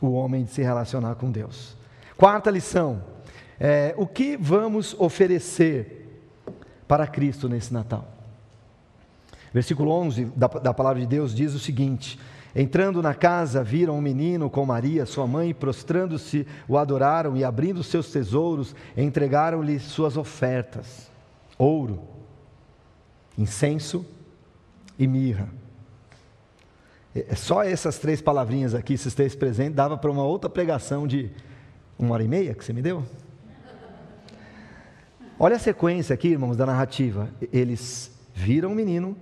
o 0.00 0.10
homem 0.10 0.42
de 0.42 0.50
se 0.50 0.60
relacionar 0.60 1.14
com 1.14 1.30
Deus. 1.30 1.76
Quarta 2.16 2.50
lição: 2.50 3.04
é, 3.60 3.94
o 3.96 4.08
que 4.08 4.36
vamos 4.36 4.96
oferecer 4.98 6.20
para 6.88 7.06
Cristo 7.06 7.48
nesse 7.48 7.72
Natal? 7.72 8.21
Versículo 9.52 9.90
11 9.90 10.26
da, 10.36 10.46
da 10.46 10.74
palavra 10.74 11.00
de 11.00 11.06
Deus 11.06 11.34
diz 11.34 11.54
o 11.54 11.58
seguinte: 11.58 12.18
Entrando 12.54 13.02
na 13.02 13.14
casa, 13.14 13.64
viram 13.64 13.96
um 13.96 14.00
menino 14.00 14.50
com 14.50 14.64
Maria, 14.66 15.06
sua 15.06 15.26
mãe, 15.26 15.54
prostrando-se, 15.54 16.46
o 16.68 16.76
adoraram 16.76 17.36
e, 17.36 17.44
abrindo 17.44 17.82
seus 17.82 18.10
tesouros, 18.10 18.74
entregaram-lhe 18.96 19.78
suas 19.78 20.16
ofertas: 20.16 21.10
ouro, 21.58 22.02
incenso 23.38 24.04
e 24.98 25.06
mirra. 25.06 25.48
É, 27.14 27.34
só 27.34 27.62
essas 27.62 27.98
três 27.98 28.20
palavrinhas 28.20 28.74
aqui, 28.74 28.94
esses 28.94 29.14
três 29.14 29.34
presentes, 29.34 29.74
dava 29.74 29.96
para 29.96 30.10
uma 30.10 30.24
outra 30.24 30.48
pregação 30.48 31.06
de 31.06 31.30
uma 31.98 32.14
hora 32.14 32.22
e 32.22 32.28
meia 32.28 32.54
que 32.54 32.64
você 32.64 32.72
me 32.72 32.82
deu? 32.82 33.04
Olha 35.38 35.56
a 35.56 35.58
sequência 35.58 36.14
aqui, 36.14 36.28
irmãos, 36.28 36.56
da 36.56 36.66
narrativa. 36.66 37.28
Eles 37.52 38.10
viram 38.34 38.72
o 38.72 38.74
menino, 38.74 39.16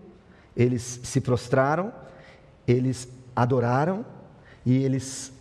eles 0.57 1.01
se 1.03 1.21
prostraram, 1.21 1.93
eles 2.67 3.09
adoraram 3.35 4.05
e 4.65 4.77
eles 4.77 5.33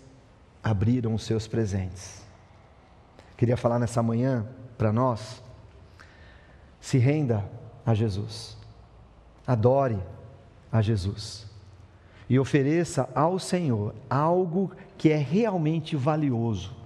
abriram 0.64 1.14
os 1.14 1.24
seus 1.24 1.48
presentes. 1.48 2.24
Queria 3.38 3.58
falar 3.58 3.80
nessa 3.80 4.04
manhã 4.04 4.46
para 4.78 4.92
nós: 4.92 5.42
se 6.80 6.98
renda 6.98 7.50
a 7.86 7.94
Jesus, 7.94 8.58
adore 9.46 10.00
a 10.72 10.82
Jesus 10.82 11.50
e 12.30 12.38
ofereça 12.38 13.10
ao 13.16 13.40
Senhor 13.40 13.96
algo 14.10 14.72
que 14.98 15.10
é 15.10 15.18
realmente 15.18 15.96
valioso. 15.96 16.79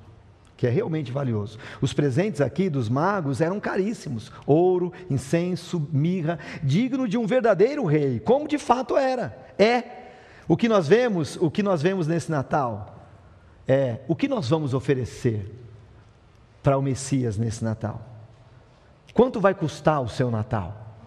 Que 0.55 0.67
é 0.67 0.69
realmente 0.69 1.11
valioso. 1.11 1.57
Os 1.81 1.93
presentes 1.93 2.39
aqui 2.39 2.69
dos 2.69 2.89
magos 2.89 3.41
eram 3.41 3.59
caríssimos: 3.59 4.31
ouro, 4.45 4.93
incenso, 5.09 5.87
mirra, 5.91 6.39
digno 6.61 7.07
de 7.07 7.17
um 7.17 7.25
verdadeiro 7.25 7.85
rei, 7.85 8.19
como 8.19 8.47
de 8.47 8.57
fato 8.57 8.95
era. 8.95 9.37
É. 9.57 10.01
O 10.47 10.57
que 10.57 10.67
nós 10.67 10.87
vemos, 10.87 11.37
o 11.37 11.49
que 11.49 11.63
nós 11.63 11.81
vemos 11.81 12.05
nesse 12.05 12.29
Natal 12.29 13.07
é 13.67 13.99
o 14.07 14.15
que 14.15 14.27
nós 14.27 14.49
vamos 14.49 14.73
oferecer 14.73 15.49
para 16.61 16.77
o 16.77 16.81
Messias 16.81 17.37
nesse 17.37 17.63
Natal. 17.63 18.01
Quanto 19.13 19.39
vai 19.39 19.53
custar 19.53 20.01
o 20.01 20.09
seu 20.09 20.29
Natal? 20.31 20.97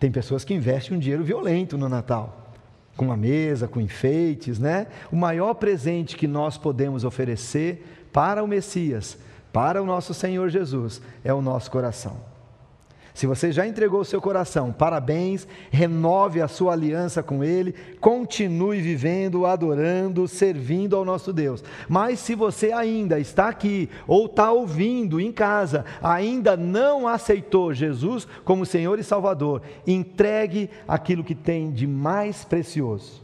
Tem 0.00 0.10
pessoas 0.10 0.44
que 0.44 0.54
investem 0.54 0.96
um 0.96 1.00
dinheiro 1.00 1.22
violento 1.22 1.78
no 1.78 1.88
Natal 1.88 2.42
com 2.96 3.06
uma 3.06 3.16
mesa, 3.16 3.68
com 3.68 3.80
enfeites, 3.80 4.58
né? 4.58 4.86
O 5.10 5.16
maior 5.16 5.54
presente 5.54 6.16
que 6.16 6.26
nós 6.26 6.58
podemos 6.58 7.04
oferecer 7.04 8.01
para 8.12 8.42
o 8.42 8.48
Messias 8.48 9.18
para 9.52 9.82
o 9.82 9.86
nosso 9.86 10.14
Senhor 10.14 10.48
Jesus 10.48 11.02
é 11.22 11.32
o 11.32 11.42
nosso 11.42 11.70
coração. 11.70 12.32
Se 13.14 13.26
você 13.26 13.52
já 13.52 13.66
entregou 13.66 14.00
o 14.00 14.06
seu 14.06 14.22
coração, 14.22 14.72
parabéns, 14.72 15.46
renove 15.70 16.40
a 16.40 16.48
sua 16.48 16.72
aliança 16.72 17.22
com 17.22 17.44
Ele, 17.44 17.74
continue 18.00 18.80
vivendo, 18.80 19.44
adorando, 19.44 20.26
servindo 20.26 20.96
ao 20.96 21.04
nosso 21.04 21.30
Deus. 21.30 21.62
Mas 21.86 22.20
se 22.20 22.34
você 22.34 22.72
ainda 22.72 23.20
está 23.20 23.48
aqui 23.48 23.90
ou 24.06 24.24
está 24.24 24.50
ouvindo 24.50 25.20
em 25.20 25.30
casa, 25.30 25.84
ainda 26.02 26.56
não 26.56 27.06
aceitou 27.06 27.74
Jesus 27.74 28.26
como 28.46 28.64
Senhor 28.64 28.98
e 28.98 29.04
Salvador, 29.04 29.60
entregue 29.86 30.70
aquilo 30.88 31.22
que 31.22 31.34
tem 31.34 31.70
de 31.70 31.86
mais 31.86 32.46
precioso. 32.46 33.20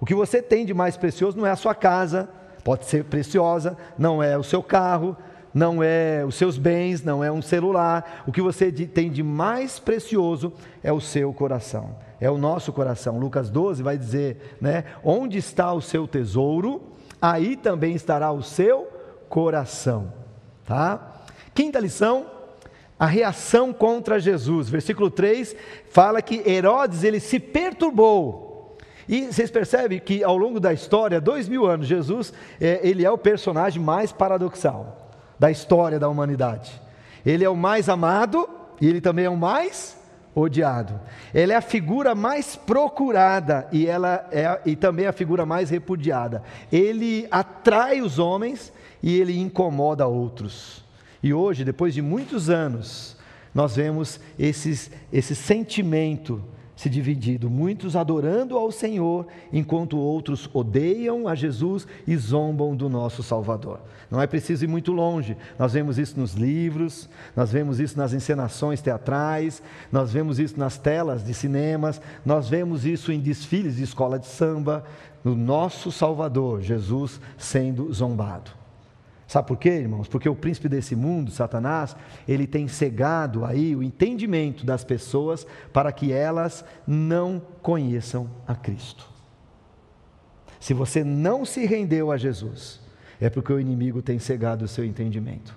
O 0.00 0.06
que 0.06 0.14
você 0.14 0.40
tem 0.40 0.64
de 0.64 0.72
mais 0.72 0.96
precioso 0.96 1.36
não 1.36 1.46
é 1.46 1.50
a 1.50 1.56
sua 1.56 1.74
casa, 1.74 2.30
pode 2.66 2.86
ser 2.86 3.04
preciosa, 3.04 3.78
não 3.96 4.20
é 4.20 4.36
o 4.36 4.42
seu 4.42 4.60
carro, 4.60 5.16
não 5.54 5.84
é 5.84 6.24
os 6.26 6.34
seus 6.34 6.58
bens, 6.58 7.00
não 7.00 7.22
é 7.22 7.30
um 7.30 7.40
celular. 7.40 8.24
O 8.26 8.32
que 8.32 8.42
você 8.42 8.72
tem 8.72 9.08
de 9.08 9.22
mais 9.22 9.78
precioso 9.78 10.52
é 10.82 10.92
o 10.92 11.00
seu 11.00 11.32
coração, 11.32 11.96
é 12.20 12.28
o 12.28 12.36
nosso 12.36 12.72
coração. 12.72 13.20
Lucas 13.20 13.50
12 13.50 13.84
vai 13.84 13.96
dizer, 13.96 14.56
né? 14.60 14.82
Onde 15.04 15.38
está 15.38 15.72
o 15.72 15.80
seu 15.80 16.08
tesouro, 16.08 16.82
aí 17.22 17.56
também 17.56 17.94
estará 17.94 18.32
o 18.32 18.42
seu 18.42 18.88
coração, 19.28 20.12
tá? 20.64 21.22
Quinta 21.54 21.78
lição, 21.78 22.26
a 22.98 23.06
reação 23.06 23.72
contra 23.72 24.18
Jesus. 24.18 24.68
Versículo 24.68 25.08
3 25.08 25.54
fala 25.88 26.20
que 26.20 26.42
Herodes 26.44 27.04
ele 27.04 27.20
se 27.20 27.38
perturbou. 27.38 28.45
E 29.08 29.26
vocês 29.26 29.50
percebem 29.50 30.00
que 30.00 30.24
ao 30.24 30.36
longo 30.36 30.58
da 30.58 30.72
história, 30.72 31.20
dois 31.20 31.48
mil 31.48 31.66
anos, 31.66 31.86
Jesus 31.86 32.32
é, 32.60 32.80
ele 32.82 33.04
é 33.04 33.10
o 33.10 33.18
personagem 33.18 33.82
mais 33.82 34.12
paradoxal 34.12 35.10
da 35.38 35.50
história 35.50 35.98
da 35.98 36.08
humanidade. 36.08 36.80
Ele 37.24 37.44
é 37.44 37.48
o 37.48 37.56
mais 37.56 37.88
amado 37.88 38.48
e 38.80 38.86
ele 38.86 39.00
também 39.00 39.24
é 39.24 39.30
o 39.30 39.36
mais 39.36 39.96
odiado. 40.34 41.00
Ele 41.34 41.52
é 41.52 41.56
a 41.56 41.60
figura 41.60 42.14
mais 42.14 42.56
procurada 42.56 43.66
e 43.72 43.86
ela 43.86 44.28
é 44.30 44.60
e 44.66 44.76
também 44.76 45.06
a 45.06 45.12
figura 45.12 45.46
mais 45.46 45.70
repudiada. 45.70 46.42
Ele 46.70 47.26
atrai 47.30 48.02
os 48.02 48.18
homens 48.18 48.72
e 49.02 49.18
ele 49.18 49.38
incomoda 49.38 50.06
outros. 50.06 50.84
E 51.22 51.32
hoje, 51.32 51.64
depois 51.64 51.94
de 51.94 52.02
muitos 52.02 52.50
anos, 52.50 53.16
nós 53.54 53.74
vemos 53.74 54.20
esses, 54.38 54.90
esse 55.12 55.34
sentimento 55.34 56.42
se 56.76 56.90
dividido, 56.90 57.48
muitos 57.48 57.96
adorando 57.96 58.56
ao 58.56 58.70
Senhor, 58.70 59.26
enquanto 59.50 59.96
outros 59.96 60.48
odeiam 60.52 61.26
a 61.26 61.34
Jesus 61.34 61.88
e 62.06 62.14
zombam 62.16 62.76
do 62.76 62.90
nosso 62.90 63.22
Salvador. 63.22 63.80
Não 64.10 64.20
é 64.20 64.26
preciso 64.26 64.64
ir 64.64 64.68
muito 64.68 64.92
longe, 64.92 65.36
nós 65.58 65.72
vemos 65.72 65.98
isso 65.98 66.20
nos 66.20 66.34
livros, 66.34 67.08
nós 67.34 67.50
vemos 67.50 67.80
isso 67.80 67.96
nas 67.96 68.12
encenações 68.12 68.82
teatrais, 68.82 69.62
nós 69.90 70.12
vemos 70.12 70.38
isso 70.38 70.60
nas 70.60 70.76
telas 70.76 71.24
de 71.24 71.32
cinemas, 71.32 72.00
nós 72.24 72.48
vemos 72.48 72.84
isso 72.84 73.10
em 73.10 73.18
desfiles 73.18 73.76
de 73.76 73.82
escola 73.82 74.18
de 74.18 74.26
samba, 74.26 74.84
no 75.24 75.34
nosso 75.34 75.90
Salvador, 75.90 76.60
Jesus 76.60 77.20
sendo 77.36 77.92
zombado. 77.92 78.55
Sabe 79.26 79.48
por 79.48 79.56
quê, 79.56 79.70
irmãos? 79.70 80.06
Porque 80.06 80.28
o 80.28 80.36
príncipe 80.36 80.68
desse 80.68 80.94
mundo, 80.94 81.32
Satanás, 81.32 81.96
ele 82.28 82.46
tem 82.46 82.68
cegado 82.68 83.44
aí 83.44 83.74
o 83.74 83.82
entendimento 83.82 84.64
das 84.64 84.84
pessoas 84.84 85.44
para 85.72 85.90
que 85.90 86.12
elas 86.12 86.64
não 86.86 87.42
conheçam 87.60 88.30
a 88.46 88.54
Cristo. 88.54 89.08
Se 90.60 90.72
você 90.72 91.02
não 91.02 91.44
se 91.44 91.66
rendeu 91.66 92.12
a 92.12 92.16
Jesus, 92.16 92.80
é 93.20 93.28
porque 93.28 93.52
o 93.52 93.58
inimigo 93.58 94.00
tem 94.00 94.18
cegado 94.18 94.64
o 94.64 94.68
seu 94.68 94.84
entendimento. 94.84 95.56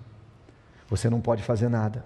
Você 0.89 1.09
não 1.09 1.21
pode 1.21 1.43
fazer 1.43 1.69
nada, 1.69 2.03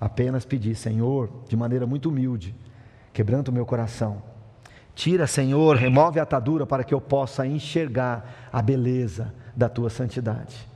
apenas 0.00 0.44
pedir, 0.44 0.76
Senhor, 0.76 1.28
de 1.48 1.56
maneira 1.56 1.86
muito 1.86 2.08
humilde, 2.08 2.54
quebrando 3.12 3.48
o 3.48 3.52
meu 3.52 3.66
coração. 3.66 4.22
Tira, 4.94 5.26
Senhor, 5.26 5.76
remove 5.76 6.20
a 6.20 6.22
atadura 6.22 6.64
para 6.64 6.84
que 6.84 6.94
eu 6.94 7.00
possa 7.00 7.44
enxergar 7.46 8.48
a 8.52 8.62
beleza 8.62 9.34
da 9.56 9.68
tua 9.68 9.90
santidade. 9.90 10.67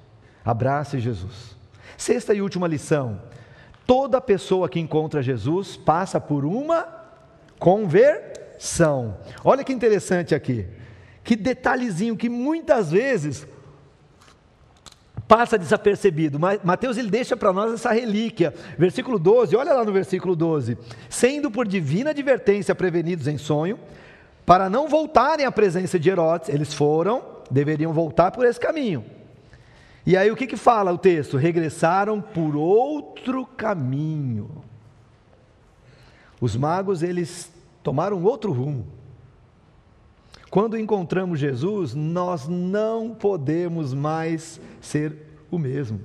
Abrace 0.45 0.99
Jesus. 0.99 1.57
Sexta 1.97 2.34
e 2.34 2.43
última 2.43 2.66
lição: 2.66 3.20
toda 3.86 4.20
pessoa 4.20 4.68
que 4.68 4.80
encontra 4.80 5.22
Jesus 5.22 5.76
passa 5.76 6.20
por 6.20 6.45
uma 6.45 6.86
conversão. 7.59 9.16
Olha 9.45 9.64
que 9.64 9.72
interessante 9.72 10.34
aqui. 10.34 10.66
Que 11.22 11.36
detalhezinho 11.36 12.16
que 12.16 12.28
muitas 12.28 12.90
vezes 12.90 13.47
passa 15.28 15.57
desapercebido. 15.57 16.38
Mateus 16.38 16.99
ele 16.99 17.09
deixa 17.09 17.36
para 17.36 17.53
nós 17.53 17.72
essa 17.72 17.93
relíquia. 17.93 18.53
Versículo 18.76 19.18
12, 19.18 19.57
olha 19.57 19.72
lá 19.72 19.84
no 19.84 19.93
versículo 19.93 20.34
12. 20.34 20.76
Sendo 21.09 21.51
por 21.51 21.66
divina 21.66 22.11
advertência 22.11 22.74
prevenidos 22.74 23.28
em 23.28 23.38
sonho, 23.38 23.78
para 24.45 24.68
não 24.68 24.88
voltarem 24.88 25.47
à 25.47 25.53
presença 25.53 25.99
de 25.99 26.11
Herodes, 26.11 26.49
eles 26.49 26.74
foram, 26.74 27.22
deveriam 27.51 27.93
voltar 27.93 28.30
por 28.32 28.45
esse 28.45 28.59
caminho. 28.59 29.05
E 30.05 30.16
aí 30.16 30.30
o 30.30 30.36
que, 30.36 30.46
que 30.46 30.57
fala 30.57 30.92
o 30.92 30.98
texto? 30.98 31.36
Regressaram 31.36 32.20
por 32.20 32.57
outro 32.57 33.46
caminho. 33.46 34.50
Os 36.40 36.57
magos, 36.57 37.03
eles 37.03 37.53
tomaram 37.82 38.22
outro 38.24 38.53
rumo. 38.53 38.86
Quando 40.50 40.76
encontramos 40.76 41.38
Jesus, 41.38 41.94
nós 41.94 42.48
não 42.48 43.14
podemos 43.14 43.94
mais 43.94 44.61
ser 44.80 45.16
o 45.50 45.59
mesmo. 45.59 46.00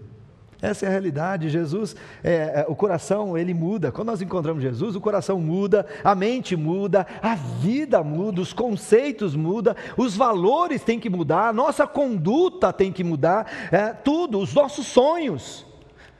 Essa 0.61 0.85
é 0.85 0.87
a 0.87 0.91
realidade. 0.91 1.49
Jesus, 1.49 1.95
é, 2.23 2.31
é, 2.33 2.65
o 2.67 2.75
coração 2.75 3.37
ele 3.37 3.53
muda. 3.53 3.91
Quando 3.91 4.07
nós 4.07 4.21
encontramos 4.21 4.63
Jesus, 4.63 4.95
o 4.95 5.01
coração 5.01 5.39
muda, 5.39 5.85
a 6.03 6.15
mente 6.15 6.55
muda, 6.55 7.05
a 7.21 7.35
vida 7.35 8.03
muda, 8.03 8.41
os 8.41 8.53
conceitos 8.53 9.35
mudam, 9.35 9.75
os 9.95 10.15
valores 10.15 10.83
têm 10.83 10.99
que 10.99 11.09
mudar, 11.09 11.49
a 11.49 11.53
nossa 11.53 11.85
conduta 11.85 12.73
tem 12.73 12.91
que 12.91 13.03
mudar, 13.03 13.69
é, 13.71 13.93
tudo, 13.93 14.39
os 14.39 14.53
nossos 14.53 14.87
sonhos. 14.87 15.65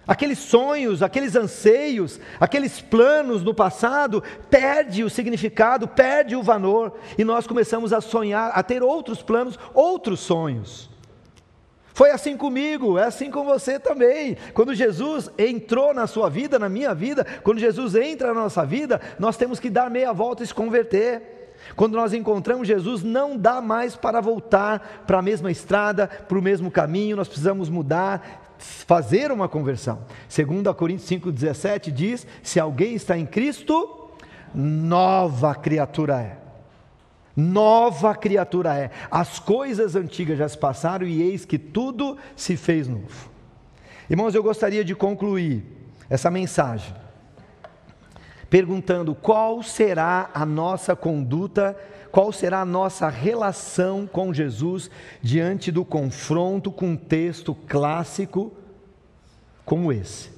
Aqueles 0.08 0.40
sonhos, 0.40 1.04
aqueles 1.04 1.36
anseios, 1.36 2.18
aqueles 2.40 2.80
planos 2.80 3.44
no 3.44 3.54
passado, 3.54 4.24
perde 4.50 5.04
o 5.04 5.10
significado, 5.10 5.86
perde 5.86 6.34
o 6.34 6.42
valor, 6.42 6.94
e 7.18 7.26
nós 7.26 7.46
começamos 7.46 7.92
a 7.92 8.00
sonhar, 8.00 8.52
a 8.54 8.64
ter 8.64 8.82
outros 8.82 9.22
planos, 9.22 9.60
outros 9.74 10.22
sonhos. 10.22 10.90
Foi 11.98 12.12
assim 12.12 12.38
comigo, 12.38 13.00
é 13.00 13.06
assim 13.06 13.32
com 13.32 13.44
você 13.44 13.80
também. 13.80 14.38
Quando 14.54 14.76
Jesus 14.76 15.32
entrou 15.36 15.96
na 15.96 16.06
sua 16.06 16.30
vida, 16.30 16.60
na 16.60 16.70
minha 16.70 16.94
vida, 16.94 17.26
quando 17.42 17.58
Jesus 17.58 17.96
entra 17.96 18.28
na 18.36 18.42
nossa 18.42 18.64
vida, 18.64 19.02
nós 19.18 19.36
temos 19.36 19.60
que 19.60 19.68
dar 19.68 19.90
meia 19.90 20.14
volta 20.14 20.44
e 20.44 20.46
se 20.46 20.54
converter. 20.54 21.56
Quando 21.76 21.96
nós 21.96 22.14
encontramos 22.14 22.68
Jesus, 22.68 23.02
não 23.02 23.36
dá 23.36 23.62
mais 23.62 23.96
para 23.96 24.22
voltar 24.22 25.06
para 25.08 25.18
a 25.18 25.24
mesma 25.24 25.50
estrada, 25.50 26.06
para 26.06 26.38
o 26.38 26.42
mesmo 26.42 26.70
caminho, 26.70 27.18
nós 27.18 27.28
precisamos 27.28 27.68
mudar, 27.68 28.54
fazer 28.60 29.32
uma 29.32 29.50
conversão. 29.50 30.06
Segundo 30.30 30.70
a 30.70 30.76
Coríntios 30.76 31.10
5:17 31.10 31.92
diz: 31.92 32.28
"Se 32.44 32.60
alguém 32.60 32.94
está 32.94 33.18
em 33.18 33.26
Cristo, 33.26 34.12
nova 34.54 35.56
criatura 35.56 36.22
é" 36.22 36.47
nova 37.38 38.16
criatura 38.16 38.76
é. 38.76 38.92
As 39.10 39.38
coisas 39.38 39.96
antigas 39.96 40.40
já 40.40 40.50
se 40.50 40.58
passaram 40.58 41.08
e 41.08 41.22
eis 41.22 41.46
que 41.46 41.60
tudo 41.60 42.18
se 42.36 42.58
fez 42.58 42.88
novo. 42.88 43.30
Irmãos, 44.10 44.34
eu 44.34 44.42
gostaria 44.42 44.84
de 44.84 44.96
concluir 44.96 45.64
essa 46.10 46.32
mensagem 46.32 46.94
perguntando 48.50 49.14
qual 49.14 49.62
será 49.62 50.30
a 50.34 50.46
nossa 50.46 50.96
conduta, 50.96 51.78
qual 52.12 52.32
será 52.32 52.62
a 52.62 52.66
nossa 52.66 53.10
relação 53.10 54.08
com 54.08 54.34
Jesus 54.34 54.90
diante 55.22 55.72
do 55.72 55.84
confronto 55.84 56.72
com 56.72 56.92
um 56.92 56.98
texto 56.98 57.54
clássico 57.54 58.54
como 59.66 59.92
esse. 59.92 60.32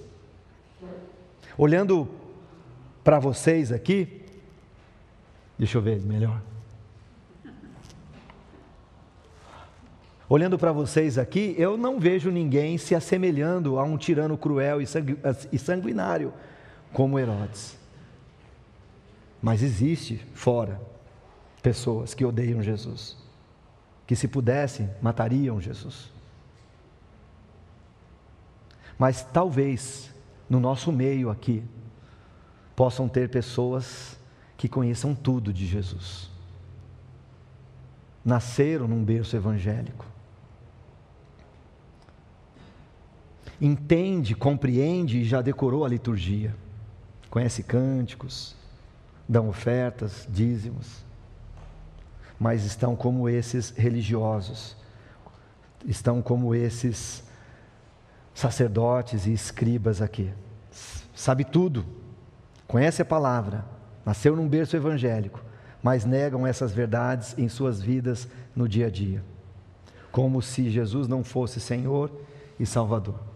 Olhando 1.58 2.10
para 3.04 3.20
vocês 3.20 3.72
aqui, 3.72 4.26
deixa 5.58 5.78
eu 5.78 5.82
ver 5.82 6.00
melhor. 6.02 6.42
Olhando 10.32 10.60
para 10.60 10.72
vocês 10.72 11.18
aqui, 11.18 11.56
eu 11.58 11.76
não 11.76 12.00
vejo 12.00 12.30
ninguém 12.30 12.78
se 12.78 12.94
assemelhando 12.94 13.80
a 13.80 13.84
um 13.84 13.98
tirano 13.98 14.38
cruel 14.38 14.80
e 14.80 15.58
sanguinário 15.58 16.32
como 16.94 17.18
Herodes. 17.18 17.76
Mas 19.42 19.64
existe 19.64 20.24
fora 20.36 20.80
pessoas 21.64 22.14
que 22.14 22.24
odeiam 22.24 22.62
Jesus, 22.62 23.18
que 24.06 24.16
se 24.16 24.28
pudessem 24.28 24.88
matariam 25.02 25.60
Jesus. 25.60 26.12
Mas 29.00 29.24
talvez 29.24 30.14
no 30.48 30.60
nosso 30.60 30.92
meio 30.92 31.32
aqui 31.32 31.64
possam 32.76 33.10
ter 33.10 33.30
pessoas 33.30 34.16
que 34.56 34.70
conheçam 34.70 35.16
tudo 35.16 35.52
de 35.52 35.66
Jesus. 35.66 36.30
Nasceram 38.24 38.88
num 38.88 39.04
berço 39.04 39.36
evangélico 39.36 40.06
entende, 43.62 44.36
compreende 44.36 45.20
e 45.20 45.26
já 45.26 45.42
decorou 45.42 45.84
a 45.84 45.90
liturgia, 45.90 46.56
conhece 47.30 47.64
cânticos, 47.64 48.56
dão 49.28 49.50
ofertas, 49.50 50.28
dízimos, 50.30 51.04
mas 52.40 52.64
estão 52.64 52.96
como 52.96 53.28
esses 53.28 53.70
religiosos, 53.72 54.76
estão 55.86 56.22
como 56.22 56.56
esses 56.56 57.24
sacerdotes 58.34 59.26
e 59.26 59.34
escribas 59.34 60.02
aqui. 60.02 60.32
Sabe 61.14 61.44
tudo, 61.44 61.86
conhece 62.66 63.02
a 63.02 63.06
palavra, 63.06 63.66
nasceu 64.06 64.36
num 64.36 64.48
berço 64.48 64.78
evangélico, 64.78 65.44
mas 65.84 66.06
negam 66.06 66.48
essas 66.48 66.72
verdades 66.72 67.38
em 67.38 67.50
suas 67.50 67.82
vidas 67.82 68.28
no 68.56 68.68
dia 68.68 68.88
a 68.88 68.90
dia, 68.90 69.24
como 70.12 70.42
se 70.42 70.70
Jesus 70.70 71.08
não 71.08 71.24
fosse 71.24 71.60
Senhor 71.60 72.10
e 72.58 72.66
Salvador. 72.66 73.29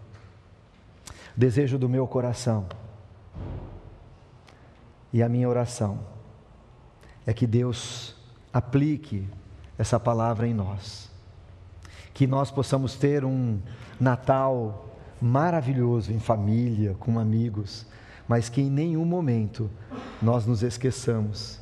Desejo 1.36 1.78
do 1.78 1.88
meu 1.88 2.06
coração 2.06 2.66
e 5.12 5.22
a 5.22 5.28
minha 5.28 5.48
oração 5.48 5.98
é 7.26 7.32
que 7.32 7.46
Deus 7.46 8.14
aplique 8.52 9.28
essa 9.76 9.98
palavra 9.98 10.46
em 10.46 10.54
nós, 10.54 11.10
que 12.12 12.26
nós 12.26 12.50
possamos 12.50 12.94
ter 12.94 13.24
um 13.24 13.58
Natal 13.98 14.88
maravilhoso 15.20 16.12
em 16.12 16.20
família, 16.20 16.94
com 17.00 17.18
amigos, 17.18 17.86
mas 18.28 18.48
que 18.48 18.60
em 18.60 18.70
nenhum 18.70 19.04
momento 19.04 19.70
nós 20.22 20.46
nos 20.46 20.62
esqueçamos 20.62 21.60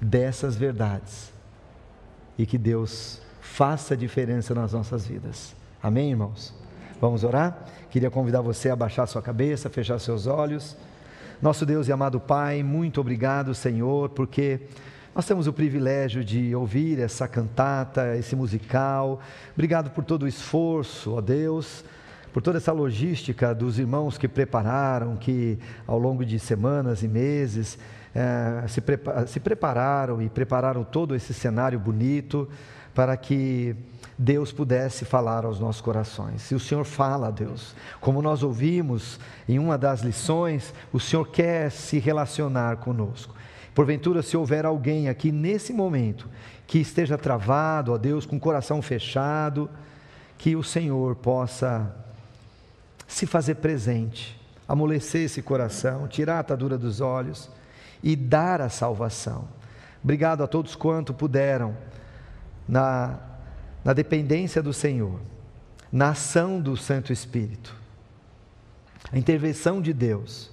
dessas 0.00 0.56
verdades 0.56 1.32
e 2.36 2.44
que 2.46 2.58
Deus 2.58 3.20
faça 3.40 3.96
diferença 3.96 4.54
nas 4.54 4.72
nossas 4.72 5.06
vidas. 5.06 5.54
Amém, 5.82 6.10
irmãos? 6.10 6.59
Vamos 7.00 7.24
orar? 7.24 7.64
Queria 7.90 8.10
convidar 8.10 8.42
você 8.42 8.68
a 8.68 8.76
baixar 8.76 9.06
sua 9.06 9.22
cabeça, 9.22 9.70
fechar 9.70 9.98
seus 9.98 10.26
olhos. 10.26 10.76
Nosso 11.40 11.64
Deus 11.64 11.88
e 11.88 11.92
amado 11.92 12.20
Pai, 12.20 12.62
muito 12.62 13.00
obrigado, 13.00 13.54
Senhor, 13.54 14.10
porque 14.10 14.60
nós 15.14 15.24
temos 15.24 15.46
o 15.46 15.52
privilégio 15.52 16.22
de 16.22 16.54
ouvir 16.54 17.00
essa 17.00 17.26
cantata, 17.26 18.14
esse 18.18 18.36
musical. 18.36 19.18
Obrigado 19.54 19.88
por 19.92 20.04
todo 20.04 20.24
o 20.24 20.28
esforço, 20.28 21.14
ó 21.14 21.22
Deus 21.22 21.82
por 22.32 22.42
toda 22.42 22.58
essa 22.58 22.70
logística 22.70 23.52
dos 23.52 23.78
irmãos 23.78 24.16
que 24.16 24.28
prepararam, 24.28 25.16
que 25.16 25.58
ao 25.86 25.98
longo 25.98 26.24
de 26.24 26.38
semanas 26.38 27.02
e 27.02 27.08
meses 27.08 27.76
é, 28.14 28.68
se, 28.68 28.80
prepa 28.80 29.26
se 29.26 29.40
prepararam 29.40 30.22
e 30.22 30.28
prepararam 30.28 30.84
todo 30.84 31.16
esse 31.16 31.34
cenário 31.34 31.78
bonito 31.78 32.48
para 32.94 33.16
que 33.16 33.74
Deus 34.22 34.52
pudesse 34.52 35.06
falar 35.06 35.46
aos 35.46 35.58
nossos 35.58 35.80
corações. 35.80 36.42
Se 36.42 36.54
o 36.54 36.60
Senhor 36.60 36.84
fala, 36.84 37.32
Deus, 37.32 37.74
como 38.02 38.20
nós 38.20 38.42
ouvimos 38.42 39.18
em 39.48 39.58
uma 39.58 39.78
das 39.78 40.02
lições, 40.02 40.74
o 40.92 41.00
Senhor 41.00 41.26
quer 41.28 41.70
se 41.70 41.98
relacionar 41.98 42.76
conosco. 42.76 43.34
Porventura, 43.74 44.20
se 44.20 44.36
houver 44.36 44.66
alguém 44.66 45.08
aqui 45.08 45.32
nesse 45.32 45.72
momento 45.72 46.28
que 46.66 46.78
esteja 46.78 47.16
travado, 47.16 47.94
ó 47.94 47.96
Deus, 47.96 48.26
com 48.26 48.36
o 48.36 48.40
coração 48.40 48.82
fechado, 48.82 49.70
que 50.36 50.54
o 50.54 50.62
Senhor 50.62 51.16
possa 51.16 51.90
se 53.08 53.24
fazer 53.24 53.54
presente, 53.54 54.38
amolecer 54.68 55.22
esse 55.22 55.40
coração, 55.40 56.06
tirar 56.06 56.36
a 56.36 56.40
atadura 56.40 56.76
dos 56.76 57.00
olhos 57.00 57.48
e 58.02 58.14
dar 58.14 58.60
a 58.60 58.68
salvação. 58.68 59.48
Obrigado 60.04 60.44
a 60.44 60.46
todos 60.46 60.76
quanto 60.76 61.14
puderam, 61.14 61.74
na, 62.68 63.29
na 63.84 63.92
dependência 63.92 64.62
do 64.62 64.72
Senhor, 64.72 65.20
na 65.90 66.10
ação 66.10 66.60
do 66.60 66.76
Santo 66.76 67.12
Espírito, 67.12 67.74
a 69.12 69.18
intervenção 69.18 69.80
de 69.80 69.92
Deus, 69.92 70.50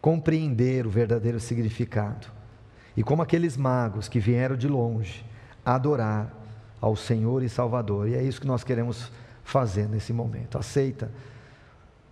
compreender 0.00 0.86
o 0.86 0.90
verdadeiro 0.90 1.40
significado. 1.40 2.28
E 2.96 3.02
como 3.02 3.22
aqueles 3.22 3.56
magos 3.56 4.08
que 4.08 4.20
vieram 4.20 4.56
de 4.56 4.68
longe 4.68 5.24
adorar 5.64 6.32
ao 6.80 6.96
Senhor 6.96 7.42
e 7.42 7.48
Salvador. 7.48 8.08
E 8.08 8.14
é 8.14 8.22
isso 8.22 8.40
que 8.40 8.46
nós 8.46 8.64
queremos 8.64 9.10
fazer 9.44 9.88
nesse 9.88 10.12
momento. 10.12 10.58
Aceita 10.58 11.10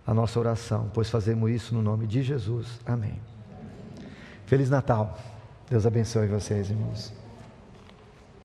a 0.05 0.13
nossa 0.13 0.39
oração, 0.39 0.89
pois 0.93 1.09
fazemos 1.09 1.49
isso 1.51 1.73
no 1.73 1.81
nome 1.81 2.07
de 2.07 2.21
Jesus. 2.21 2.79
Amém. 2.85 3.19
Feliz 4.45 4.69
Natal. 4.69 5.17
Deus 5.69 5.85
abençoe 5.85 6.27
vocês, 6.27 6.69
irmãos. 6.69 7.26